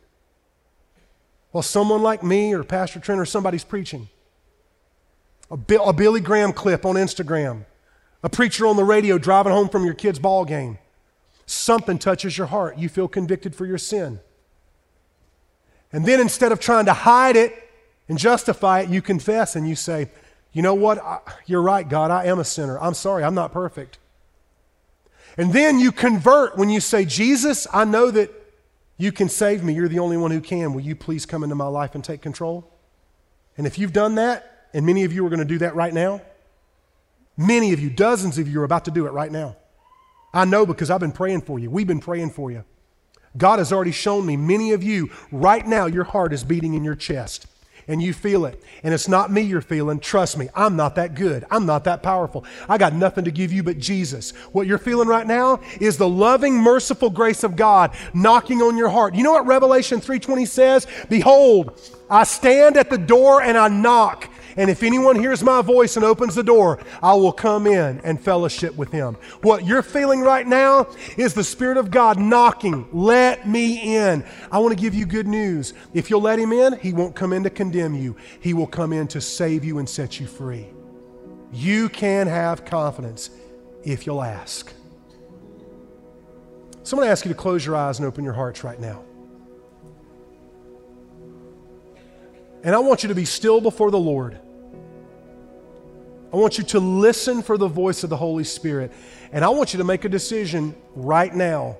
while 1.50 1.60
someone 1.60 2.02
like 2.02 2.22
me 2.22 2.54
or 2.54 2.64
Pastor 2.64 3.00
Trent 3.00 3.20
or 3.20 3.26
somebody's 3.26 3.64
preaching, 3.64 4.08
a, 5.50 5.58
a 5.74 5.92
Billy 5.92 6.20
Graham 6.20 6.54
clip 6.54 6.86
on 6.86 6.94
Instagram, 6.94 7.66
a 8.22 8.30
preacher 8.30 8.66
on 8.66 8.76
the 8.76 8.84
radio 8.84 9.18
driving 9.18 9.52
home 9.52 9.68
from 9.68 9.84
your 9.84 9.92
kid's 9.92 10.18
ball 10.18 10.46
game, 10.46 10.78
something 11.44 11.98
touches 11.98 12.38
your 12.38 12.46
heart. 12.46 12.78
You 12.78 12.88
feel 12.88 13.06
convicted 13.06 13.54
for 13.54 13.66
your 13.66 13.76
sin. 13.76 14.20
And 15.92 16.06
then 16.06 16.18
instead 16.18 16.50
of 16.50 16.60
trying 16.60 16.86
to 16.86 16.94
hide 16.94 17.36
it 17.36 17.52
and 18.08 18.16
justify 18.16 18.80
it, 18.80 18.88
you 18.88 19.02
confess 19.02 19.54
and 19.54 19.68
you 19.68 19.76
say, 19.76 20.08
You 20.54 20.62
know 20.62 20.74
what? 20.74 20.96
I, 20.96 21.18
you're 21.44 21.60
right, 21.60 21.86
God. 21.86 22.10
I 22.10 22.24
am 22.24 22.38
a 22.38 22.44
sinner. 22.44 22.80
I'm 22.80 22.94
sorry. 22.94 23.22
I'm 23.22 23.34
not 23.34 23.52
perfect. 23.52 23.98
And 25.36 25.52
then 25.52 25.78
you 25.78 25.92
convert 25.92 26.56
when 26.56 26.70
you 26.70 26.80
say, 26.80 27.04
Jesus, 27.04 27.66
I 27.72 27.84
know 27.84 28.10
that 28.10 28.30
you 28.96 29.10
can 29.10 29.28
save 29.28 29.64
me. 29.64 29.74
You're 29.74 29.88
the 29.88 29.98
only 29.98 30.16
one 30.16 30.30
who 30.30 30.40
can. 30.40 30.74
Will 30.74 30.82
you 30.82 30.94
please 30.94 31.26
come 31.26 31.42
into 31.42 31.56
my 31.56 31.66
life 31.66 31.94
and 31.94 32.04
take 32.04 32.22
control? 32.22 32.70
And 33.56 33.66
if 33.66 33.78
you've 33.78 33.92
done 33.92 34.14
that, 34.16 34.68
and 34.72 34.86
many 34.86 35.04
of 35.04 35.12
you 35.12 35.24
are 35.26 35.28
going 35.28 35.40
to 35.40 35.44
do 35.44 35.58
that 35.58 35.74
right 35.74 35.92
now, 35.92 36.20
Many 37.36 37.72
of 37.72 37.80
you, 37.80 37.90
dozens 37.90 38.38
of 38.38 38.48
you, 38.48 38.60
are 38.60 38.64
about 38.64 38.84
to 38.84 38.90
do 38.90 39.06
it 39.06 39.10
right 39.10 39.30
now. 39.30 39.56
I 40.32 40.44
know 40.44 40.66
because 40.66 40.90
I've 40.90 41.00
been 41.00 41.12
praying 41.12 41.42
for 41.42 41.58
you. 41.58 41.70
We've 41.70 41.86
been 41.86 42.00
praying 42.00 42.30
for 42.30 42.50
you. 42.50 42.64
God 43.36 43.58
has 43.58 43.72
already 43.72 43.90
shown 43.90 44.26
me, 44.26 44.36
many 44.36 44.72
of 44.72 44.82
you, 44.82 45.10
right 45.32 45.66
now, 45.66 45.86
your 45.86 46.04
heart 46.04 46.32
is 46.32 46.44
beating 46.44 46.74
in 46.74 46.84
your 46.84 46.94
chest 46.94 47.46
and 47.88 48.02
you 48.02 48.12
feel 48.12 48.46
it. 48.46 48.62
And 48.82 48.94
it's 48.94 49.08
not 49.08 49.30
me 49.30 49.42
you're 49.42 49.60
feeling. 49.60 50.00
Trust 50.00 50.38
me, 50.38 50.48
I'm 50.54 50.76
not 50.76 50.94
that 50.96 51.14
good. 51.14 51.44
I'm 51.50 51.66
not 51.66 51.84
that 51.84 52.02
powerful. 52.02 52.44
I 52.68 52.78
got 52.78 52.94
nothing 52.94 53.24
to 53.24 53.30
give 53.30 53.52
you 53.52 53.62
but 53.62 53.78
Jesus. 53.78 54.32
What 54.52 54.66
you're 54.66 54.78
feeling 54.78 55.08
right 55.08 55.26
now 55.26 55.60
is 55.80 55.96
the 55.96 56.08
loving, 56.08 56.54
merciful 56.54 57.10
grace 57.10 57.44
of 57.44 57.56
God 57.56 57.94
knocking 58.12 58.62
on 58.62 58.76
your 58.76 58.88
heart. 58.88 59.14
You 59.14 59.22
know 59.22 59.32
what 59.32 59.46
Revelation 59.46 60.00
3:20 60.00 60.46
says? 60.46 60.86
Behold, 61.08 61.80
I 62.10 62.24
stand 62.24 62.76
at 62.76 62.90
the 62.90 62.98
door 62.98 63.42
and 63.42 63.56
I 63.56 63.68
knock. 63.68 64.28
And 64.56 64.70
if 64.70 64.82
anyone 64.82 65.16
hears 65.16 65.42
my 65.42 65.62
voice 65.62 65.96
and 65.96 66.04
opens 66.04 66.34
the 66.34 66.42
door, 66.42 66.78
I 67.02 67.14
will 67.14 67.32
come 67.32 67.66
in 67.66 68.00
and 68.04 68.20
fellowship 68.20 68.76
with 68.76 68.90
him. 68.92 69.16
What 69.42 69.64
you're 69.66 69.82
feeling 69.82 70.20
right 70.20 70.46
now 70.46 70.88
is 71.16 71.34
the 71.34 71.44
Spirit 71.44 71.76
of 71.76 71.90
God 71.90 72.18
knocking, 72.18 72.88
let 72.92 73.48
me 73.48 73.96
in. 73.96 74.24
I 74.50 74.58
want 74.58 74.76
to 74.76 74.80
give 74.80 74.94
you 74.94 75.06
good 75.06 75.26
news. 75.26 75.74
If 75.92 76.10
you'll 76.10 76.20
let 76.20 76.38
him 76.38 76.52
in, 76.52 76.78
he 76.78 76.92
won't 76.92 77.16
come 77.16 77.32
in 77.32 77.42
to 77.44 77.50
condemn 77.50 77.94
you, 77.94 78.16
he 78.40 78.54
will 78.54 78.66
come 78.66 78.92
in 78.92 79.08
to 79.08 79.20
save 79.20 79.64
you 79.64 79.78
and 79.78 79.88
set 79.88 80.20
you 80.20 80.26
free. 80.26 80.66
You 81.52 81.88
can 81.88 82.26
have 82.26 82.64
confidence 82.64 83.30
if 83.84 84.06
you'll 84.06 84.22
ask. 84.22 84.72
So 86.82 86.96
I'm 86.96 86.98
going 86.98 87.06
to 87.06 87.12
ask 87.12 87.24
you 87.24 87.30
to 87.30 87.38
close 87.38 87.64
your 87.64 87.76
eyes 87.76 87.98
and 87.98 88.06
open 88.06 88.24
your 88.24 88.34
hearts 88.34 88.62
right 88.62 88.78
now. 88.78 89.04
And 92.64 92.74
I 92.74 92.78
want 92.78 93.02
you 93.02 93.10
to 93.10 93.14
be 93.14 93.26
still 93.26 93.60
before 93.60 93.90
the 93.90 93.98
Lord. 93.98 94.38
I 96.32 96.36
want 96.36 96.58
you 96.58 96.64
to 96.64 96.80
listen 96.80 97.42
for 97.42 97.58
the 97.58 97.68
voice 97.68 98.02
of 98.02 98.10
the 98.10 98.16
Holy 98.16 98.42
Spirit. 98.42 98.90
And 99.30 99.44
I 99.44 99.50
want 99.50 99.74
you 99.74 99.78
to 99.78 99.84
make 99.84 100.04
a 100.04 100.08
decision 100.08 100.74
right 100.96 101.32
now. 101.32 101.76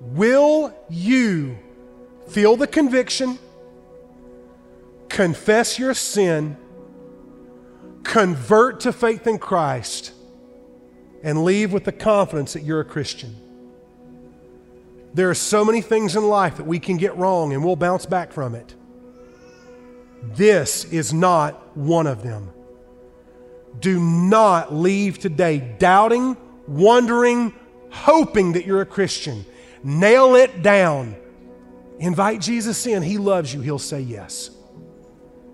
Will 0.00 0.74
you 0.90 1.56
feel 2.28 2.56
the 2.56 2.66
conviction, 2.66 3.38
confess 5.08 5.78
your 5.78 5.94
sin, 5.94 6.56
convert 8.02 8.80
to 8.80 8.92
faith 8.92 9.26
in 9.26 9.38
Christ, 9.38 10.12
and 11.22 11.44
leave 11.44 11.72
with 11.72 11.84
the 11.84 11.92
confidence 11.92 12.54
that 12.54 12.64
you're 12.64 12.80
a 12.80 12.84
Christian? 12.84 13.36
There 15.14 15.30
are 15.30 15.34
so 15.34 15.64
many 15.64 15.80
things 15.80 16.16
in 16.16 16.28
life 16.28 16.56
that 16.56 16.66
we 16.66 16.80
can 16.80 16.96
get 16.96 17.16
wrong 17.16 17.52
and 17.52 17.64
we'll 17.64 17.76
bounce 17.76 18.04
back 18.04 18.32
from 18.32 18.56
it. 18.56 18.74
This 20.32 20.84
is 20.86 21.12
not 21.12 21.76
one 21.76 22.06
of 22.06 22.22
them. 22.22 22.50
Do 23.80 24.00
not 24.00 24.72
leave 24.72 25.18
today 25.18 25.58
doubting, 25.58 26.36
wondering, 26.66 27.54
hoping 27.90 28.52
that 28.52 28.64
you're 28.64 28.80
a 28.80 28.86
Christian. 28.86 29.44
Nail 29.82 30.34
it 30.36 30.62
down. 30.62 31.16
Invite 31.98 32.40
Jesus 32.40 32.86
in. 32.86 33.02
He 33.02 33.18
loves 33.18 33.52
you. 33.52 33.60
He'll 33.60 33.78
say 33.78 34.00
yes. 34.00 34.50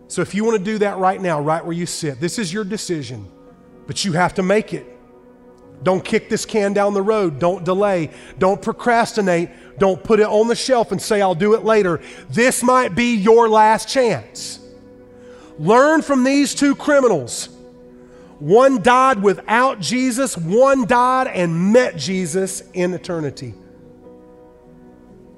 So 0.08 0.22
if 0.22 0.34
you 0.34 0.44
want 0.44 0.58
to 0.58 0.64
do 0.64 0.78
that 0.78 0.98
right 0.98 1.20
now, 1.20 1.40
right 1.40 1.64
where 1.64 1.74
you 1.74 1.86
sit, 1.86 2.20
this 2.20 2.38
is 2.38 2.52
your 2.52 2.64
decision, 2.64 3.30
but 3.86 4.04
you 4.04 4.12
have 4.12 4.34
to 4.34 4.42
make 4.42 4.72
it. 4.72 4.86
Don't 5.82 6.04
kick 6.04 6.28
this 6.28 6.44
can 6.44 6.72
down 6.72 6.94
the 6.94 7.02
road. 7.02 7.38
Don't 7.38 7.64
delay. 7.64 8.10
Don't 8.38 8.60
procrastinate. 8.60 9.50
Don't 9.78 10.02
put 10.02 10.20
it 10.20 10.26
on 10.26 10.46
the 10.46 10.54
shelf 10.54 10.92
and 10.92 11.00
say, 11.00 11.22
I'll 11.22 11.34
do 11.34 11.54
it 11.54 11.64
later. 11.64 12.00
This 12.28 12.62
might 12.62 12.94
be 12.94 13.14
your 13.14 13.48
last 13.48 13.88
chance. 13.88 14.59
Learn 15.60 16.00
from 16.00 16.24
these 16.24 16.54
two 16.54 16.74
criminals. 16.74 17.50
One 18.38 18.82
died 18.82 19.22
without 19.22 19.78
Jesus, 19.78 20.34
one 20.34 20.86
died 20.86 21.26
and 21.26 21.74
met 21.74 21.98
Jesus 21.98 22.62
in 22.72 22.94
eternity. 22.94 23.52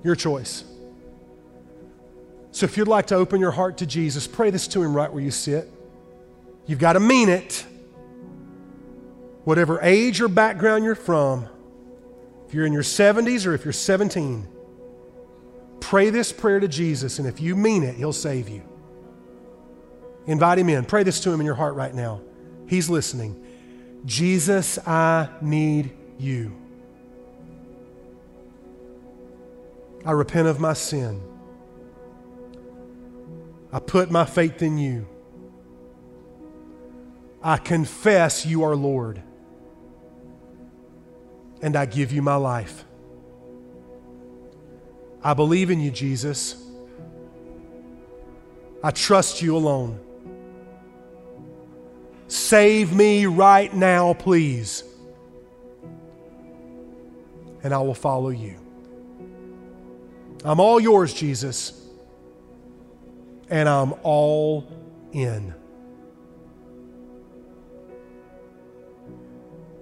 Your 0.04 0.14
choice. 0.14 0.62
So 2.52 2.66
if 2.66 2.76
you'd 2.76 2.86
like 2.86 3.08
to 3.08 3.16
open 3.16 3.40
your 3.40 3.50
heart 3.50 3.78
to 3.78 3.86
Jesus, 3.86 4.28
pray 4.28 4.50
this 4.50 4.68
to 4.68 4.82
Him 4.82 4.94
right 4.94 5.12
where 5.12 5.22
you 5.22 5.32
sit. 5.32 5.68
You've 6.66 6.78
got 6.78 6.92
to 6.92 7.00
mean 7.00 7.28
it. 7.28 7.66
Whatever 9.42 9.80
age 9.82 10.20
or 10.20 10.28
background 10.28 10.84
you're 10.84 10.94
from, 10.94 11.48
if 12.46 12.54
you're 12.54 12.64
in 12.64 12.72
your 12.72 12.84
70s 12.84 13.44
or 13.44 13.54
if 13.54 13.64
you're 13.64 13.72
17, 13.72 14.46
pray 15.80 16.10
this 16.10 16.32
prayer 16.32 16.60
to 16.60 16.68
Jesus, 16.68 17.18
and 17.18 17.26
if 17.26 17.40
you 17.40 17.56
mean 17.56 17.82
it, 17.82 17.96
He'll 17.96 18.12
save 18.12 18.48
you. 18.48 18.62
Invite 20.26 20.58
Him 20.58 20.68
in. 20.68 20.84
Pray 20.84 21.02
this 21.02 21.20
to 21.20 21.30
Him 21.30 21.40
in 21.40 21.46
your 21.46 21.54
heart 21.54 21.74
right 21.74 21.94
now. 21.94 22.20
He's 22.66 22.88
listening. 22.88 23.44
Jesus, 24.04 24.78
I 24.86 25.28
need 25.40 25.92
you. 26.18 26.56
I 30.04 30.12
repent 30.12 30.48
of 30.48 30.58
my 30.58 30.72
sin. 30.72 31.22
I 33.72 33.78
put 33.78 34.10
my 34.10 34.24
faith 34.24 34.62
in 34.62 34.78
you. 34.78 35.06
I 37.42 37.56
confess 37.56 38.44
you 38.44 38.64
are 38.64 38.76
Lord. 38.76 39.22
And 41.60 41.76
I 41.76 41.86
give 41.86 42.12
you 42.12 42.22
my 42.22 42.34
life. 42.34 42.84
I 45.22 45.34
believe 45.34 45.70
in 45.70 45.80
you, 45.80 45.90
Jesus. 45.90 46.56
I 48.82 48.90
trust 48.90 49.40
you 49.40 49.56
alone. 49.56 50.00
Save 52.32 52.94
me 52.94 53.26
right 53.26 53.74
now, 53.74 54.14
please. 54.14 54.84
And 57.62 57.74
I 57.74 57.78
will 57.80 57.92
follow 57.92 58.30
you. 58.30 58.56
I'm 60.42 60.58
all 60.58 60.80
yours, 60.80 61.12
Jesus. 61.12 61.78
And 63.50 63.68
I'm 63.68 63.92
all 64.02 64.66
in. 65.12 65.52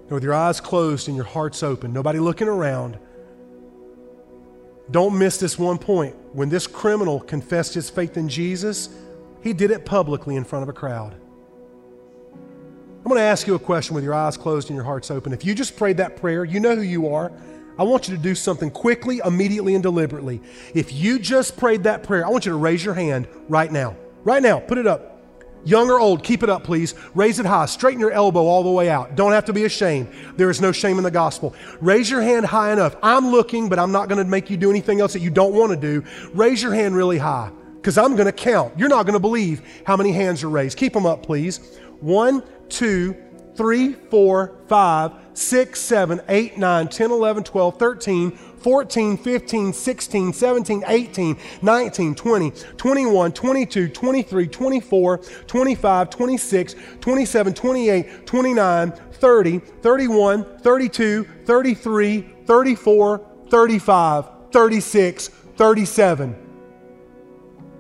with 0.09 0.25
your 0.25 0.35
eyes 0.35 0.61
closed 0.61 1.07
and 1.07 1.17
your 1.17 1.25
hearts 1.25 1.63
open, 1.63 1.93
nobody 1.93 2.19
looking 2.19 2.49
around, 2.49 2.99
don't 4.91 5.17
miss 5.17 5.39
this 5.39 5.57
one 5.57 5.79
point. 5.79 6.17
When 6.33 6.49
this 6.49 6.67
criminal 6.67 7.21
confessed 7.21 7.75
his 7.75 7.89
faith 7.89 8.17
in 8.17 8.29
Jesus, 8.29 8.89
he 9.41 9.53
did 9.53 9.71
it 9.71 9.85
publicly 9.85 10.35
in 10.35 10.43
front 10.43 10.65
of 10.65 10.69
a 10.69 10.73
crowd. 10.73 11.15
I'm 13.01 13.09
going 13.09 13.17
to 13.17 13.23
ask 13.23 13.47
you 13.47 13.55
a 13.55 13.59
question 13.59 13.95
with 13.95 14.05
your 14.05 14.13
eyes 14.13 14.37
closed 14.37 14.69
and 14.69 14.77
your 14.77 14.85
hearts 14.85 15.11
open. 15.11 15.33
If 15.33 15.43
you 15.43 15.55
just 15.55 15.75
prayed 15.75 15.97
that 15.97 16.19
prayer, 16.19 16.45
you 16.45 16.61
know 16.61 16.77
who 16.77 16.83
you 16.83 17.09
are. 17.15 17.33
I 17.79 17.83
want 17.83 18.07
you 18.07 18.15
to 18.15 18.23
do 18.23 18.35
something 18.35 18.71
quickly, 18.71 19.23
immediately, 19.25 19.75
and 19.75 19.83
deliberately. 19.83 20.43
If 20.75 20.93
you 20.93 21.19
just 21.19 21.57
prayed 21.57 21.85
that 21.85 22.03
prayer, 22.03 22.27
I 22.27 22.29
want 22.29 22.45
you 22.45 22.53
to 22.53 22.59
raise 22.59 22.85
your 22.85 22.93
hand 22.93 23.27
right 23.49 23.73
now. 23.73 23.97
Right 24.23 24.43
now, 24.43 24.61
put 24.61 24.77
it 24.77 24.87
up. 24.87 25.23
Young 25.65 25.89
or 25.89 25.99
old, 25.99 26.23
keep 26.23 26.43
it 26.43 26.51
up, 26.51 26.63
please. 26.63 26.95
Raise 27.15 27.39
it 27.39 27.47
high. 27.47 27.65
Straighten 27.65 28.01
your 28.01 28.13
elbow 28.13 28.41
all 28.45 28.63
the 28.63 28.71
way 28.71 28.91
out. 28.91 29.17
Don't 29.17 29.33
have 29.33 29.47
to 29.47 29.55
be 29.55 29.65
ashamed. 29.65 30.13
There 30.37 30.51
is 30.51 30.61
no 30.61 30.71
shame 30.71 30.99
in 30.99 31.05
the 31.05 31.11
gospel. 31.11 31.55
Raise 31.81 32.11
your 32.11 32.21
hand 32.21 32.45
high 32.45 32.71
enough. 32.71 32.97
I'm 33.03 33.29
looking, 33.31 33.71
but 33.71 33.79
I'm 33.79 33.93
not 33.93 34.11
going 34.11 34.23
to 34.23 34.31
make 34.31 34.51
you 34.51 34.59
do 34.59 34.69
anything 34.69 35.01
else 35.01 35.15
that 35.15 35.21
you 35.21 35.31
don't 35.31 35.55
want 35.55 35.73
to 35.73 35.77
do. 35.79 36.05
Raise 36.35 36.63
your 36.63 36.75
hand 36.75 36.95
really 36.95 37.19
high 37.19 37.51
because 37.77 37.97
I'm 37.97 38.15
going 38.15 38.27
to 38.27 38.33
count. 38.33 38.79
You're 38.79 38.91
not 38.91 39.07
going 39.07 39.15
to 39.15 39.21
believe 39.21 39.63
how 39.87 39.97
many 39.97 40.13
hands 40.13 40.45
are 40.45 40.51
raised. 40.51 40.77
Keep 40.77 40.93
them 40.93 41.07
up, 41.07 41.23
please. 41.23 41.79
One, 42.01 42.43
2, 42.71 43.17
3, 43.57 43.93
4, 43.93 44.57
5, 44.69 45.13
6, 45.35 45.81
7, 45.81 46.21
8, 46.29 46.59
9, 46.59 46.89
10, 46.89 47.11
11, 47.11 47.45
12, 47.45 47.79
13, 47.79 48.31
14, 48.31 49.17
15, 49.17 49.73
16, 49.73 50.33
17, 50.33 50.85
18, 50.87 51.37
19, 51.63 52.15
20, 52.15 52.51
21, 52.77 53.33
22, 53.33 53.89
23, 53.89 54.47
24, 54.47 55.17
25, 55.19 56.11
26, 56.11 56.75
27, 57.01 57.55
28, 57.55 58.27
29, 58.27 58.93
30, 59.13 59.59
31, 59.59 60.45
32, 60.63 61.25
33, 61.45 62.21
34, 62.47 63.27
35, 63.51 64.31
36, 64.53 65.29
37. 65.29 66.47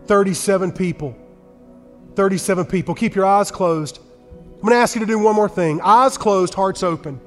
37 0.06 0.72
people. 0.72 1.16
37 2.16 2.64
people. 2.66 2.94
Keep 2.94 3.14
your 3.14 3.24
eyes 3.24 3.50
closed. 3.50 4.00
I'm 4.60 4.68
going 4.68 4.74
to 4.74 4.82
ask 4.82 4.94
you 4.94 5.00
to 5.00 5.06
do 5.06 5.18
one 5.18 5.34
more 5.34 5.48
thing 5.48 5.80
eyes 5.80 6.18
closed, 6.18 6.52
hearts 6.52 6.82
open. 6.82 7.18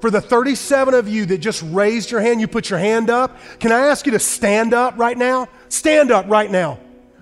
For 0.00 0.10
the 0.10 0.22
37 0.22 0.94
of 0.94 1.06
you 1.06 1.26
that 1.26 1.38
just 1.38 1.62
raised 1.66 2.10
your 2.10 2.22
hand, 2.22 2.40
you 2.40 2.48
put 2.48 2.70
your 2.70 2.78
hand 2.78 3.10
up. 3.10 3.38
Can 3.60 3.70
I 3.70 3.88
ask 3.88 4.06
you 4.06 4.12
to 4.12 4.18
stand 4.18 4.72
up 4.72 4.98
right 4.98 5.16
now? 5.16 5.48
Stand 5.68 6.10
up 6.10 6.26
right 6.26 6.50
now. 6.50 6.78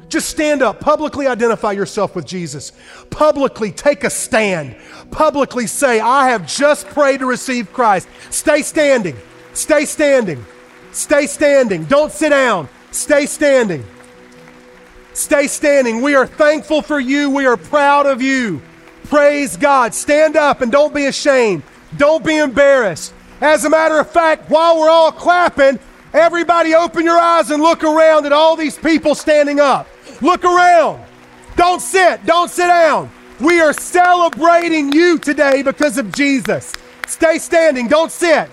Just 0.09 0.29
stand 0.29 0.63
up, 0.63 0.79
publicly 0.79 1.27
identify 1.27 1.73
yourself 1.73 2.15
with 2.15 2.25
Jesus. 2.25 2.73
Publicly 3.11 3.73
take 3.73 4.05
a 4.05 4.11
stand. 4.11 4.77
Publicly 5.11 5.67
say, 5.67 5.99
I 5.99 6.29
have 6.29 6.47
just 6.47 6.87
prayed 6.87 7.21
to 7.21 7.27
receive 7.27 7.73
Christ. 7.73 8.09
Stay 8.31 8.63
standing. 8.63 9.17
Stay 9.55 9.85
standing. 9.85 10.45
Stay 10.93 11.27
standing. 11.27 11.85
Don't 11.87 12.13
sit 12.13 12.29
down. 12.29 12.69
Stay 12.93 13.27
standing. 13.27 13.85
Stay 15.15 15.49
standing. 15.49 16.01
We 16.01 16.15
are 16.15 16.27
thankful 16.27 16.83
for 16.83 17.01
you. 17.01 17.31
We 17.31 17.47
are 17.47 17.57
proud 17.57 18.07
of 18.07 18.23
you. 18.23 18.63
Praise 19.05 19.57
God. 19.57 19.95
Stand 19.95 20.37
up 20.37 20.61
and 20.61 20.73
don't 20.73 20.95
be 20.95 21.07
ashamed. 21.07 21.63
Don't 21.97 22.25
be 22.25 22.39
embarrassed. 22.39 23.13
As 23.41 23.65
a 23.65 23.71
matter 23.71 23.99
of 23.99 24.11
fact, 24.11 24.49
while 24.49 24.79
we're 24.79 24.89
all 24.89 25.13
clapping, 25.13 25.79
everybody 26.13 26.75
open 26.75 27.05
your 27.05 27.19
eyes 27.19 27.51
and 27.51 27.63
look 27.63 27.83
around 27.85 28.25
at 28.25 28.33
all 28.33 28.57
these 28.57 28.79
people 28.79 29.15
standing 29.15 29.61
up. 29.61 29.89
Look 30.21 30.45
around. 30.45 31.05
Don't 31.57 31.81
sit. 31.81 32.25
Don't 32.25 32.51
sit 32.51 32.69
down. 32.69 33.11
We 33.41 33.61
are 33.61 33.73
celebrating 33.73 34.93
you 34.93 35.19
today 35.19 35.63
because 35.63 35.99
of 35.99 36.13
Jesus. 36.13 36.73
Stay 37.09 37.39
standing. 37.39 37.89
Don't 37.89 38.13
sit. 38.13 38.49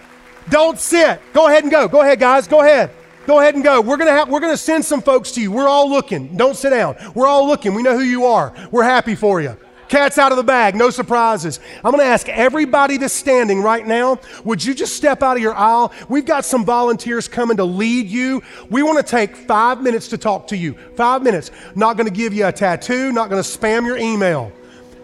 Don't 0.49 0.79
sit. 0.79 1.21
Go 1.33 1.47
ahead 1.47 1.63
and 1.63 1.71
go. 1.71 1.87
Go 1.87 2.01
ahead, 2.01 2.19
guys. 2.19 2.47
Go 2.47 2.61
ahead. 2.61 2.89
Go 3.27 3.39
ahead 3.39 3.53
and 3.53 3.63
go. 3.63 3.79
We're 3.81 3.97
gonna 3.97 4.11
have, 4.11 4.27
we're 4.27 4.39
gonna 4.39 4.57
send 4.57 4.83
some 4.83 5.01
folks 5.01 5.31
to 5.33 5.41
you. 5.41 5.51
We're 5.51 5.67
all 5.67 5.87
looking. 5.87 6.35
Don't 6.35 6.55
sit 6.55 6.71
down. 6.71 6.95
We're 7.13 7.27
all 7.27 7.45
looking. 7.45 7.75
We 7.75 7.83
know 7.83 7.95
who 7.95 8.03
you 8.03 8.25
are. 8.25 8.51
We're 8.71 8.83
happy 8.83 9.13
for 9.13 9.39
you. 9.39 9.55
Cat's 9.89 10.19
out 10.19 10.31
of 10.31 10.37
the 10.37 10.43
bag, 10.43 10.75
no 10.75 10.91
surprises. 10.91 11.59
I'm 11.83 11.91
to 11.97 12.03
ask 12.03 12.29
everybody 12.29 12.97
that's 12.97 13.13
standing 13.13 13.61
right 13.61 13.85
now, 13.85 14.19
would 14.43 14.63
you 14.63 14.75
just 14.75 14.95
step 14.95 15.23
out 15.23 15.35
of 15.35 15.41
your 15.41 15.55
aisle? 15.55 15.91
We've 16.07 16.25
got 16.25 16.45
some 16.45 16.63
volunteers 16.63 17.27
coming 17.27 17.57
to 17.57 17.65
lead 17.65 18.07
you. 18.07 18.43
We 18.69 18.83
want 18.83 18.97
to 18.97 19.03
take 19.03 19.35
five 19.35 19.81
minutes 19.81 20.07
to 20.09 20.17
talk 20.17 20.47
to 20.47 20.57
you. 20.57 20.75
Five 20.95 21.23
minutes. 21.23 21.49
Not 21.75 21.97
to 21.97 22.09
give 22.09 22.33
you 22.33 22.45
a 22.45 22.51
tattoo, 22.51 23.11
not 23.11 23.29
to 23.31 23.35
spam 23.37 23.85
your 23.85 23.97
email. 23.97 24.51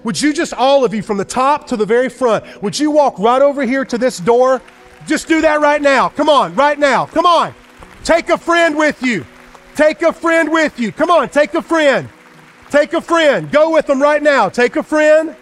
Would 0.04 0.22
you 0.22 0.32
just, 0.34 0.54
all 0.54 0.86
of 0.86 0.94
you, 0.94 1.02
from 1.02 1.18
the 1.18 1.26
top 1.26 1.66
to 1.68 1.76
the 1.76 1.86
very 1.86 2.10
front, 2.10 2.62
would 2.62 2.78
you 2.78 2.92
walk 2.92 3.18
right 3.18 3.42
over 3.42 3.64
here 3.64 3.86
to 3.86 3.98
this 3.98 4.20
door? 4.20 4.62
Just 5.08 5.28
do 5.28 5.42
that 5.42 5.62
right 5.62 5.82
now. 5.82 6.10
Come 6.10 6.30
on, 6.30 6.54
right 6.54 6.78
now. 6.78 7.08
Come 7.08 7.26
on. 7.26 7.56
Take 8.04 8.30
a 8.30 8.38
friend 8.38 8.78
with 8.78 9.02
you. 9.02 9.26
Take 9.76 10.04
a 10.04 10.14
friend 10.14 10.52
with 10.52 10.80
you. 10.80 10.92
Come 10.92 11.10
on, 11.10 11.28
take 11.30 11.56
a 11.56 11.62
friend. 11.62 12.08
Take 12.76 12.92
a 12.92 13.00
friend. 13.00 13.50
Go 13.54 13.72
with 13.72 13.88
them 13.88 14.02
right 14.02 14.22
now. 14.22 14.50
Take 14.50 14.76
a 14.76 14.84
friend. 14.84 15.34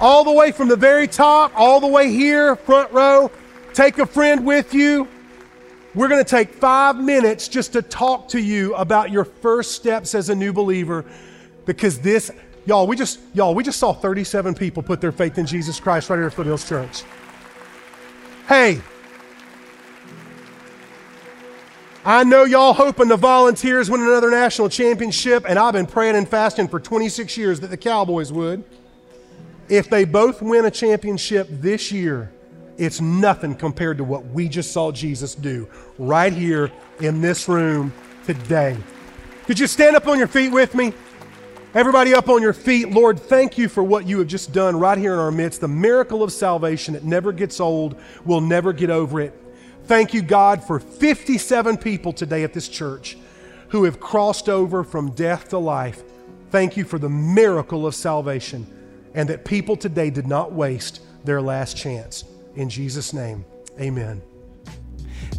All 0.00 0.24
the 0.24 0.32
way 0.32 0.50
from 0.50 0.66
the 0.66 0.74
very 0.74 1.06
top, 1.06 1.52
all 1.54 1.78
the 1.78 1.86
way 1.86 2.10
here, 2.10 2.56
front 2.56 2.90
row. 2.90 3.30
Take 3.72 3.98
a 3.98 4.06
friend 4.06 4.44
with 4.44 4.74
you. 4.74 5.06
We're 5.94 6.08
going 6.08 6.24
to 6.24 6.28
take 6.28 6.52
five 6.52 6.96
minutes 6.96 7.46
just 7.46 7.72
to 7.74 7.82
talk 7.82 8.26
to 8.30 8.40
you 8.40 8.74
about 8.74 9.12
your 9.12 9.24
first 9.24 9.76
steps 9.76 10.12
as 10.12 10.28
a 10.28 10.34
new 10.34 10.52
believer 10.52 11.04
because 11.66 12.00
this, 12.00 12.32
y'all, 12.66 12.88
we 12.88 12.96
just, 12.96 13.20
y'all, 13.32 13.54
we 13.54 13.62
just 13.62 13.78
saw 13.78 13.92
37 13.92 14.54
people 14.54 14.82
put 14.82 15.00
their 15.00 15.12
faith 15.12 15.38
in 15.38 15.46
Jesus 15.46 15.78
Christ 15.78 16.10
right 16.10 16.16
here 16.16 16.26
at 16.26 16.34
Foothills 16.34 16.68
Church. 16.68 17.04
Hey, 18.48 18.80
I 22.02 22.24
know 22.24 22.44
y'all 22.44 22.72
hoping 22.72 23.08
the 23.08 23.16
Volunteers 23.18 23.90
win 23.90 24.00
another 24.00 24.30
national 24.30 24.70
championship, 24.70 25.44
and 25.46 25.58
I've 25.58 25.74
been 25.74 25.84
praying 25.84 26.16
and 26.16 26.26
fasting 26.26 26.66
for 26.66 26.80
26 26.80 27.36
years 27.36 27.60
that 27.60 27.66
the 27.66 27.76
Cowboys 27.76 28.32
would. 28.32 28.64
If 29.68 29.90
they 29.90 30.06
both 30.06 30.40
win 30.40 30.64
a 30.64 30.70
championship 30.70 31.46
this 31.50 31.92
year, 31.92 32.32
it's 32.78 33.02
nothing 33.02 33.54
compared 33.54 33.98
to 33.98 34.04
what 34.04 34.24
we 34.24 34.48
just 34.48 34.72
saw 34.72 34.90
Jesus 34.90 35.34
do 35.34 35.68
right 35.98 36.32
here 36.32 36.72
in 37.00 37.20
this 37.20 37.50
room 37.50 37.92
today. 38.24 38.78
Could 39.44 39.58
you 39.58 39.66
stand 39.66 39.94
up 39.94 40.06
on 40.06 40.16
your 40.16 40.26
feet 40.26 40.52
with 40.52 40.74
me? 40.74 40.94
Everybody 41.74 42.14
up 42.14 42.30
on 42.30 42.40
your 42.40 42.54
feet. 42.54 42.90
Lord, 42.90 43.20
thank 43.20 43.58
you 43.58 43.68
for 43.68 43.84
what 43.84 44.06
you 44.06 44.20
have 44.20 44.26
just 44.26 44.52
done 44.52 44.74
right 44.78 44.96
here 44.96 45.12
in 45.12 45.18
our 45.18 45.30
midst. 45.30 45.60
The 45.60 45.68
miracle 45.68 46.22
of 46.22 46.32
salvation, 46.32 46.94
it 46.94 47.04
never 47.04 47.30
gets 47.30 47.60
old. 47.60 48.00
We'll 48.24 48.40
never 48.40 48.72
get 48.72 48.88
over 48.88 49.20
it. 49.20 49.39
Thank 49.90 50.14
you, 50.14 50.22
God, 50.22 50.62
for 50.62 50.78
57 50.78 51.76
people 51.78 52.12
today 52.12 52.44
at 52.44 52.52
this 52.52 52.68
church 52.68 53.18
who 53.70 53.82
have 53.82 53.98
crossed 53.98 54.48
over 54.48 54.84
from 54.84 55.10
death 55.16 55.48
to 55.48 55.58
life. 55.58 56.04
Thank 56.50 56.76
you 56.76 56.84
for 56.84 57.00
the 57.00 57.08
miracle 57.08 57.84
of 57.84 57.96
salvation 57.96 58.68
and 59.14 59.28
that 59.28 59.44
people 59.44 59.76
today 59.76 60.10
did 60.10 60.28
not 60.28 60.52
waste 60.52 61.00
their 61.24 61.42
last 61.42 61.76
chance. 61.76 62.22
In 62.54 62.70
Jesus' 62.70 63.12
name, 63.12 63.44
amen. 63.80 64.22